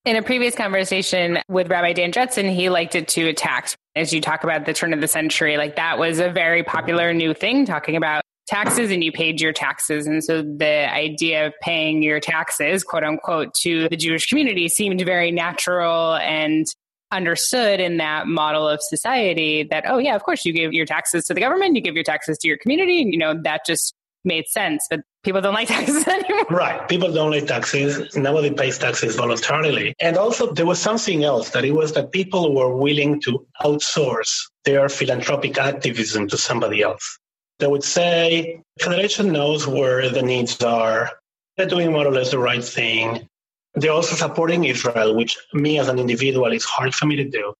In 0.03 0.15
a 0.17 0.21
previous 0.21 0.53
conversation 0.53 1.39
with 1.47 1.67
Rabbi 1.67 1.93
Dan 1.93 2.11
Judson, 2.11 2.47
he 2.47 2.69
liked 2.69 2.93
it 2.93 3.07
to 3.09 3.30
a 3.30 3.34
tax. 3.34 3.76
As 3.95 4.13
you 4.13 4.21
talk 4.21 4.43
about 4.43 4.65
the 4.65 4.73
turn 4.73 4.93
of 4.93 5.01
the 5.01 5.07
century, 5.07 5.57
like 5.57 5.78
that 5.78 5.97
was 5.97 6.19
a 6.19 6.30
very 6.30 6.61
popular 6.61 7.11
new 7.11 7.34
thing, 7.34 7.65
talking 7.65 7.95
about 7.95 8.21
taxes 8.48 8.91
and 8.91 9.04
you 9.04 9.12
paid 9.12 9.41
your 9.41 9.54
taxes. 9.54 10.08
And 10.08 10.24
so 10.24 10.41
the 10.41 10.91
idea 10.91 11.48
of 11.48 11.54
paying 11.62 12.04
your 12.04 12.20
taxes, 12.20 12.84
quote 12.84 13.04
unquote, 13.04 13.54
to 13.62 13.89
the 13.89 13.98
Jewish 13.98 14.28
community 14.28 14.70
seemed 14.70 15.02
very 15.02 15.32
natural 15.32 16.16
and 16.16 16.66
understood 17.12 17.80
in 17.80 17.98
that 17.98 18.28
model 18.28 18.68
of 18.68 18.80
society 18.82 19.64
that, 19.70 19.86
oh, 19.88 19.98
yeah, 19.98 20.16
of 20.16 20.24
course 20.24 20.46
you 20.46 20.54
give 20.54 20.74
your 20.74 20.86
taxes 20.86 21.26
to 21.26 21.34
the 21.34 21.39
government, 21.39 21.76
you 21.76 21.82
give 21.82 21.96
your 21.96 22.04
taxes 22.04 22.38
to 22.39 22.48
your 22.48 22.58
community. 22.58 23.02
And, 23.02 23.14
you 23.14 23.20
know, 23.20 23.39
that 23.43 23.66
just 23.66 23.96
made 24.26 24.48
sense. 24.48 24.86
But 24.89 25.02
people 25.24 25.41
don't 25.41 25.54
like 25.54 25.68
taxes 25.78 26.08
anymore. 26.08 26.46
Right. 26.50 26.88
People 26.89 27.14
don't 27.14 27.32
like 27.32 27.48
taxes. 27.48 28.16
Nobody 28.16 28.52
pays 28.52 28.78
taxes 28.78 29.16
voluntarily. 29.16 29.96
And 30.00 30.18
also, 30.18 30.52
there 30.52 30.66
was 30.66 30.82
something 30.82 31.24
else 31.24 31.52
that 31.52 31.64
it 31.64 31.72
was 31.72 31.93
that 31.93 32.12
people 32.12 32.54
were 32.54 32.76
willing 32.76 33.22
to 33.22 33.46
outsource 33.62 34.50
their 34.66 34.89
philanthropic 34.89 35.58
activism 35.58 36.28
to 36.30 36.38
somebody 36.38 36.82
else. 36.82 37.20
They 37.60 37.68
would 37.68 37.84
say, 37.84 38.62
the 38.78 38.84
Federation 38.84 39.32
knows 39.32 39.66
where 39.66 40.10
the 40.10 40.22
needs 40.22 40.62
are. 40.62 41.12
they're 41.56 41.68
doing 41.68 41.91
more 41.91 42.06
or 42.06 42.12
less 42.12 42.32
the 42.32 42.39
right 42.39 42.64
thing. 42.64 43.28
They're 43.76 43.91
also 43.91 44.16
supporting 44.16 44.66
Israel, 44.66 45.16
which 45.16 45.38
me 45.53 45.80
as 45.80 45.88
an 45.88 45.99
individual 45.99 46.51
is 46.51 46.66
hard 46.66 46.93
for 46.93 47.06
me 47.06 47.16
to 47.18 47.26
do. 47.26 47.53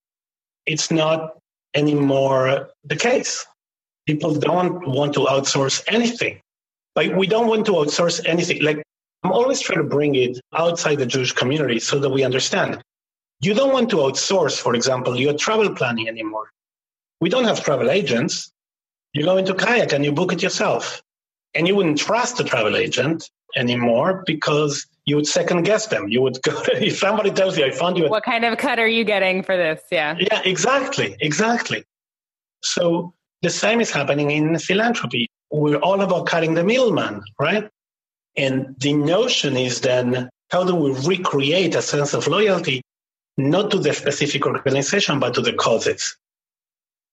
It's 0.66 0.90
not 0.90 1.38
anymore 1.74 2.70
the 2.84 2.96
case. 2.96 3.46
People 4.06 4.34
don't 4.34 4.86
want 4.86 5.14
to 5.14 5.20
outsource 5.20 5.82
anything. 5.86 6.40
Like 6.94 7.14
we 7.14 7.26
don't 7.26 7.48
want 7.48 7.66
to 7.66 7.72
outsource 7.72 8.20
anything. 8.26 8.62
Like 8.62 8.82
I'm 9.22 9.32
always 9.32 9.60
trying 9.60 9.78
to 9.78 9.84
bring 9.84 10.14
it 10.14 10.40
outside 10.54 10.96
the 10.98 11.06
Jewish 11.06 11.32
community 11.32 11.78
so 11.78 11.98
that 11.98 12.10
we 12.10 12.24
understand. 12.24 12.82
You 13.40 13.52
don't 13.52 13.72
want 13.72 13.90
to 13.90 13.96
outsource, 13.96 14.58
for 14.58 14.74
example, 14.74 15.18
your 15.18 15.34
travel 15.34 15.74
planning 15.74 16.08
anymore. 16.08 16.50
We 17.20 17.28
don't 17.28 17.44
have 17.44 17.62
travel 17.62 17.90
agents. 17.90 18.50
You 19.16 19.24
go 19.24 19.38
into 19.38 19.54
kayak 19.54 19.94
and 19.94 20.04
you 20.04 20.12
book 20.12 20.34
it 20.34 20.42
yourself. 20.42 21.02
And 21.54 21.66
you 21.66 21.74
wouldn't 21.74 21.98
trust 21.98 22.36
the 22.36 22.44
travel 22.44 22.76
agent 22.76 23.30
anymore 23.56 24.22
because 24.26 24.86
you 25.06 25.16
would 25.16 25.26
second 25.26 25.62
guess 25.62 25.86
them. 25.86 26.08
You 26.08 26.20
would 26.20 26.42
go 26.42 26.52
if 26.74 26.98
somebody 26.98 27.30
tells 27.30 27.56
you, 27.56 27.64
"I 27.64 27.70
found 27.70 27.96
you." 27.96 28.04
A- 28.06 28.10
what 28.10 28.24
kind 28.24 28.44
of 28.44 28.58
cut 28.58 28.78
are 28.78 28.86
you 28.86 29.04
getting 29.04 29.42
for 29.42 29.56
this? 29.56 29.80
Yeah. 29.90 30.16
Yeah, 30.20 30.42
exactly, 30.44 31.16
exactly. 31.20 31.84
So 32.60 33.14
the 33.40 33.48
same 33.48 33.80
is 33.80 33.90
happening 33.90 34.30
in 34.32 34.58
philanthropy. 34.58 35.30
We're 35.50 35.78
all 35.78 36.02
about 36.02 36.26
cutting 36.26 36.52
the 36.52 36.64
middleman, 36.64 37.22
right? 37.40 37.70
And 38.36 38.76
the 38.78 38.92
notion 38.92 39.56
is 39.56 39.80
then 39.80 40.28
how 40.50 40.62
do 40.64 40.74
we 40.74 40.92
recreate 41.06 41.74
a 41.74 41.80
sense 41.80 42.12
of 42.12 42.26
loyalty, 42.26 42.82
not 43.38 43.70
to 43.70 43.78
the 43.78 43.94
specific 43.94 44.44
organization, 44.44 45.20
but 45.20 45.32
to 45.34 45.40
the 45.40 45.54
causes, 45.54 46.18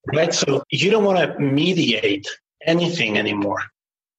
right? 0.07 0.33
So 0.33 0.63
you 0.69 0.91
don't 0.91 1.03
want 1.03 1.19
to 1.19 1.39
mediate 1.39 2.27
anything 2.65 3.17
anymore. 3.17 3.61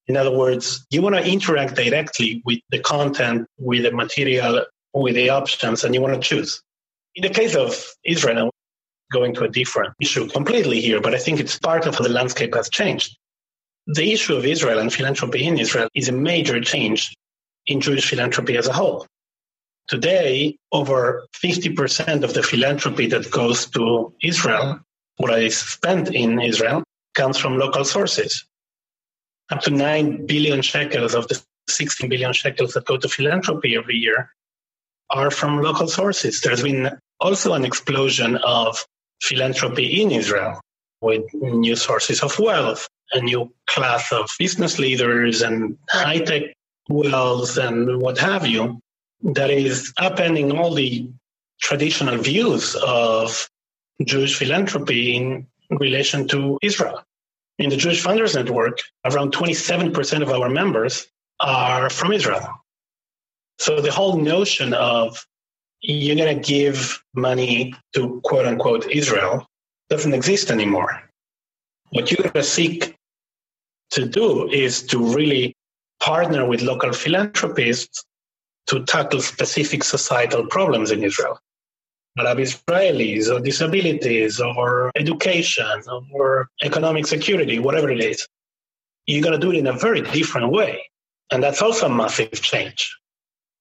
In 0.06 0.16
other 0.16 0.30
words, 0.36 0.86
you 0.90 1.02
want 1.02 1.14
to 1.14 1.26
interact 1.26 1.76
directly 1.76 2.42
with 2.44 2.60
the 2.70 2.78
content, 2.80 3.46
with 3.58 3.84
the 3.84 3.92
material, 3.92 4.64
with 4.92 5.14
the 5.14 5.30
options, 5.30 5.84
and 5.84 5.94
you 5.94 6.00
want 6.00 6.14
to 6.14 6.20
choose. 6.20 6.62
In 7.14 7.22
the 7.22 7.30
case 7.30 7.54
of 7.54 7.82
Israel, 8.04 8.50
going 9.12 9.34
to 9.34 9.44
a 9.44 9.48
different 9.48 9.94
issue 10.00 10.28
completely 10.28 10.80
here, 10.80 11.00
but 11.00 11.14
I 11.14 11.18
think 11.18 11.40
it's 11.40 11.58
part 11.58 11.86
of 11.86 11.94
how 11.94 12.04
the 12.04 12.10
landscape 12.10 12.54
has 12.54 12.68
changed. 12.68 13.16
The 13.86 14.12
issue 14.12 14.34
of 14.36 14.44
Israel 14.44 14.78
and 14.78 14.92
philanthropy 14.92 15.44
in 15.46 15.58
Israel 15.58 15.88
is 15.94 16.08
a 16.08 16.12
major 16.12 16.60
change 16.60 17.14
in 17.66 17.80
Jewish 17.80 18.08
philanthropy 18.08 18.56
as 18.56 18.66
a 18.66 18.72
whole. 18.72 19.06
Today, 19.88 20.56
over 20.72 21.26
50% 21.34 22.24
of 22.24 22.32
the 22.32 22.42
philanthropy 22.42 23.06
that 23.08 23.30
goes 23.30 23.66
to 23.70 24.14
Israel, 24.22 24.80
what 25.16 25.38
is 25.40 25.56
spent 25.56 26.14
in 26.14 26.40
Israel, 26.40 26.82
comes 27.14 27.38
from 27.38 27.58
local 27.58 27.84
sources 27.84 28.44
up 29.50 29.60
to 29.62 29.70
9 29.70 30.26
billion 30.26 30.62
shekels 30.62 31.14
of 31.14 31.28
the 31.28 31.40
16 31.68 32.08
billion 32.08 32.32
shekels 32.32 32.74
that 32.74 32.86
go 32.86 32.96
to 32.96 33.08
philanthropy 33.08 33.76
every 33.76 33.96
year 33.96 34.30
are 35.10 35.30
from 35.30 35.60
local 35.60 35.86
sources. 35.86 36.40
There's 36.40 36.62
been 36.62 36.98
also 37.20 37.52
an 37.54 37.64
explosion 37.64 38.36
of 38.36 38.84
philanthropy 39.22 40.02
in 40.02 40.10
Israel 40.10 40.60
with 41.00 41.22
new 41.34 41.76
sources 41.76 42.22
of 42.22 42.38
wealth, 42.38 42.88
a 43.12 43.20
new 43.20 43.52
class 43.66 44.12
of 44.12 44.28
business 44.38 44.78
leaders 44.78 45.42
and 45.42 45.76
high 45.90 46.18
tech 46.18 46.42
wealth 46.88 47.56
and 47.56 48.00
what 48.00 48.18
have 48.18 48.46
you 48.46 48.80
that 49.22 49.50
is 49.50 49.92
upending 49.98 50.58
all 50.58 50.74
the 50.74 51.08
traditional 51.60 52.18
views 52.18 52.74
of 52.76 53.48
Jewish 54.02 54.36
philanthropy 54.36 55.16
in 55.16 55.46
relation 55.70 56.26
to 56.28 56.58
Israel. 56.62 57.02
In 57.58 57.70
the 57.70 57.76
Jewish 57.76 58.02
Funders 58.02 58.34
Network, 58.34 58.80
around 59.04 59.32
27% 59.32 60.22
of 60.22 60.30
our 60.30 60.48
members 60.48 61.06
are 61.40 61.88
from 61.88 62.12
Israel. 62.12 62.48
So 63.58 63.80
the 63.80 63.92
whole 63.92 64.16
notion 64.16 64.74
of 64.74 65.24
you're 65.80 66.16
going 66.16 66.34
to 66.34 66.42
give 66.42 67.02
money 67.14 67.74
to 67.94 68.20
quote 68.24 68.46
unquote 68.46 68.90
Israel 68.90 69.46
doesn't 69.90 70.14
exist 70.14 70.50
anymore. 70.50 71.02
What 71.90 72.10
you're 72.10 72.22
going 72.22 72.32
to 72.32 72.42
seek 72.42 72.96
to 73.90 74.06
do 74.06 74.48
is 74.50 74.82
to 74.84 74.98
really 75.14 75.54
partner 76.00 76.46
with 76.46 76.62
local 76.62 76.92
philanthropists 76.92 78.04
to 78.66 78.84
tackle 78.84 79.20
specific 79.20 79.84
societal 79.84 80.46
problems 80.46 80.90
in 80.90 81.04
Israel. 81.04 81.38
Arab 82.18 82.38
Israelis 82.38 83.28
or 83.28 83.40
disabilities 83.40 84.40
or 84.40 84.90
education 84.94 85.82
or 86.12 86.48
economic 86.62 87.06
security, 87.06 87.58
whatever 87.58 87.90
it 87.90 88.00
is. 88.00 88.26
You're 89.06 89.22
going 89.22 89.38
to 89.38 89.44
do 89.44 89.52
it 89.52 89.58
in 89.58 89.66
a 89.66 89.72
very 89.72 90.00
different 90.00 90.52
way. 90.52 90.82
And 91.30 91.42
that's 91.42 91.60
also 91.60 91.86
a 91.86 91.88
massive 91.90 92.32
change. 92.32 92.96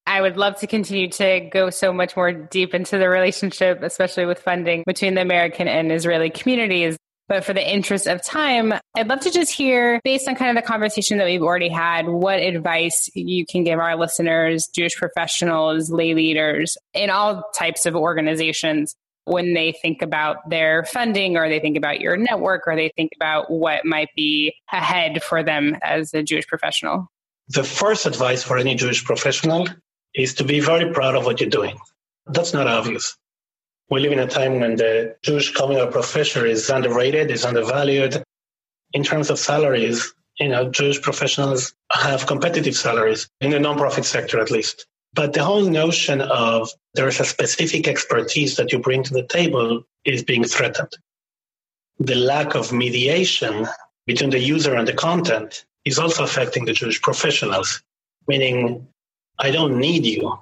I 0.06 0.20
would 0.20 0.36
love 0.36 0.56
to 0.60 0.66
continue 0.66 1.08
to 1.10 1.40
go 1.50 1.70
so 1.70 1.92
much 1.92 2.14
more 2.16 2.30
deep 2.32 2.74
into 2.74 2.98
the 2.98 3.08
relationship, 3.08 3.82
especially 3.82 4.26
with 4.26 4.38
funding 4.38 4.84
between 4.86 5.14
the 5.14 5.22
American 5.22 5.66
and 5.66 5.90
Israeli 5.90 6.30
communities. 6.30 6.96
But 7.26 7.44
for 7.44 7.54
the 7.54 7.66
interest 7.66 8.06
of 8.06 8.22
time, 8.22 8.74
I'd 8.94 9.08
love 9.08 9.20
to 9.20 9.30
just 9.30 9.52
hear, 9.52 10.00
based 10.04 10.28
on 10.28 10.34
kind 10.34 10.56
of 10.56 10.62
the 10.62 10.66
conversation 10.66 11.16
that 11.18 11.24
we've 11.24 11.42
already 11.42 11.70
had, 11.70 12.06
what 12.06 12.38
advice 12.38 13.08
you 13.14 13.46
can 13.46 13.64
give 13.64 13.78
our 13.78 13.96
listeners, 13.96 14.68
Jewish 14.74 14.94
professionals, 14.94 15.90
lay 15.90 16.12
leaders 16.14 16.76
in 16.92 17.08
all 17.08 17.42
types 17.56 17.86
of 17.86 17.96
organizations 17.96 18.94
when 19.24 19.54
they 19.54 19.72
think 19.72 20.02
about 20.02 20.50
their 20.50 20.84
funding 20.84 21.38
or 21.38 21.48
they 21.48 21.60
think 21.60 21.78
about 21.78 21.98
your 21.98 22.14
network 22.18 22.64
or 22.66 22.76
they 22.76 22.92
think 22.94 23.12
about 23.16 23.50
what 23.50 23.86
might 23.86 24.10
be 24.14 24.54
ahead 24.70 25.22
for 25.22 25.42
them 25.42 25.78
as 25.82 26.12
a 26.12 26.22
Jewish 26.22 26.46
professional. 26.46 27.06
The 27.48 27.64
first 27.64 28.04
advice 28.04 28.42
for 28.42 28.58
any 28.58 28.74
Jewish 28.74 29.02
professional 29.02 29.66
is 30.14 30.34
to 30.34 30.44
be 30.44 30.60
very 30.60 30.92
proud 30.92 31.14
of 31.14 31.24
what 31.24 31.40
you're 31.40 31.48
doing. 31.48 31.78
That's 32.26 32.52
not 32.52 32.66
obvious 32.66 33.16
we 33.90 34.00
live 34.00 34.12
in 34.12 34.18
a 34.18 34.26
time 34.26 34.60
when 34.60 34.76
the 34.76 35.16
Jewish 35.22 35.52
communal 35.52 35.86
professor 35.86 36.46
is 36.46 36.70
underrated, 36.70 37.30
is 37.30 37.44
undervalued. 37.44 38.22
In 38.92 39.02
terms 39.02 39.30
of 39.30 39.38
salaries, 39.38 40.14
you 40.38 40.48
know, 40.48 40.70
Jewish 40.70 41.00
professionals 41.02 41.74
have 41.92 42.26
competitive 42.26 42.76
salaries 42.76 43.28
in 43.40 43.50
the 43.50 43.58
nonprofit 43.58 44.04
sector, 44.04 44.40
at 44.40 44.50
least. 44.50 44.86
But 45.12 45.32
the 45.32 45.44
whole 45.44 45.64
notion 45.64 46.20
of 46.20 46.70
there 46.94 47.08
is 47.08 47.20
a 47.20 47.24
specific 47.24 47.86
expertise 47.86 48.56
that 48.56 48.72
you 48.72 48.78
bring 48.78 49.02
to 49.04 49.14
the 49.14 49.26
table 49.26 49.84
is 50.04 50.24
being 50.24 50.44
threatened. 50.44 50.92
The 51.98 52.16
lack 52.16 52.54
of 52.54 52.72
mediation 52.72 53.66
between 54.06 54.30
the 54.30 54.40
user 54.40 54.74
and 54.74 54.88
the 54.88 54.92
content 54.92 55.64
is 55.84 55.98
also 55.98 56.24
affecting 56.24 56.64
the 56.64 56.72
Jewish 56.72 57.00
professionals, 57.00 57.82
meaning 58.26 58.88
I 59.38 59.50
don't 59.50 59.78
need 59.78 60.04
you 60.04 60.38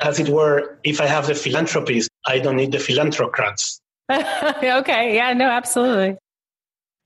as 0.00 0.18
it 0.18 0.28
were, 0.28 0.78
if 0.84 1.00
I 1.00 1.06
have 1.06 1.26
the 1.26 1.34
philanthropies, 1.34 2.08
I 2.26 2.38
don't 2.38 2.56
need 2.56 2.72
the 2.72 2.78
philanthropists. 2.78 3.80
okay. 4.10 5.14
Yeah, 5.14 5.32
no, 5.34 5.48
absolutely. 5.48 6.16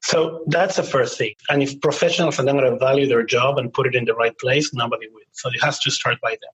So 0.02 0.44
that's 0.48 0.76
the 0.76 0.82
first 0.82 1.16
thing. 1.16 1.34
And 1.48 1.62
if 1.62 1.80
professionals 1.80 2.38
are 2.38 2.44
not 2.44 2.52
going 2.52 2.72
to 2.72 2.78
value 2.78 3.06
their 3.06 3.22
job 3.22 3.58
and 3.58 3.72
put 3.72 3.86
it 3.86 3.94
in 3.94 4.04
the 4.04 4.14
right 4.14 4.36
place, 4.38 4.74
nobody 4.74 5.06
will. 5.08 5.22
So 5.32 5.48
it 5.48 5.62
has 5.62 5.78
to 5.80 5.90
start 5.90 6.20
by 6.20 6.30
them. 6.30 6.50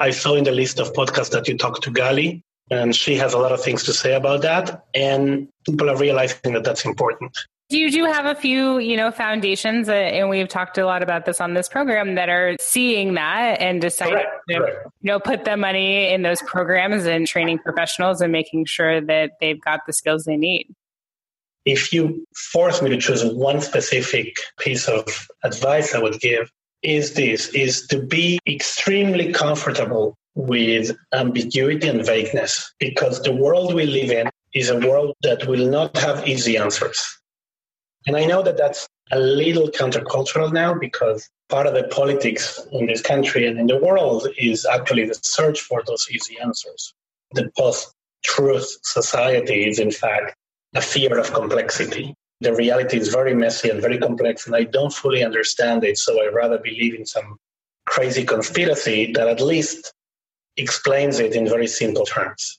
I 0.00 0.10
saw 0.10 0.34
in 0.34 0.44
the 0.44 0.52
list 0.52 0.78
of 0.78 0.92
podcasts 0.92 1.30
that 1.30 1.48
you 1.48 1.56
talked 1.56 1.82
to 1.84 1.90
Gali, 1.90 2.42
and 2.70 2.94
she 2.94 3.14
has 3.16 3.34
a 3.34 3.38
lot 3.38 3.52
of 3.52 3.62
things 3.62 3.84
to 3.84 3.92
say 3.92 4.14
about 4.14 4.42
that. 4.42 4.84
And 4.94 5.48
people 5.64 5.88
are 5.90 5.96
realizing 5.96 6.52
that 6.54 6.64
that's 6.64 6.84
important. 6.84 7.36
Do 7.70 7.78
you 7.78 7.90
do 7.90 8.06
have 8.06 8.24
a 8.24 8.34
few, 8.34 8.78
you 8.78 8.96
know, 8.96 9.10
foundations, 9.10 9.90
uh, 9.90 9.92
and 9.92 10.30
we've 10.30 10.48
talked 10.48 10.78
a 10.78 10.86
lot 10.86 11.02
about 11.02 11.26
this 11.26 11.38
on 11.38 11.52
this 11.52 11.68
program 11.68 12.14
that 12.14 12.30
are 12.30 12.56
seeing 12.58 13.12
that 13.14 13.60
and 13.60 13.78
deciding 13.78 14.24
to, 14.48 14.54
you 14.54 14.90
know, 15.02 15.20
put 15.20 15.44
the 15.44 15.54
money 15.54 16.10
in 16.10 16.22
those 16.22 16.40
programs 16.40 17.04
and 17.04 17.26
training 17.26 17.58
professionals 17.58 18.22
and 18.22 18.32
making 18.32 18.64
sure 18.64 19.02
that 19.02 19.32
they've 19.42 19.60
got 19.60 19.80
the 19.86 19.92
skills 19.92 20.24
they 20.24 20.38
need. 20.38 20.74
If 21.66 21.92
you 21.92 22.26
force 22.34 22.80
me 22.80 22.88
to 22.88 22.96
choose 22.96 23.22
one 23.22 23.60
specific 23.60 24.36
piece 24.58 24.88
of 24.88 25.28
advice 25.44 25.94
I 25.94 25.98
would 25.98 26.20
give, 26.20 26.50
is 26.82 27.12
this: 27.12 27.48
is 27.48 27.86
to 27.88 28.00
be 28.00 28.38
extremely 28.48 29.30
comfortable 29.30 30.16
with 30.34 30.96
ambiguity 31.12 31.86
and 31.86 32.06
vagueness, 32.06 32.72
because 32.78 33.20
the 33.20 33.32
world 33.32 33.74
we 33.74 33.84
live 33.84 34.10
in 34.10 34.30
is 34.54 34.70
a 34.70 34.78
world 34.78 35.14
that 35.20 35.46
will 35.46 35.68
not 35.68 35.94
have 35.98 36.26
easy 36.26 36.56
answers 36.56 37.18
and 38.08 38.16
I 38.16 38.24
know 38.24 38.42
that 38.42 38.56
that's 38.56 38.88
a 39.12 39.18
little 39.18 39.68
countercultural 39.68 40.50
now 40.50 40.72
because 40.72 41.28
part 41.50 41.66
of 41.66 41.74
the 41.74 41.84
politics 41.88 42.58
in 42.72 42.86
this 42.86 43.02
country 43.02 43.46
and 43.46 43.60
in 43.60 43.66
the 43.66 43.76
world 43.76 44.26
is 44.38 44.64
actually 44.64 45.04
the 45.04 45.18
search 45.22 45.60
for 45.60 45.82
those 45.86 46.06
easy 46.10 46.38
answers. 46.38 46.94
The 47.32 47.50
post 47.54 47.92
truth 48.24 48.78
society 48.82 49.68
is, 49.68 49.78
in 49.78 49.90
fact, 49.90 50.34
a 50.74 50.80
fear 50.80 51.18
of 51.18 51.34
complexity. 51.34 52.14
The 52.40 52.54
reality 52.54 52.96
is 52.96 53.08
very 53.08 53.34
messy 53.34 53.68
and 53.68 53.82
very 53.82 53.98
complex, 53.98 54.46
and 54.46 54.56
I 54.56 54.64
don't 54.64 54.92
fully 54.92 55.22
understand 55.22 55.84
it. 55.84 55.98
So 55.98 56.18
I 56.22 56.28
rather 56.28 56.56
believe 56.56 56.94
in 56.94 57.04
some 57.04 57.36
crazy 57.84 58.24
conspiracy 58.24 59.12
that 59.12 59.28
at 59.28 59.42
least 59.42 59.92
explains 60.56 61.20
it 61.20 61.34
in 61.34 61.46
very 61.46 61.66
simple 61.66 62.06
terms. 62.06 62.58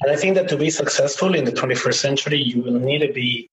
And 0.00 0.10
I 0.10 0.16
think 0.16 0.34
that 0.34 0.48
to 0.48 0.56
be 0.56 0.70
successful 0.70 1.36
in 1.36 1.44
the 1.44 1.52
21st 1.52 1.94
century, 1.94 2.38
you 2.38 2.60
will 2.60 2.80
need 2.80 3.06
to 3.06 3.12
be 3.12 3.48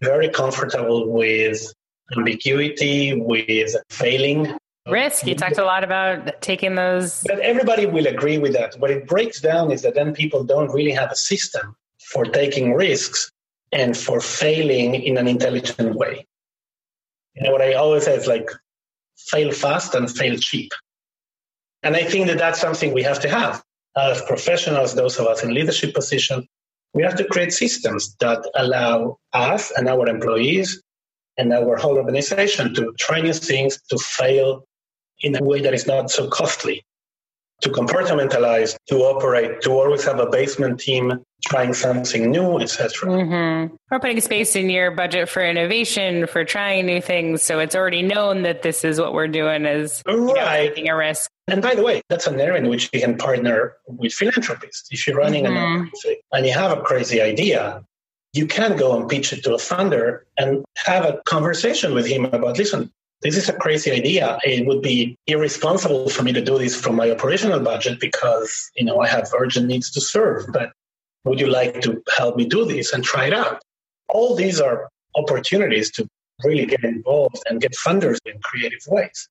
very 0.00 0.28
comfortable 0.28 1.10
with 1.10 1.72
ambiguity, 2.16 3.14
with 3.14 3.74
failing, 3.90 4.56
Risk. 4.88 5.26
You 5.26 5.34
talked 5.34 5.58
a 5.58 5.64
lot 5.64 5.82
about 5.82 6.40
taking 6.42 6.76
those. 6.76 7.24
But 7.26 7.40
everybody 7.40 7.86
will 7.86 8.06
agree 8.06 8.38
with 8.38 8.52
that. 8.52 8.78
What 8.78 8.90
it 8.90 9.06
breaks 9.06 9.40
down 9.40 9.72
is 9.72 9.82
that 9.82 9.94
then 9.94 10.14
people 10.14 10.44
don't 10.44 10.72
really 10.72 10.92
have 10.92 11.10
a 11.10 11.16
system 11.16 11.74
for 12.10 12.24
taking 12.24 12.74
risks 12.74 13.30
and 13.72 13.96
for 13.96 14.20
failing 14.20 14.94
in 14.94 15.18
an 15.18 15.26
intelligent 15.26 15.96
way. 15.96 16.24
You 17.34 17.42
know, 17.42 17.52
what 17.52 17.62
I 17.62 17.74
always 17.74 18.04
say 18.04 18.14
is 18.14 18.26
like 18.26 18.48
fail 19.16 19.50
fast 19.52 19.94
and 19.94 20.10
fail 20.10 20.38
cheap. 20.38 20.72
And 21.82 21.96
I 21.96 22.04
think 22.04 22.28
that 22.28 22.38
that's 22.38 22.60
something 22.60 22.94
we 22.94 23.02
have 23.02 23.20
to 23.20 23.28
have 23.28 23.62
as 23.96 24.22
professionals, 24.22 24.94
those 24.94 25.18
of 25.18 25.26
us 25.26 25.42
in 25.42 25.52
leadership 25.52 25.94
positions. 25.94 26.46
We 26.96 27.02
have 27.02 27.16
to 27.16 27.24
create 27.24 27.52
systems 27.52 28.16
that 28.20 28.42
allow 28.54 29.18
us 29.34 29.70
and 29.70 29.86
our 29.86 30.08
employees 30.08 30.82
and 31.36 31.52
our 31.52 31.76
whole 31.76 31.98
organization 31.98 32.74
to 32.74 32.94
try 32.98 33.20
new 33.20 33.34
things, 33.34 33.78
to 33.90 33.98
fail 33.98 34.64
in 35.20 35.36
a 35.36 35.44
way 35.44 35.60
that 35.60 35.74
is 35.74 35.86
not 35.86 36.10
so 36.10 36.26
costly, 36.28 36.86
to 37.60 37.68
compartmentalize, 37.68 38.76
to 38.88 38.96
operate, 38.96 39.60
to 39.60 39.72
always 39.72 40.04
have 40.04 40.20
a 40.20 40.26
basement 40.30 40.80
team 40.80 41.22
trying 41.44 41.74
something 41.74 42.30
new, 42.30 42.60
etc. 42.60 43.10
Mm-hmm. 43.10 43.74
Or 43.90 44.00
putting 44.00 44.22
space 44.22 44.56
in 44.56 44.70
your 44.70 44.90
budget 44.90 45.28
for 45.28 45.44
innovation, 45.44 46.26
for 46.26 46.46
trying 46.46 46.86
new 46.86 47.02
things, 47.02 47.42
so 47.42 47.58
it's 47.58 47.76
already 47.76 48.00
known 48.00 48.42
that 48.44 48.62
this 48.62 48.84
is 48.86 48.98
what 48.98 49.12
we're 49.12 49.28
doing 49.28 49.66
is 49.66 50.02
right. 50.06 50.16
know, 50.16 50.34
taking 50.34 50.88
a 50.88 50.96
risk. 50.96 51.30
And 51.48 51.62
by 51.62 51.74
the 51.74 51.82
way, 51.82 52.02
that's 52.08 52.26
an 52.26 52.40
area 52.40 52.60
in 52.60 52.68
which 52.68 52.90
you 52.92 53.00
can 53.00 53.16
partner 53.16 53.74
with 53.86 54.12
philanthropists. 54.12 54.88
If 54.90 55.06
you're 55.06 55.16
running 55.16 55.44
mm-hmm. 55.44 55.86
a 56.08 56.16
and 56.36 56.44
you 56.44 56.52
have 56.52 56.76
a 56.76 56.80
crazy 56.82 57.20
idea, 57.20 57.84
you 58.32 58.46
can 58.46 58.76
go 58.76 58.98
and 58.98 59.08
pitch 59.08 59.32
it 59.32 59.44
to 59.44 59.54
a 59.54 59.58
funder 59.58 60.20
and 60.38 60.64
have 60.76 61.04
a 61.04 61.20
conversation 61.24 61.94
with 61.94 62.06
him 62.06 62.24
about 62.26 62.58
listen, 62.58 62.90
this 63.22 63.36
is 63.36 63.48
a 63.48 63.52
crazy 63.52 63.92
idea. 63.92 64.38
It 64.44 64.66
would 64.66 64.82
be 64.82 65.16
irresponsible 65.26 66.10
for 66.10 66.22
me 66.22 66.32
to 66.32 66.42
do 66.42 66.58
this 66.58 66.78
from 66.78 66.96
my 66.96 67.10
operational 67.10 67.60
budget 67.60 68.00
because, 68.00 68.70
you 68.76 68.84
know, 68.84 69.00
I 69.00 69.08
have 69.08 69.32
urgent 69.38 69.66
needs 69.66 69.90
to 69.92 70.00
serve. 70.00 70.46
But 70.52 70.72
would 71.24 71.40
you 71.40 71.46
like 71.46 71.80
to 71.82 72.02
help 72.16 72.36
me 72.36 72.44
do 72.44 72.64
this 72.64 72.92
and 72.92 73.04
try 73.04 73.26
it 73.26 73.32
out? 73.32 73.62
All 74.08 74.34
these 74.34 74.60
are 74.60 74.88
opportunities 75.14 75.90
to 75.92 76.06
really 76.44 76.66
get 76.66 76.84
involved 76.84 77.42
and 77.48 77.60
get 77.60 77.72
funders 77.72 78.18
in 78.26 78.38
creative 78.40 78.80
ways. 78.88 79.28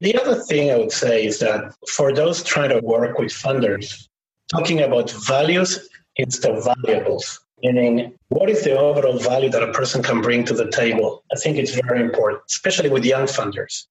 The 0.00 0.16
other 0.20 0.36
thing 0.36 0.70
I 0.70 0.76
would 0.76 0.92
say 0.92 1.26
is 1.26 1.40
that 1.40 1.74
for 1.88 2.12
those 2.12 2.42
trying 2.42 2.70
to 2.70 2.80
work 2.80 3.18
with 3.18 3.32
funders, 3.32 4.08
talking 4.50 4.80
about 4.80 5.10
values 5.10 5.88
instead 6.16 6.54
of 6.54 6.64
valuables 6.64 7.40
meaning 7.62 8.14
what 8.28 8.50
is 8.50 8.64
the 8.64 8.78
overall 8.78 9.18
value 9.18 9.50
that 9.50 9.62
a 9.62 9.72
person 9.72 10.02
can 10.02 10.20
bring 10.20 10.44
to 10.44 10.54
the 10.54 10.70
table? 10.70 11.24
I 11.32 11.36
think 11.36 11.56
it's 11.56 11.74
very 11.74 12.00
important, 12.00 12.42
especially 12.48 12.90
with 12.90 13.04
young 13.04 13.24
funders. 13.24 13.86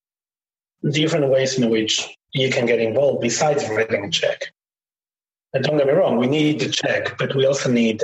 Different 0.91 1.29
ways 1.29 1.57
in 1.57 1.69
which 1.69 2.17
you 2.33 2.49
can 2.49 2.65
get 2.65 2.79
involved 2.79 3.21
besides 3.21 3.67
writing 3.69 4.05
a 4.05 4.09
check. 4.09 4.53
And 5.53 5.63
don't 5.63 5.77
get 5.77 5.87
me 5.87 5.93
wrong, 5.93 6.17
we 6.17 6.27
need 6.27 6.59
the 6.59 6.69
check, 6.69 7.17
but 7.17 7.35
we 7.35 7.45
also 7.45 7.71
need 7.71 8.03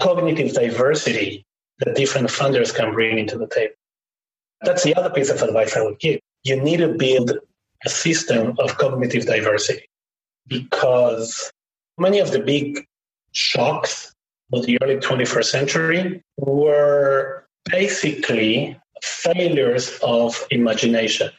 cognitive 0.00 0.52
diversity 0.52 1.44
that 1.78 1.96
different 1.96 2.28
funders 2.28 2.74
can 2.74 2.92
bring 2.92 3.18
into 3.18 3.38
the 3.38 3.46
table. 3.46 3.74
That's 4.62 4.84
the 4.84 4.94
other 4.94 5.10
piece 5.10 5.30
of 5.30 5.42
advice 5.42 5.76
I 5.76 5.82
would 5.82 5.98
give. 5.98 6.20
You 6.44 6.60
need 6.60 6.78
to 6.78 6.88
build 6.88 7.32
a 7.84 7.88
system 7.88 8.54
of 8.58 8.78
cognitive 8.78 9.26
diversity 9.26 9.88
because 10.46 11.52
many 11.98 12.18
of 12.18 12.30
the 12.30 12.40
big 12.40 12.86
shocks 13.32 14.12
of 14.52 14.66
the 14.66 14.78
early 14.82 14.96
21st 14.96 15.44
century 15.44 16.22
were 16.36 17.44
basically 17.70 18.78
failures 19.02 19.98
of 20.02 20.46
imagination. 20.50 21.30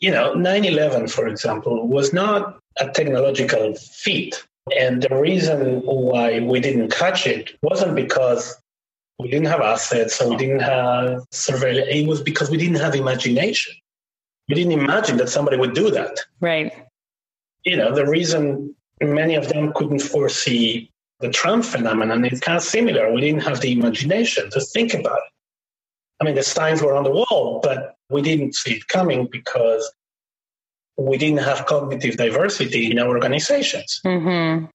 You 0.00 0.10
know, 0.10 0.34
9 0.34 0.64
11, 0.64 1.08
for 1.08 1.28
example, 1.28 1.86
was 1.86 2.12
not 2.12 2.58
a 2.78 2.88
technological 2.88 3.74
feat. 3.74 4.42
And 4.78 5.02
the 5.02 5.14
reason 5.14 5.82
why 5.82 6.40
we 6.40 6.60
didn't 6.60 6.90
catch 6.90 7.26
it 7.26 7.52
wasn't 7.62 7.94
because 7.94 8.56
we 9.18 9.28
didn't 9.28 9.48
have 9.48 9.60
assets 9.60 10.20
or 10.20 10.30
we 10.30 10.36
didn't 10.36 10.60
have 10.60 11.24
surveillance. 11.30 11.88
It 11.90 12.06
was 12.06 12.22
because 12.22 12.50
we 12.50 12.56
didn't 12.56 12.80
have 12.80 12.94
imagination. 12.94 13.74
We 14.50 14.56
didn't 14.56 14.72
imagine 14.72 15.16
that 15.18 15.28
somebody 15.28 15.56
would 15.56 15.74
do 15.74 15.92
that. 15.92 16.18
Right. 16.40 16.72
You 17.64 17.76
know, 17.76 17.94
the 17.94 18.04
reason 18.04 18.74
many 19.00 19.36
of 19.36 19.48
them 19.48 19.72
couldn't 19.72 20.00
foresee 20.00 20.90
the 21.20 21.28
Trump 21.28 21.64
phenomenon 21.64 22.24
is 22.24 22.40
kind 22.40 22.56
of 22.56 22.64
similar. 22.64 23.12
We 23.12 23.20
didn't 23.20 23.44
have 23.44 23.60
the 23.60 23.70
imagination 23.70 24.50
to 24.50 24.60
think 24.60 24.92
about 24.92 25.18
it. 25.18 25.32
I 26.20 26.24
mean, 26.24 26.34
the 26.34 26.42
signs 26.42 26.82
were 26.82 26.96
on 26.96 27.04
the 27.04 27.12
wall, 27.12 27.60
but 27.62 27.94
we 28.10 28.22
didn't 28.22 28.56
see 28.56 28.74
it 28.74 28.88
coming 28.88 29.28
because 29.30 29.88
we 30.96 31.16
didn't 31.16 31.44
have 31.44 31.66
cognitive 31.66 32.16
diversity 32.16 32.90
in 32.90 32.98
our 32.98 33.08
organizations. 33.08 34.00
Mm-hmm. 34.04 34.66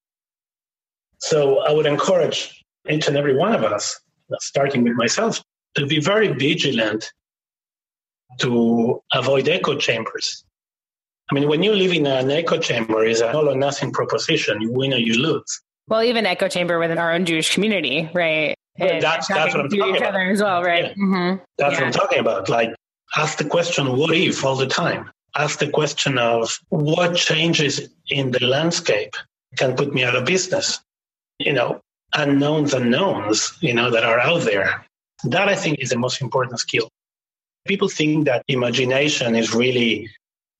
So 1.19 1.59
I 1.59 1.73
would 1.73 1.85
encourage 1.85 2.63
each 2.89 3.09
and 3.09 3.17
every 3.17 3.35
one 3.35 3.53
of 3.53 3.65
us, 3.65 3.99
starting 4.39 4.83
with 4.83 4.93
myself, 4.93 5.43
to 5.75 5.85
be 5.85 5.99
very 5.99 6.29
vigilant 6.29 7.11
to 8.39 9.01
avoid 9.13 9.47
echo 9.47 9.75
chambers. 9.77 10.43
I 11.31 11.35
mean, 11.35 11.49
when 11.49 11.63
you 11.63 11.73
live 11.73 11.91
in 11.91 12.05
an 12.05 12.29
echo 12.29 12.59
chamber, 12.59 13.03
it's 13.03 13.21
an 13.21 13.35
all 13.35 13.49
or 13.49 13.55
nothing 13.55 13.91
proposition. 13.91 14.61
You 14.61 14.71
win 14.71 14.93
or 14.93 14.97
you 14.97 15.15
lose. 15.15 15.61
Well, 15.87 16.03
even 16.03 16.25
echo 16.25 16.47
chamber 16.47 16.79
within 16.79 16.97
our 16.97 17.11
own 17.11 17.25
Jewish 17.25 17.53
community, 17.53 18.09
right? 18.13 18.55
Well, 18.77 18.99
that's 18.99 19.27
that's 19.27 19.53
what 19.53 19.65
I'm 19.65 19.69
talking 19.69 19.97
about. 19.97 20.09
Other 20.09 20.29
as 20.29 20.41
well, 20.41 20.63
right? 20.63 20.85
Yeah. 20.85 21.03
Mm-hmm. 21.03 21.43
That's 21.57 21.73
yeah. 21.73 21.79
what 21.79 21.83
I'm 21.83 21.91
talking 21.91 22.19
about. 22.19 22.49
Like, 22.49 22.75
ask 23.15 23.37
the 23.37 23.45
question, 23.45 23.97
"What 23.97 24.15
if?" 24.15 24.43
all 24.43 24.55
the 24.55 24.67
time. 24.67 25.09
Ask 25.37 25.59
the 25.59 25.69
question 25.69 26.17
of 26.17 26.59
what 26.69 27.15
changes 27.15 27.89
in 28.09 28.31
the 28.31 28.45
landscape 28.45 29.15
can 29.57 29.75
put 29.75 29.93
me 29.93 30.03
out 30.03 30.15
of 30.15 30.25
business. 30.25 30.81
You 31.39 31.53
know, 31.53 31.81
unknowns, 32.13 32.73
unknowns. 32.73 33.57
You 33.61 33.73
know 33.73 33.89
that 33.91 34.03
are 34.03 34.19
out 34.19 34.41
there. 34.41 34.85
That 35.23 35.47
I 35.47 35.55
think 35.55 35.79
is 35.79 35.89
the 35.89 35.97
most 35.97 36.21
important 36.21 36.59
skill. 36.59 36.89
People 37.65 37.89
think 37.89 38.25
that 38.25 38.43
imagination 38.47 39.35
is 39.35 39.53
really 39.53 40.09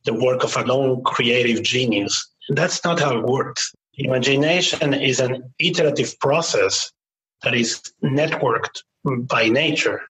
the 0.06 0.14
work 0.14 0.43
of 0.43 0.56
a 0.58 0.64
lone 0.64 1.03
creative 1.03 1.64
genius. 1.64 2.30
That's 2.49 2.84
not 2.84 2.99
how 2.99 3.18
it 3.18 3.26
works. 3.26 3.74
Imagination 3.97 4.93
is 4.93 5.20
an 5.20 5.53
iterative 5.60 6.20
process 6.20 6.91
that 7.43 7.53
is 7.53 7.82
networked 8.03 8.82
by 9.03 9.49
nature. 9.49 10.01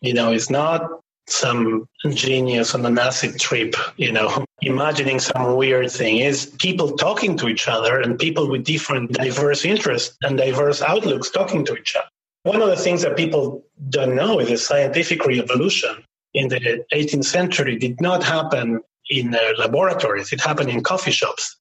You 0.00 0.14
know, 0.14 0.32
it's 0.32 0.50
not 0.50 0.90
some 1.26 1.88
genius 2.10 2.74
on 2.74 2.84
an 2.84 2.98
acid 2.98 3.38
trip, 3.38 3.74
you 3.96 4.12
know, 4.12 4.44
imagining 4.62 5.18
some 5.18 5.56
weird 5.56 5.90
thing. 5.90 6.18
Is 6.18 6.46
people 6.58 6.96
talking 6.96 7.36
to 7.38 7.48
each 7.48 7.68
other 7.68 8.00
and 8.00 8.18
people 8.18 8.50
with 8.50 8.64
different 8.64 9.12
diverse 9.12 9.64
interests 9.64 10.16
and 10.22 10.36
diverse 10.36 10.82
outlooks 10.82 11.30
talking 11.30 11.64
to 11.66 11.76
each 11.76 11.96
other. 11.96 12.08
One 12.42 12.60
of 12.60 12.68
the 12.68 12.76
things 12.76 13.02
that 13.02 13.16
people 13.16 13.63
don't 13.90 14.14
know 14.14 14.42
the 14.42 14.56
scientific 14.56 15.26
revolution 15.26 16.04
in 16.32 16.48
the 16.48 16.84
18th 16.92 17.24
century 17.24 17.76
did 17.76 18.00
not 18.00 18.22
happen 18.22 18.80
in 19.10 19.34
uh, 19.34 19.38
laboratories. 19.58 20.32
It 20.32 20.40
happened 20.40 20.70
in 20.70 20.82
coffee 20.82 21.10
shops. 21.10 21.56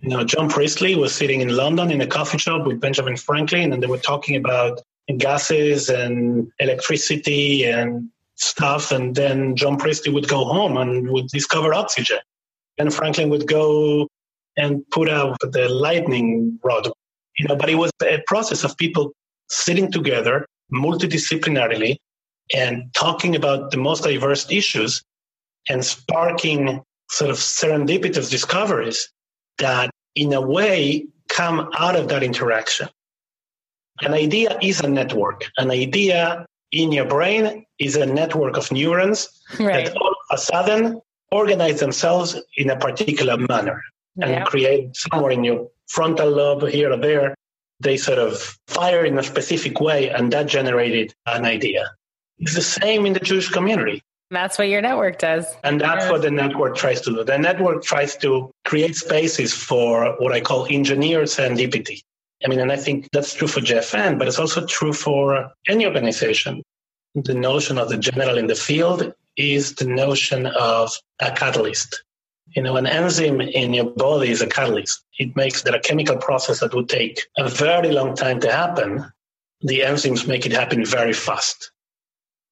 You 0.00 0.10
know, 0.10 0.24
John 0.24 0.48
Priestley 0.48 0.94
was 0.94 1.14
sitting 1.14 1.40
in 1.40 1.48
London 1.48 1.90
in 1.90 2.00
a 2.00 2.06
coffee 2.06 2.38
shop 2.38 2.66
with 2.66 2.80
Benjamin 2.80 3.16
Franklin, 3.16 3.72
and 3.72 3.82
they 3.82 3.86
were 3.86 3.98
talking 3.98 4.36
about 4.36 4.80
gases 5.16 5.88
and 5.88 6.50
electricity 6.60 7.64
and 7.64 8.08
stuff. 8.36 8.92
And 8.92 9.14
then 9.14 9.56
John 9.56 9.76
Priestley 9.76 10.12
would 10.12 10.28
go 10.28 10.44
home 10.44 10.76
and 10.76 11.10
would 11.10 11.28
discover 11.28 11.74
oxygen. 11.74 12.18
And 12.78 12.94
Franklin 12.94 13.30
would 13.30 13.48
go 13.48 14.06
and 14.56 14.88
put 14.90 15.08
out 15.08 15.36
the 15.40 15.68
lightning 15.68 16.58
rod. 16.62 16.88
You 17.38 17.48
know, 17.48 17.56
but 17.56 17.70
it 17.70 17.76
was 17.76 17.90
a 18.02 18.22
process 18.26 18.64
of 18.64 18.76
people 18.76 19.12
sitting 19.48 19.90
together 19.90 20.46
multidisciplinarily 20.72 21.96
and 22.54 22.92
talking 22.94 23.36
about 23.36 23.70
the 23.70 23.76
most 23.76 24.04
diverse 24.04 24.50
issues 24.50 25.02
and 25.68 25.84
sparking 25.84 26.82
sort 27.10 27.30
of 27.30 27.36
serendipitous 27.36 28.30
discoveries 28.30 29.10
that 29.58 29.90
in 30.14 30.32
a 30.32 30.40
way 30.40 31.06
come 31.28 31.70
out 31.78 31.96
of 31.96 32.08
that 32.08 32.22
interaction. 32.22 32.88
An 34.00 34.14
idea 34.14 34.58
is 34.62 34.80
a 34.80 34.88
network. 34.88 35.44
An 35.58 35.70
idea 35.70 36.46
in 36.72 36.92
your 36.92 37.06
brain 37.06 37.64
is 37.78 37.96
a 37.96 38.06
network 38.06 38.56
of 38.56 38.70
neurons 38.70 39.28
right. 39.58 39.86
that 39.86 39.96
all 39.96 40.10
of 40.10 40.16
a 40.30 40.38
sudden 40.38 41.00
organize 41.32 41.80
themselves 41.80 42.36
in 42.56 42.70
a 42.70 42.76
particular 42.76 43.36
manner 43.36 43.82
and 44.20 44.30
yeah. 44.30 44.44
create 44.44 44.96
somewhere 44.96 45.32
in 45.32 45.44
your 45.44 45.68
frontal 45.88 46.30
lobe 46.30 46.68
here 46.68 46.92
or 46.92 46.96
there. 46.96 47.34
They 47.80 47.96
sort 47.96 48.18
of 48.18 48.58
fire 48.66 49.04
in 49.04 49.18
a 49.18 49.22
specific 49.22 49.80
way, 49.80 50.10
and 50.10 50.32
that 50.32 50.46
generated 50.46 51.14
an 51.26 51.44
idea. 51.44 51.90
It's 52.38 52.54
the 52.54 52.62
same 52.62 53.06
in 53.06 53.12
the 53.12 53.20
Jewish 53.20 53.48
community. 53.48 54.02
That's 54.30 54.58
what 54.58 54.68
your 54.68 54.82
network 54.82 55.18
does. 55.18 55.46
And 55.64 55.80
that's 55.80 56.10
what 56.10 56.22
the 56.22 56.30
network 56.30 56.76
tries 56.76 57.00
to 57.02 57.10
do. 57.10 57.24
The 57.24 57.38
network 57.38 57.82
tries 57.82 58.14
to 58.18 58.50
create 58.66 58.94
spaces 58.94 59.54
for 59.54 60.16
what 60.18 60.32
I 60.32 60.40
call 60.40 60.66
engineer 60.68 61.22
serendipity. 61.22 62.02
I 62.44 62.48
mean, 62.48 62.60
and 62.60 62.70
I 62.70 62.76
think 62.76 63.08
that's 63.12 63.34
true 63.34 63.48
for 63.48 63.60
JFN, 63.60 64.18
but 64.18 64.28
it's 64.28 64.38
also 64.38 64.66
true 64.66 64.92
for 64.92 65.50
any 65.66 65.86
organization. 65.86 66.62
The 67.14 67.34
notion 67.34 67.78
of 67.78 67.88
the 67.88 67.96
general 67.96 68.36
in 68.36 68.46
the 68.46 68.54
field 68.54 69.12
is 69.36 69.74
the 69.74 69.86
notion 69.86 70.46
of 70.46 70.92
a 71.20 71.32
catalyst. 71.32 72.04
You 72.54 72.62
know, 72.62 72.76
an 72.76 72.86
enzyme 72.86 73.40
in 73.40 73.74
your 73.74 73.90
body 73.90 74.30
is 74.30 74.40
a 74.40 74.46
catalyst. 74.46 75.04
It 75.18 75.36
makes 75.36 75.62
that 75.62 75.74
a 75.74 75.80
chemical 75.80 76.16
process 76.16 76.60
that 76.60 76.74
would 76.74 76.88
take 76.88 77.20
a 77.36 77.48
very 77.48 77.92
long 77.92 78.14
time 78.14 78.40
to 78.40 78.50
happen, 78.50 79.12
the 79.60 79.80
enzymes 79.80 80.26
make 80.26 80.46
it 80.46 80.52
happen 80.52 80.84
very 80.84 81.12
fast. 81.12 81.72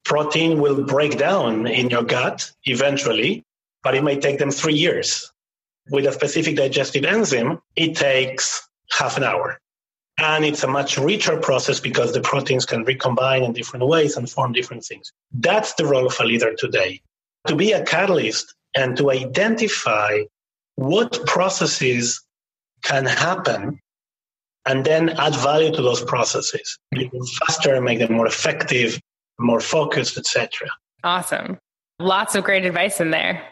Protein 0.05 0.61
will 0.61 0.85
break 0.85 1.19
down 1.19 1.67
in 1.67 1.89
your 1.91 2.03
gut 2.03 2.53
eventually, 2.65 3.45
but 3.83 3.95
it 3.95 4.05
may 4.05 4.19
take 4.19 4.39
them 4.39 4.51
three 4.51 4.75
years. 4.75 5.33
With 5.91 6.07
a 6.07 6.13
specific 6.13 6.57
digestive 6.57 7.05
enzyme, 7.05 7.61
it 7.77 7.97
takes 7.97 8.69
half 8.91 9.17
an 9.17 9.25
hour. 9.25 9.61
And 10.19 10.45
it's 10.45 10.63
a 10.63 10.69
much 10.69 10.97
richer 10.97 11.37
process 11.37 11.79
because 11.81 12.13
the 12.13 12.21
proteins 12.21 12.67
can 12.67 12.85
recombine 12.85 13.45
in 13.45 13.53
different 13.53 13.87
ways 13.87 14.17
and 14.17 14.29
form 14.29 14.53
different 14.53 14.85
things. 14.85 15.13
That's 15.33 15.75
the 15.75 15.87
role 15.87 16.07
of 16.07 16.17
a 16.19 16.25
leader 16.25 16.55
today. 16.55 17.03
To 17.49 17.55
be 17.55 17.73
a 17.73 17.85
catalyst 17.85 18.55
and 18.77 18.97
to 18.99 19.11
identify 19.11 20.21
what 20.77 21.27
processes 21.27 22.23
can 22.83 23.07
happen 23.07 23.81
and 24.67 24.85
then 24.85 25.11
add 25.11 25.35
value 25.37 25.73
to 25.73 25.83
those 25.83 26.03
processes, 26.05 26.79
make 26.93 27.11
them 27.11 27.25
faster, 27.41 27.75
and 27.75 27.85
make 27.85 27.99
them 27.99 28.13
more 28.13 28.27
effective, 28.27 29.01
more 29.39 29.61
focused, 29.61 30.19
etc. 30.19 30.69
Awesome. 31.03 31.59
Lots 31.99 32.35
of 32.35 32.45
great 32.45 32.65
advice 32.65 33.01
in 33.01 33.11
there. 33.11 33.43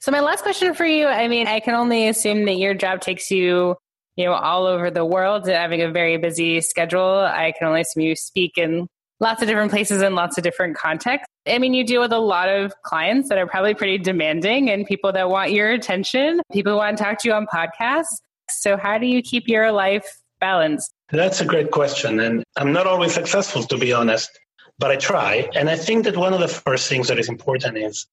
So 0.00 0.10
my 0.10 0.20
last 0.20 0.42
question 0.42 0.74
for 0.74 0.86
you, 0.86 1.06
I 1.06 1.28
mean, 1.28 1.46
I 1.46 1.60
can 1.60 1.74
only 1.74 2.08
assume 2.08 2.44
that 2.46 2.56
your 2.56 2.74
job 2.74 3.00
takes 3.00 3.30
you 3.30 3.76
you 4.18 4.24
know, 4.24 4.32
all 4.32 4.66
over 4.66 4.90
the 4.90 5.04
world, 5.04 5.46
having 5.46 5.80
a 5.80 5.92
very 5.92 6.16
busy 6.16 6.60
schedule. 6.60 7.20
I 7.20 7.52
can 7.56 7.68
only 7.68 7.82
assume 7.82 8.02
you 8.02 8.16
speak 8.16 8.58
in 8.58 8.88
lots 9.20 9.42
of 9.42 9.48
different 9.48 9.70
places 9.70 10.02
and 10.02 10.14
lots 10.14 10.38
of 10.38 10.44
different 10.44 10.76
contexts. 10.76 11.26
I 11.46 11.58
mean, 11.58 11.74
you 11.74 11.84
deal 11.84 12.00
with 12.00 12.12
a 12.12 12.18
lot 12.18 12.48
of 12.48 12.72
clients 12.82 13.28
that 13.28 13.38
are 13.38 13.46
probably 13.46 13.74
pretty 13.74 13.98
demanding 13.98 14.70
and 14.70 14.86
people 14.86 15.12
that 15.12 15.28
want 15.28 15.52
your 15.52 15.70
attention, 15.70 16.40
people 16.52 16.72
who 16.72 16.78
want 16.78 16.98
to 16.98 17.04
talk 17.04 17.18
to 17.20 17.28
you 17.28 17.34
on 17.34 17.46
podcasts. 17.46 18.20
So, 18.50 18.76
how 18.76 18.98
do 18.98 19.06
you 19.06 19.22
keep 19.22 19.48
your 19.48 19.72
life 19.72 20.06
balanced? 20.40 20.92
That's 21.10 21.40
a 21.40 21.44
great 21.44 21.70
question. 21.70 22.20
And 22.20 22.44
I'm 22.56 22.72
not 22.72 22.86
always 22.86 23.14
successful, 23.14 23.62
to 23.64 23.78
be 23.78 23.92
honest, 23.92 24.38
but 24.78 24.90
I 24.90 24.96
try. 24.96 25.48
And 25.54 25.68
I 25.70 25.76
think 25.76 26.04
that 26.04 26.16
one 26.16 26.34
of 26.34 26.40
the 26.40 26.48
first 26.48 26.88
things 26.88 27.08
that 27.08 27.18
is 27.18 27.28
important 27.28 27.78
is 27.78 28.06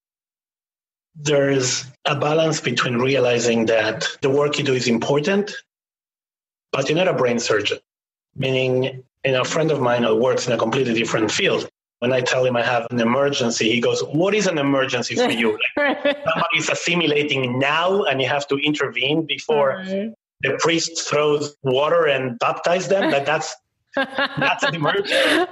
there's 1.15 1.85
a 2.05 2.15
balance 2.15 2.59
between 2.59 2.97
realizing 2.97 3.67
that 3.67 4.07
the 4.21 4.29
work 4.29 4.57
you 4.57 4.63
do 4.63 4.73
is 4.73 4.87
important 4.87 5.55
but 6.75 6.89
you're 6.89 6.97
not 6.97 7.07
a 7.07 7.13
brain 7.13 7.39
surgeon. 7.39 7.77
Meaning, 8.35 9.03
know, 9.31 9.41
a 9.41 9.45
friend 9.45 9.71
of 9.71 9.81
mine 9.81 10.03
who 10.03 10.15
works 10.15 10.47
in 10.47 10.53
a 10.53 10.57
completely 10.57 10.93
different 10.93 11.31
field. 11.31 11.67
When 11.99 12.11
I 12.11 12.21
tell 12.21 12.45
him 12.45 12.55
I 12.55 12.63
have 12.63 12.87
an 12.91 12.99
emergency, 12.99 13.71
he 13.71 13.79
goes, 13.79 14.01
"What 14.01 14.35
is 14.35 14.47
an 14.47 14.57
emergency 14.57 15.15
for 15.15 15.31
you? 15.31 15.57
Like, 15.77 16.17
somebody's 16.29 16.69
assimilating 16.69 17.57
now, 17.57 18.03
and 18.03 18.21
you 18.21 18.27
have 18.27 18.47
to 18.47 18.57
intervene 18.57 19.25
before 19.25 19.77
mm-hmm. 19.77 20.11
the 20.41 20.57
priest 20.59 21.07
throws 21.07 21.55
water 21.63 22.05
and 22.05 22.37
baptizes 22.39 22.89
them. 22.89 23.11
Like 23.11 23.25
that's 23.25 23.55
that's 23.95 24.63
an 24.63 24.75
emergency." 24.75 25.15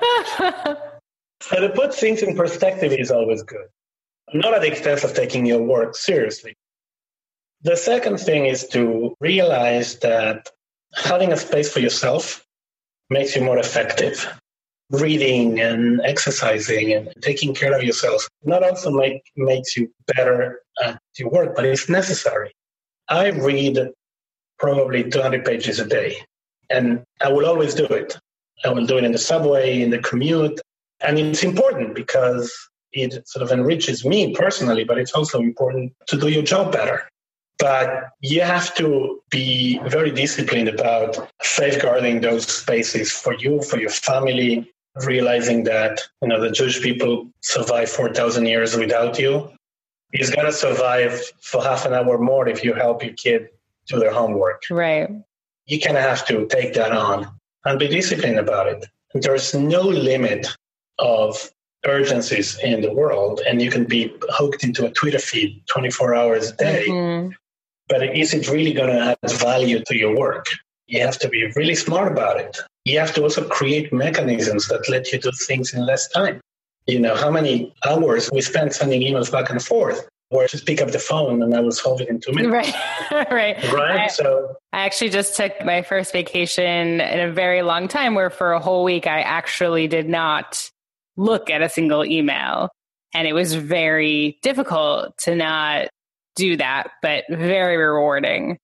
so 1.41 1.59
to 1.61 1.69
put 1.73 1.95
things 1.95 2.21
in 2.21 2.35
perspective 2.35 2.91
is 2.91 3.09
always 3.09 3.41
good. 3.43 3.67
Not 4.33 4.53
at 4.53 4.61
the 4.61 4.67
expense 4.67 5.03
of 5.03 5.13
taking 5.13 5.45
your 5.45 5.61
work 5.61 5.95
seriously. 5.95 6.55
The 7.61 7.77
second 7.77 8.17
thing 8.19 8.45
is 8.45 8.67
to 8.69 9.15
realize 9.21 9.99
that 9.99 10.49
having 10.93 11.31
a 11.31 11.37
space 11.37 11.71
for 11.71 11.79
yourself 11.79 12.45
makes 13.13 13.35
you 13.35 13.43
more 13.43 13.59
effective. 13.59 14.27
Reading 14.89 15.59
and 15.59 16.01
exercising 16.03 16.93
and 16.93 17.13
taking 17.21 17.55
care 17.55 17.75
of 17.75 17.83
yourself 17.83 18.27
not 18.43 18.63
also 18.63 18.91
make, 18.91 19.21
makes 19.35 19.77
you 19.77 19.89
better 20.13 20.59
at 20.83 20.99
your 21.17 21.29
work, 21.29 21.55
but 21.55 21.65
it's 21.65 21.87
necessary. 21.87 22.51
I 23.07 23.29
read 23.29 23.79
probably 24.59 25.09
200 25.09 25.45
pages 25.45 25.79
a 25.79 25.85
day, 25.85 26.17
and 26.69 27.03
I 27.21 27.31
will 27.31 27.45
always 27.45 27.73
do 27.73 27.85
it. 27.85 28.17
I 28.65 28.69
will 28.69 28.85
do 28.85 28.97
it 28.97 29.03
in 29.03 29.11
the 29.11 29.17
subway, 29.17 29.81
in 29.81 29.89
the 29.89 29.99
commute. 29.99 30.59
And 31.01 31.17
it's 31.19 31.43
important 31.43 31.95
because 31.95 32.53
it 32.91 33.27
sort 33.27 33.43
of 33.43 33.51
enriches 33.51 34.05
me 34.05 34.33
personally, 34.35 34.83
but 34.83 34.97
it's 34.97 35.13
also 35.13 35.39
important 35.39 35.93
to 36.07 36.19
do 36.19 36.29
your 36.29 36.43
job 36.43 36.71
better. 36.71 37.07
But 37.59 38.09
you 38.21 38.41
have 38.41 38.73
to 38.75 39.21
be 39.29 39.79
very 39.87 40.11
disciplined 40.11 40.69
about 40.69 41.29
safeguarding 41.41 42.21
those 42.21 42.47
spaces 42.47 43.11
for 43.11 43.33
you, 43.33 43.61
for 43.61 43.79
your 43.79 43.89
family, 43.89 44.71
realizing 45.05 45.63
that 45.65 46.01
you 46.21 46.27
know 46.27 46.39
the 46.39 46.51
Jewish 46.51 46.81
people 46.81 47.29
survive 47.41 47.89
4,000 47.89 48.45
years 48.45 48.75
without 48.75 49.19
you. 49.19 49.51
He's 50.11 50.29
going 50.29 50.45
to 50.45 50.53
survive 50.53 51.19
for 51.41 51.63
half 51.63 51.85
an 51.85 51.93
hour 51.93 52.17
more 52.17 52.47
if 52.47 52.63
you 52.63 52.73
help 52.73 53.03
your 53.03 53.13
kid 53.13 53.49
do 53.87 53.99
their 53.99 54.13
homework. 54.13 54.63
Right. 54.69 55.09
You 55.65 55.79
kind 55.79 55.97
of 55.97 56.03
have 56.03 56.25
to 56.27 56.45
take 56.47 56.73
that 56.75 56.91
on 56.91 57.27
and 57.65 57.79
be 57.79 57.87
disciplined 57.87 58.39
about 58.39 58.67
it. 58.67 58.85
There's 59.13 59.53
no 59.53 59.81
limit 59.81 60.47
of 60.99 61.49
urgencies 61.85 62.59
in 62.59 62.81
the 62.81 62.93
world, 62.93 63.41
and 63.47 63.61
you 63.61 63.71
can 63.71 63.85
be 63.85 64.13
hooked 64.29 64.63
into 64.63 64.85
a 64.85 64.91
Twitter 64.91 65.19
feed 65.19 65.63
24 65.67 66.15
hours 66.15 66.51
a 66.51 66.55
day. 66.57 66.85
Mm-hmm 66.87 67.29
but 67.87 68.03
is 68.03 68.33
it 68.33 68.49
really 68.49 68.73
going 68.73 68.89
to 68.89 69.17
add 69.21 69.31
value 69.31 69.83
to 69.85 69.97
your 69.97 70.15
work? 70.15 70.47
You 70.87 71.01
have 71.01 71.17
to 71.19 71.29
be 71.29 71.51
really 71.55 71.75
smart 71.75 72.11
about 72.11 72.39
it. 72.39 72.57
You 72.85 72.99
have 72.99 73.13
to 73.15 73.23
also 73.23 73.47
create 73.47 73.93
mechanisms 73.93 74.67
that 74.67 74.87
let 74.89 75.11
you 75.11 75.19
do 75.19 75.31
things 75.47 75.73
in 75.73 75.85
less 75.85 76.07
time. 76.09 76.41
You 76.85 76.99
know, 76.99 77.15
how 77.15 77.31
many 77.31 77.73
hours 77.87 78.29
we 78.31 78.41
spend 78.41 78.73
sending 78.73 79.01
emails 79.01 79.31
back 79.31 79.49
and 79.49 79.63
forth, 79.63 80.05
or 80.29 80.47
just 80.47 80.65
pick 80.65 80.81
up 80.81 80.91
the 80.91 80.99
phone 80.99 81.41
and 81.41 81.55
I 81.55 81.61
will 81.61 81.71
solve 81.71 82.01
it 82.01 82.09
in 82.09 82.19
two 82.19 82.33
minutes. 82.33 82.73
Right. 83.11 83.31
right. 83.31 83.71
Right. 83.71 83.99
I, 84.01 84.07
so 84.07 84.55
I 84.73 84.85
actually 84.85 85.11
just 85.11 85.37
took 85.37 85.53
my 85.63 85.81
first 85.81 86.11
vacation 86.11 86.99
in 86.99 87.19
a 87.19 87.31
very 87.31 87.61
long 87.61 87.87
time 87.87 88.15
where 88.15 88.29
for 88.29 88.51
a 88.51 88.59
whole 88.59 88.83
week 88.83 89.07
I 89.07 89.21
actually 89.21 89.87
did 89.87 90.09
not 90.09 90.69
look 91.15 91.49
at 91.49 91.61
a 91.61 91.69
single 91.69 92.03
email. 92.03 92.69
And 93.13 93.27
it 93.27 93.33
was 93.33 93.53
very 93.53 94.39
difficult 94.41 95.15
to 95.19 95.35
not 95.35 95.89
do 96.35 96.57
that, 96.57 96.91
but 97.01 97.23
very 97.29 97.77
rewarding. 97.77 98.59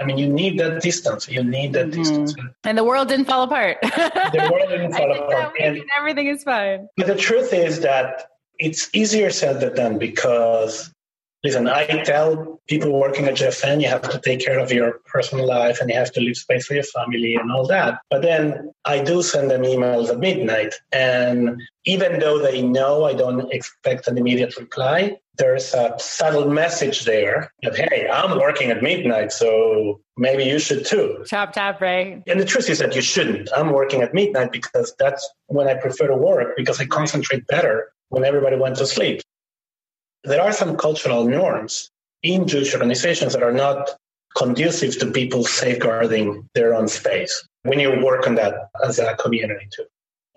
I 0.00 0.04
mean, 0.04 0.18
you 0.18 0.28
need 0.28 0.58
that 0.58 0.82
distance. 0.82 1.28
You 1.28 1.44
need 1.44 1.72
that 1.74 1.86
mm-hmm. 1.86 2.02
distance. 2.02 2.34
And 2.64 2.76
the 2.76 2.84
world 2.84 3.08
didn't 3.08 3.26
fall 3.26 3.44
apart. 3.44 3.78
the 3.82 4.50
world 4.52 4.68
didn't 4.68 4.92
fall 4.96 5.12
apart. 5.12 5.54
And 5.60 5.82
everything 5.96 6.26
is 6.26 6.42
fine. 6.42 6.88
But 6.96 7.06
the 7.06 7.14
truth 7.14 7.52
is 7.52 7.80
that 7.80 8.26
it's 8.58 8.90
easier 8.92 9.30
said 9.30 9.60
than 9.60 9.74
done 9.74 9.98
because 9.98 10.92
listen, 11.44 11.68
I 11.68 12.02
tell 12.02 12.60
people 12.66 12.98
working 12.98 13.26
at 13.26 13.34
JFN, 13.34 13.82
you 13.82 13.88
have 13.88 14.08
to 14.10 14.18
take 14.18 14.40
care 14.40 14.58
of 14.58 14.72
your 14.72 15.00
personal 15.04 15.46
life 15.46 15.80
and 15.80 15.90
you 15.90 15.96
have 15.96 16.10
to 16.12 16.20
leave 16.20 16.38
space 16.38 16.66
for 16.66 16.74
your 16.74 16.84
family 16.84 17.34
and 17.34 17.52
all 17.52 17.66
that. 17.66 18.00
But 18.10 18.22
then 18.22 18.72
I 18.86 19.04
do 19.04 19.22
send 19.22 19.50
them 19.50 19.62
emails 19.62 20.08
at 20.08 20.18
midnight. 20.18 20.74
And 20.90 21.60
even 21.84 22.18
though 22.18 22.38
they 22.38 22.62
know 22.62 23.04
I 23.04 23.12
don't 23.12 23.52
expect 23.52 24.08
an 24.08 24.16
immediate 24.16 24.56
reply, 24.56 25.18
there's 25.36 25.74
a 25.74 25.94
subtle 25.98 26.48
message 26.50 27.04
there 27.04 27.52
that, 27.62 27.76
hey, 27.76 28.08
I'm 28.08 28.38
working 28.38 28.70
at 28.70 28.82
midnight, 28.82 29.32
so 29.32 30.00
maybe 30.16 30.44
you 30.44 30.58
should 30.58 30.86
too. 30.86 31.24
Chop, 31.26 31.52
tap, 31.52 31.80
right? 31.80 32.22
And 32.26 32.38
the 32.38 32.44
truth 32.44 32.70
is 32.70 32.78
that 32.78 32.94
you 32.94 33.02
shouldn't. 33.02 33.48
I'm 33.56 33.70
working 33.70 34.02
at 34.02 34.14
midnight 34.14 34.52
because 34.52 34.94
that's 34.98 35.28
when 35.46 35.66
I 35.66 35.74
prefer 35.74 36.06
to 36.06 36.16
work 36.16 36.56
because 36.56 36.80
I 36.80 36.86
concentrate 36.86 37.46
better 37.48 37.92
when 38.10 38.24
everybody 38.24 38.56
went 38.56 38.76
to 38.76 38.86
sleep 38.86 39.22
there 40.24 40.40
are 40.40 40.52
some 40.52 40.76
cultural 40.76 41.28
norms 41.28 41.90
in 42.22 42.48
Jewish 42.48 42.74
organizations 42.74 43.34
that 43.34 43.42
are 43.42 43.52
not 43.52 43.90
conducive 44.36 44.98
to 44.98 45.10
people 45.10 45.44
safeguarding 45.44 46.48
their 46.54 46.74
own 46.74 46.88
space. 46.88 47.46
We 47.64 47.76
need 47.76 47.94
to 47.94 48.02
work 48.02 48.26
on 48.26 48.34
that 48.36 48.54
as 48.82 48.98
a 48.98 49.14
community 49.16 49.68
too. 49.70 49.84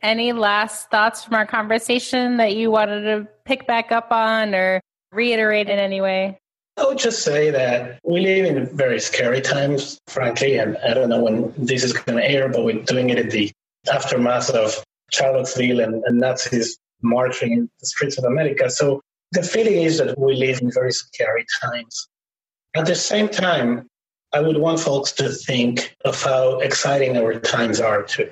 Any 0.02 0.32
last 0.32 0.92
thoughts 0.92 1.24
from 1.24 1.36
our 1.36 1.46
conversation 1.46 2.38
that 2.38 2.56
you 2.56 2.70
wanted 2.70 3.02
to 3.02 3.28
pick 3.46 3.66
back 3.66 3.92
up 3.92 4.12
on 4.12 4.54
or 4.54 4.80
reiterate 5.12 5.70
in 5.70 5.80
any 5.80 6.02
way? 6.02 6.40
I 6.78 6.86
would 6.86 7.00
just 7.00 7.24
say 7.24 7.50
that 7.50 8.00
we 8.04 8.20
live 8.20 8.46
in 8.46 8.78
very 8.78 9.00
scary 9.00 9.42
times, 9.42 9.98
frankly, 10.08 10.58
and 10.58 10.78
I 10.78 10.94
don't 10.94 11.10
know 11.10 11.24
when 11.24 11.52
this 11.58 11.84
is 11.84 11.94
going 11.94 12.20
to 12.20 12.24
air, 12.24 12.48
but 12.50 12.64
we're 12.64 12.84
doing 12.84 13.10
it 13.10 13.18
in 13.18 13.30
the 13.30 13.52
aftermath 13.92 14.52
of 14.52 14.84
Charlottesville 15.12 15.80
and, 15.80 16.04
and 16.04 16.20
Nazis 16.20 16.78
marching 17.02 17.54
in 17.54 17.70
the 17.80 17.88
streets 17.88 18.20
of 18.20 18.26
America. 18.26 18.70
So 18.70 19.02
the 19.32 19.42
feeling 19.42 19.82
is 19.82 19.98
that 19.98 20.20
we 20.20 20.36
live 20.36 20.62
in 20.62 20.72
very 20.72 20.92
scary 20.92 21.46
times. 21.62 22.08
At 22.76 22.86
the 22.86 22.96
same 22.96 23.28
time, 23.28 23.88
I 24.34 24.42
would 24.42 24.58
want 24.58 24.80
folks 24.80 25.12
to 25.14 25.30
think 25.30 25.96
of 26.06 26.22
how 26.22 26.60
exciting 26.60 27.18
our 27.18 27.40
times 27.40 27.80
are 27.80 28.04
too. 28.04 28.30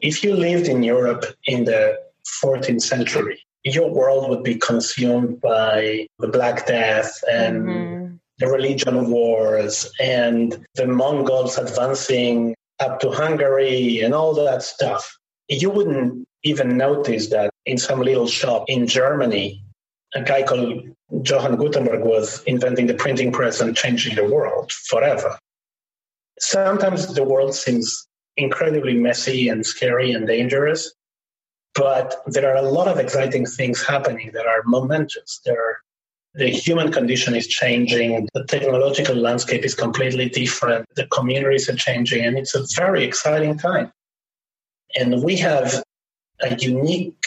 If 0.00 0.24
you 0.24 0.34
lived 0.34 0.68
in 0.68 0.82
Europe 0.82 1.24
in 1.46 1.64
the 1.64 1.98
14th 2.42 2.82
century, 2.82 3.42
your 3.64 3.90
world 3.90 4.28
would 4.30 4.42
be 4.42 4.54
consumed 4.54 5.40
by 5.40 6.06
the 6.18 6.28
Black 6.28 6.66
Death 6.66 7.12
and 7.30 7.62
mm-hmm. 7.66 8.14
the 8.38 8.46
religion 8.46 9.10
wars 9.10 9.90
and 10.00 10.66
the 10.74 10.86
Mongols 10.86 11.58
advancing 11.58 12.54
up 12.78 13.00
to 13.00 13.10
Hungary 13.10 14.00
and 14.00 14.14
all 14.14 14.32
that 14.34 14.62
stuff. 14.62 15.18
You 15.48 15.68
wouldn't 15.68 16.26
even 16.44 16.78
notice 16.78 17.28
that 17.28 17.50
in 17.66 17.76
some 17.76 18.00
little 18.00 18.26
shop 18.26 18.64
in 18.68 18.86
Germany 18.86 19.62
a 20.14 20.22
guy 20.22 20.42
called 20.42 20.82
Johann 21.22 21.56
Gutenberg 21.56 22.02
was 22.02 22.42
inventing 22.44 22.86
the 22.86 22.94
printing 22.94 23.32
press 23.32 23.60
and 23.60 23.76
changing 23.76 24.16
the 24.16 24.24
world 24.24 24.72
forever. 24.72 25.38
Sometimes 26.38 27.14
the 27.14 27.24
world 27.24 27.54
seems 27.54 28.08
incredibly 28.40 28.94
messy 28.94 29.48
and 29.48 29.64
scary 29.64 30.12
and 30.12 30.26
dangerous, 30.26 30.92
but 31.74 32.16
there 32.26 32.50
are 32.50 32.56
a 32.56 32.70
lot 32.70 32.88
of 32.88 32.98
exciting 32.98 33.46
things 33.46 33.82
happening 33.82 34.30
that 34.34 34.46
are 34.46 34.62
momentous. 34.64 35.40
There 35.44 35.60
are, 35.60 35.76
the 36.34 36.48
human 36.48 36.92
condition 36.92 37.34
is 37.34 37.46
changing, 37.46 38.28
the 38.34 38.44
technological 38.44 39.16
landscape 39.16 39.64
is 39.64 39.74
completely 39.74 40.28
different, 40.28 40.86
the 40.96 41.06
communities 41.06 41.68
are 41.68 41.76
changing, 41.76 42.24
and 42.24 42.38
it's 42.38 42.54
a 42.54 42.64
very 42.76 43.04
exciting 43.04 43.58
time. 43.58 43.92
And 44.96 45.22
we 45.22 45.36
have 45.36 45.82
a 46.40 46.56
unique 46.56 47.24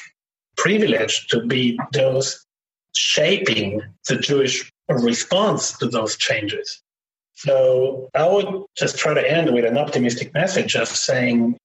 privilege 0.57 1.28
to 1.28 1.45
be 1.45 1.80
those 1.91 2.45
shaping 2.95 3.82
the 4.07 4.18
Jewish 4.18 4.72
response 4.89 5.78
to 5.78 5.88
those 5.88 6.18
changes. 6.18 6.82
So 7.36 8.10
I 8.14 8.28
would 8.28 8.66
just 8.78 8.98
try 8.98 9.14
to 9.14 9.32
end 9.32 9.54
with 9.54 9.66
an 9.66 9.78
optimistic 9.78 10.34
message 10.34 10.76
of 10.76 10.88
saying, 10.88 11.58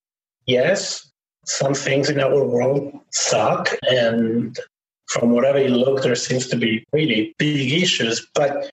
yes, 0.47 1.11
some 1.45 1.75
things 1.75 2.11
in 2.11 2.21
our 2.21 2.45
world 2.45 2.93
suck. 3.13 3.69
And 3.89 4.59
from 5.09 5.31
whatever 5.31 5.61
you 5.61 5.69
look, 5.69 6.03
there 6.03 6.15
seems 6.15 6.47
to 6.49 6.57
be 6.57 6.85
really 6.93 7.35
big 7.39 7.73
issues. 7.73 8.27
But 8.35 8.71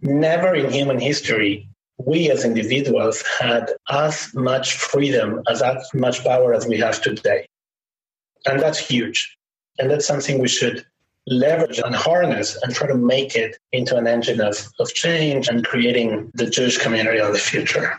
never 0.00 0.54
in 0.54 0.70
human 0.70 0.98
history, 1.00 1.68
we 1.98 2.30
as 2.30 2.44
individuals 2.44 3.22
had 3.40 3.72
as 3.90 4.32
much 4.34 4.74
freedom, 4.74 5.42
as 5.48 5.62
much 5.94 6.24
power 6.24 6.54
as 6.54 6.66
we 6.66 6.78
have 6.78 7.00
today. 7.00 7.46
And 8.46 8.60
that's 8.60 8.78
huge. 8.78 9.36
And 9.78 9.90
that's 9.90 10.06
something 10.06 10.38
we 10.38 10.48
should 10.48 10.84
leverage 11.26 11.78
and 11.78 11.94
harness 11.94 12.58
and 12.62 12.74
try 12.74 12.88
to 12.88 12.94
make 12.94 13.36
it 13.36 13.56
into 13.72 13.96
an 13.96 14.06
engine 14.06 14.40
of, 14.40 14.56
of 14.78 14.92
change 14.94 15.48
and 15.48 15.64
creating 15.64 16.30
the 16.34 16.46
Jewish 16.46 16.78
community 16.78 17.18
of 17.18 17.32
the 17.32 17.38
future. 17.38 17.98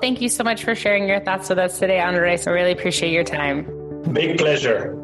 Thank 0.00 0.20
you 0.20 0.28
so 0.28 0.42
much 0.42 0.64
for 0.64 0.74
sharing 0.74 1.06
your 1.06 1.20
thoughts 1.20 1.48
with 1.48 1.58
us 1.58 1.78
today, 1.78 2.00
Andres. 2.00 2.46
I 2.46 2.50
really 2.50 2.72
appreciate 2.72 3.12
your 3.12 3.24
time. 3.24 3.66
Big 4.12 4.38
pleasure. 4.38 4.98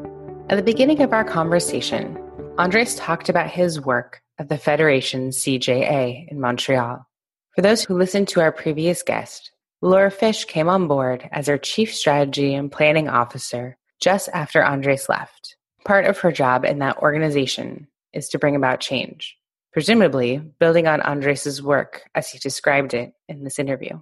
At 0.49 0.57
the 0.57 0.63
beginning 0.63 1.03
of 1.03 1.13
our 1.13 1.25
conversation, 1.25 2.19
Andres 2.57 2.97
talked 2.97 3.29
about 3.29 3.51
his 3.51 3.81
work 3.81 4.23
at 4.39 4.49
the 4.49 4.59
Federation 4.59 5.29
CJA 5.29 6.29
in 6.31 6.41
Montreal. 6.41 7.07
For 7.55 7.63
those 7.63 7.85
who 7.85 7.99
listened 7.99 8.29
to 8.29 8.41
our 8.41 8.51
previous 8.51 9.03
guest, 9.03 9.53
Laura 9.83 10.11
Fish 10.11 10.45
came 10.47 10.69
on 10.69 10.89
board 10.89 11.29
as 11.31 11.49
our 11.49 11.59
Chief 11.59 11.95
Strategy 11.95 12.55
and 12.55 12.73
Planning 12.73 13.09
Officer 13.09 13.77
just 14.01 14.29
after 14.33 14.65
Andres 14.65 15.09
left. 15.09 15.58
Part 15.89 16.05
of 16.05 16.19
her 16.19 16.31
job 16.31 16.67
in 16.67 16.81
that 16.81 16.99
organization 16.99 17.89
is 18.13 18.29
to 18.29 18.39
bring 18.39 18.55
about 18.55 18.81
change, 18.81 19.39
presumably 19.73 20.37
building 20.37 20.87
on 20.87 21.01
Andres's 21.01 21.63
work 21.63 22.03
as 22.15 22.29
he 22.29 22.39
described 22.39 22.93
it 22.93 23.15
in 23.27 23.43
this 23.43 23.59
interview. 23.59 23.99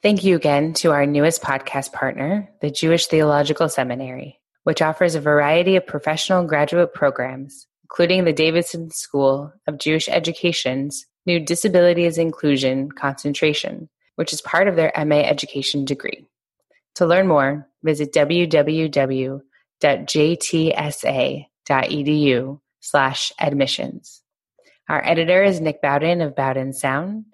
Thank 0.00 0.22
you 0.22 0.36
again 0.36 0.74
to 0.74 0.92
our 0.92 1.06
newest 1.06 1.42
podcast 1.42 1.92
partner, 1.92 2.48
the 2.60 2.70
Jewish 2.70 3.06
Theological 3.06 3.68
Seminary, 3.68 4.38
which 4.62 4.80
offers 4.80 5.16
a 5.16 5.20
variety 5.20 5.74
of 5.74 5.84
professional 5.86 6.44
graduate 6.44 6.94
programs, 6.94 7.66
including 7.84 8.24
the 8.24 8.32
Davidson 8.32 8.90
School 8.90 9.52
of 9.66 9.78
Jewish 9.78 10.08
Education's 10.08 11.04
new 11.26 11.40
Disabilities 11.40 12.16
Inclusion 12.16 12.92
concentration, 12.92 13.88
which 14.14 14.32
is 14.32 14.40
part 14.40 14.68
of 14.68 14.76
their 14.76 14.92
MA 15.04 15.16
education 15.16 15.84
degree. 15.84 16.24
To 16.94 17.06
learn 17.06 17.26
more, 17.26 17.66
visit 17.82 18.12
www.jtsa.edu 18.12 19.40
slash 22.80 23.32
admissions. 23.40 24.22
Our 24.88 25.06
editor 25.06 25.42
is 25.42 25.60
Nick 25.60 25.82
Bowden 25.82 26.22
of 26.22 26.34
Bowden 26.34 26.72
Sound. 26.72 27.26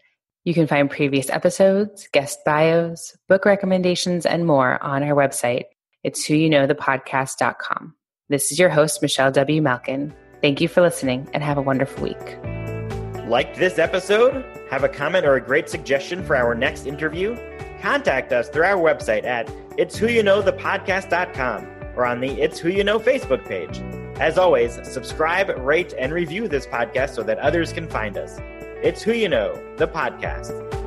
You 0.42 0.54
can 0.54 0.66
find 0.66 0.90
previous 0.90 1.30
episodes, 1.30 2.08
guest 2.12 2.40
bios, 2.44 3.16
book 3.28 3.44
recommendations, 3.44 4.26
and 4.26 4.44
more 4.44 4.82
on 4.82 5.04
our 5.04 5.14
website. 5.14 5.66
It's 6.02 6.24
who 6.24 6.34
you 6.34 6.50
know 6.50 6.66
the 6.66 6.74
whoyouknowthepodcast.com. 6.74 7.94
This 8.28 8.50
is 8.50 8.58
your 8.58 8.70
host, 8.70 9.02
Michelle 9.02 9.30
W. 9.30 9.62
Malkin. 9.62 10.12
Thank 10.42 10.60
you 10.60 10.66
for 10.66 10.80
listening 10.80 11.28
and 11.32 11.44
have 11.44 11.56
a 11.56 11.62
wonderful 11.62 12.02
week. 12.02 12.38
Liked 13.28 13.56
this 13.56 13.78
episode? 13.78 14.44
Have 14.68 14.82
a 14.82 14.88
comment 14.88 15.24
or 15.24 15.36
a 15.36 15.40
great 15.40 15.68
suggestion 15.68 16.24
for 16.24 16.34
our 16.34 16.56
next 16.56 16.86
interview? 16.86 17.36
Contact 17.80 18.32
us 18.32 18.48
through 18.48 18.64
our 18.64 18.82
website 18.82 19.24
at 19.24 19.48
it's 19.78 19.96
who 19.96 20.08
you 20.08 20.24
know 20.24 20.42
the 20.42 20.52
podcast.com 20.52 21.68
or 21.94 22.04
on 22.04 22.20
the 22.20 22.32
It's 22.32 22.58
Who 22.58 22.68
You 22.68 22.82
Know 22.82 22.98
Facebook 22.98 23.46
page. 23.46 23.80
As 24.20 24.38
always, 24.38 24.78
subscribe, 24.84 25.48
rate, 25.58 25.92
and 25.98 26.12
review 26.12 26.46
this 26.46 26.66
podcast 26.66 27.10
so 27.10 27.24
that 27.24 27.38
others 27.38 27.72
can 27.72 27.88
find 27.88 28.16
us. 28.16 28.38
It's 28.80 29.02
Who 29.02 29.12
You 29.12 29.28
Know, 29.28 29.60
the 29.76 29.88
podcast. 29.88 30.83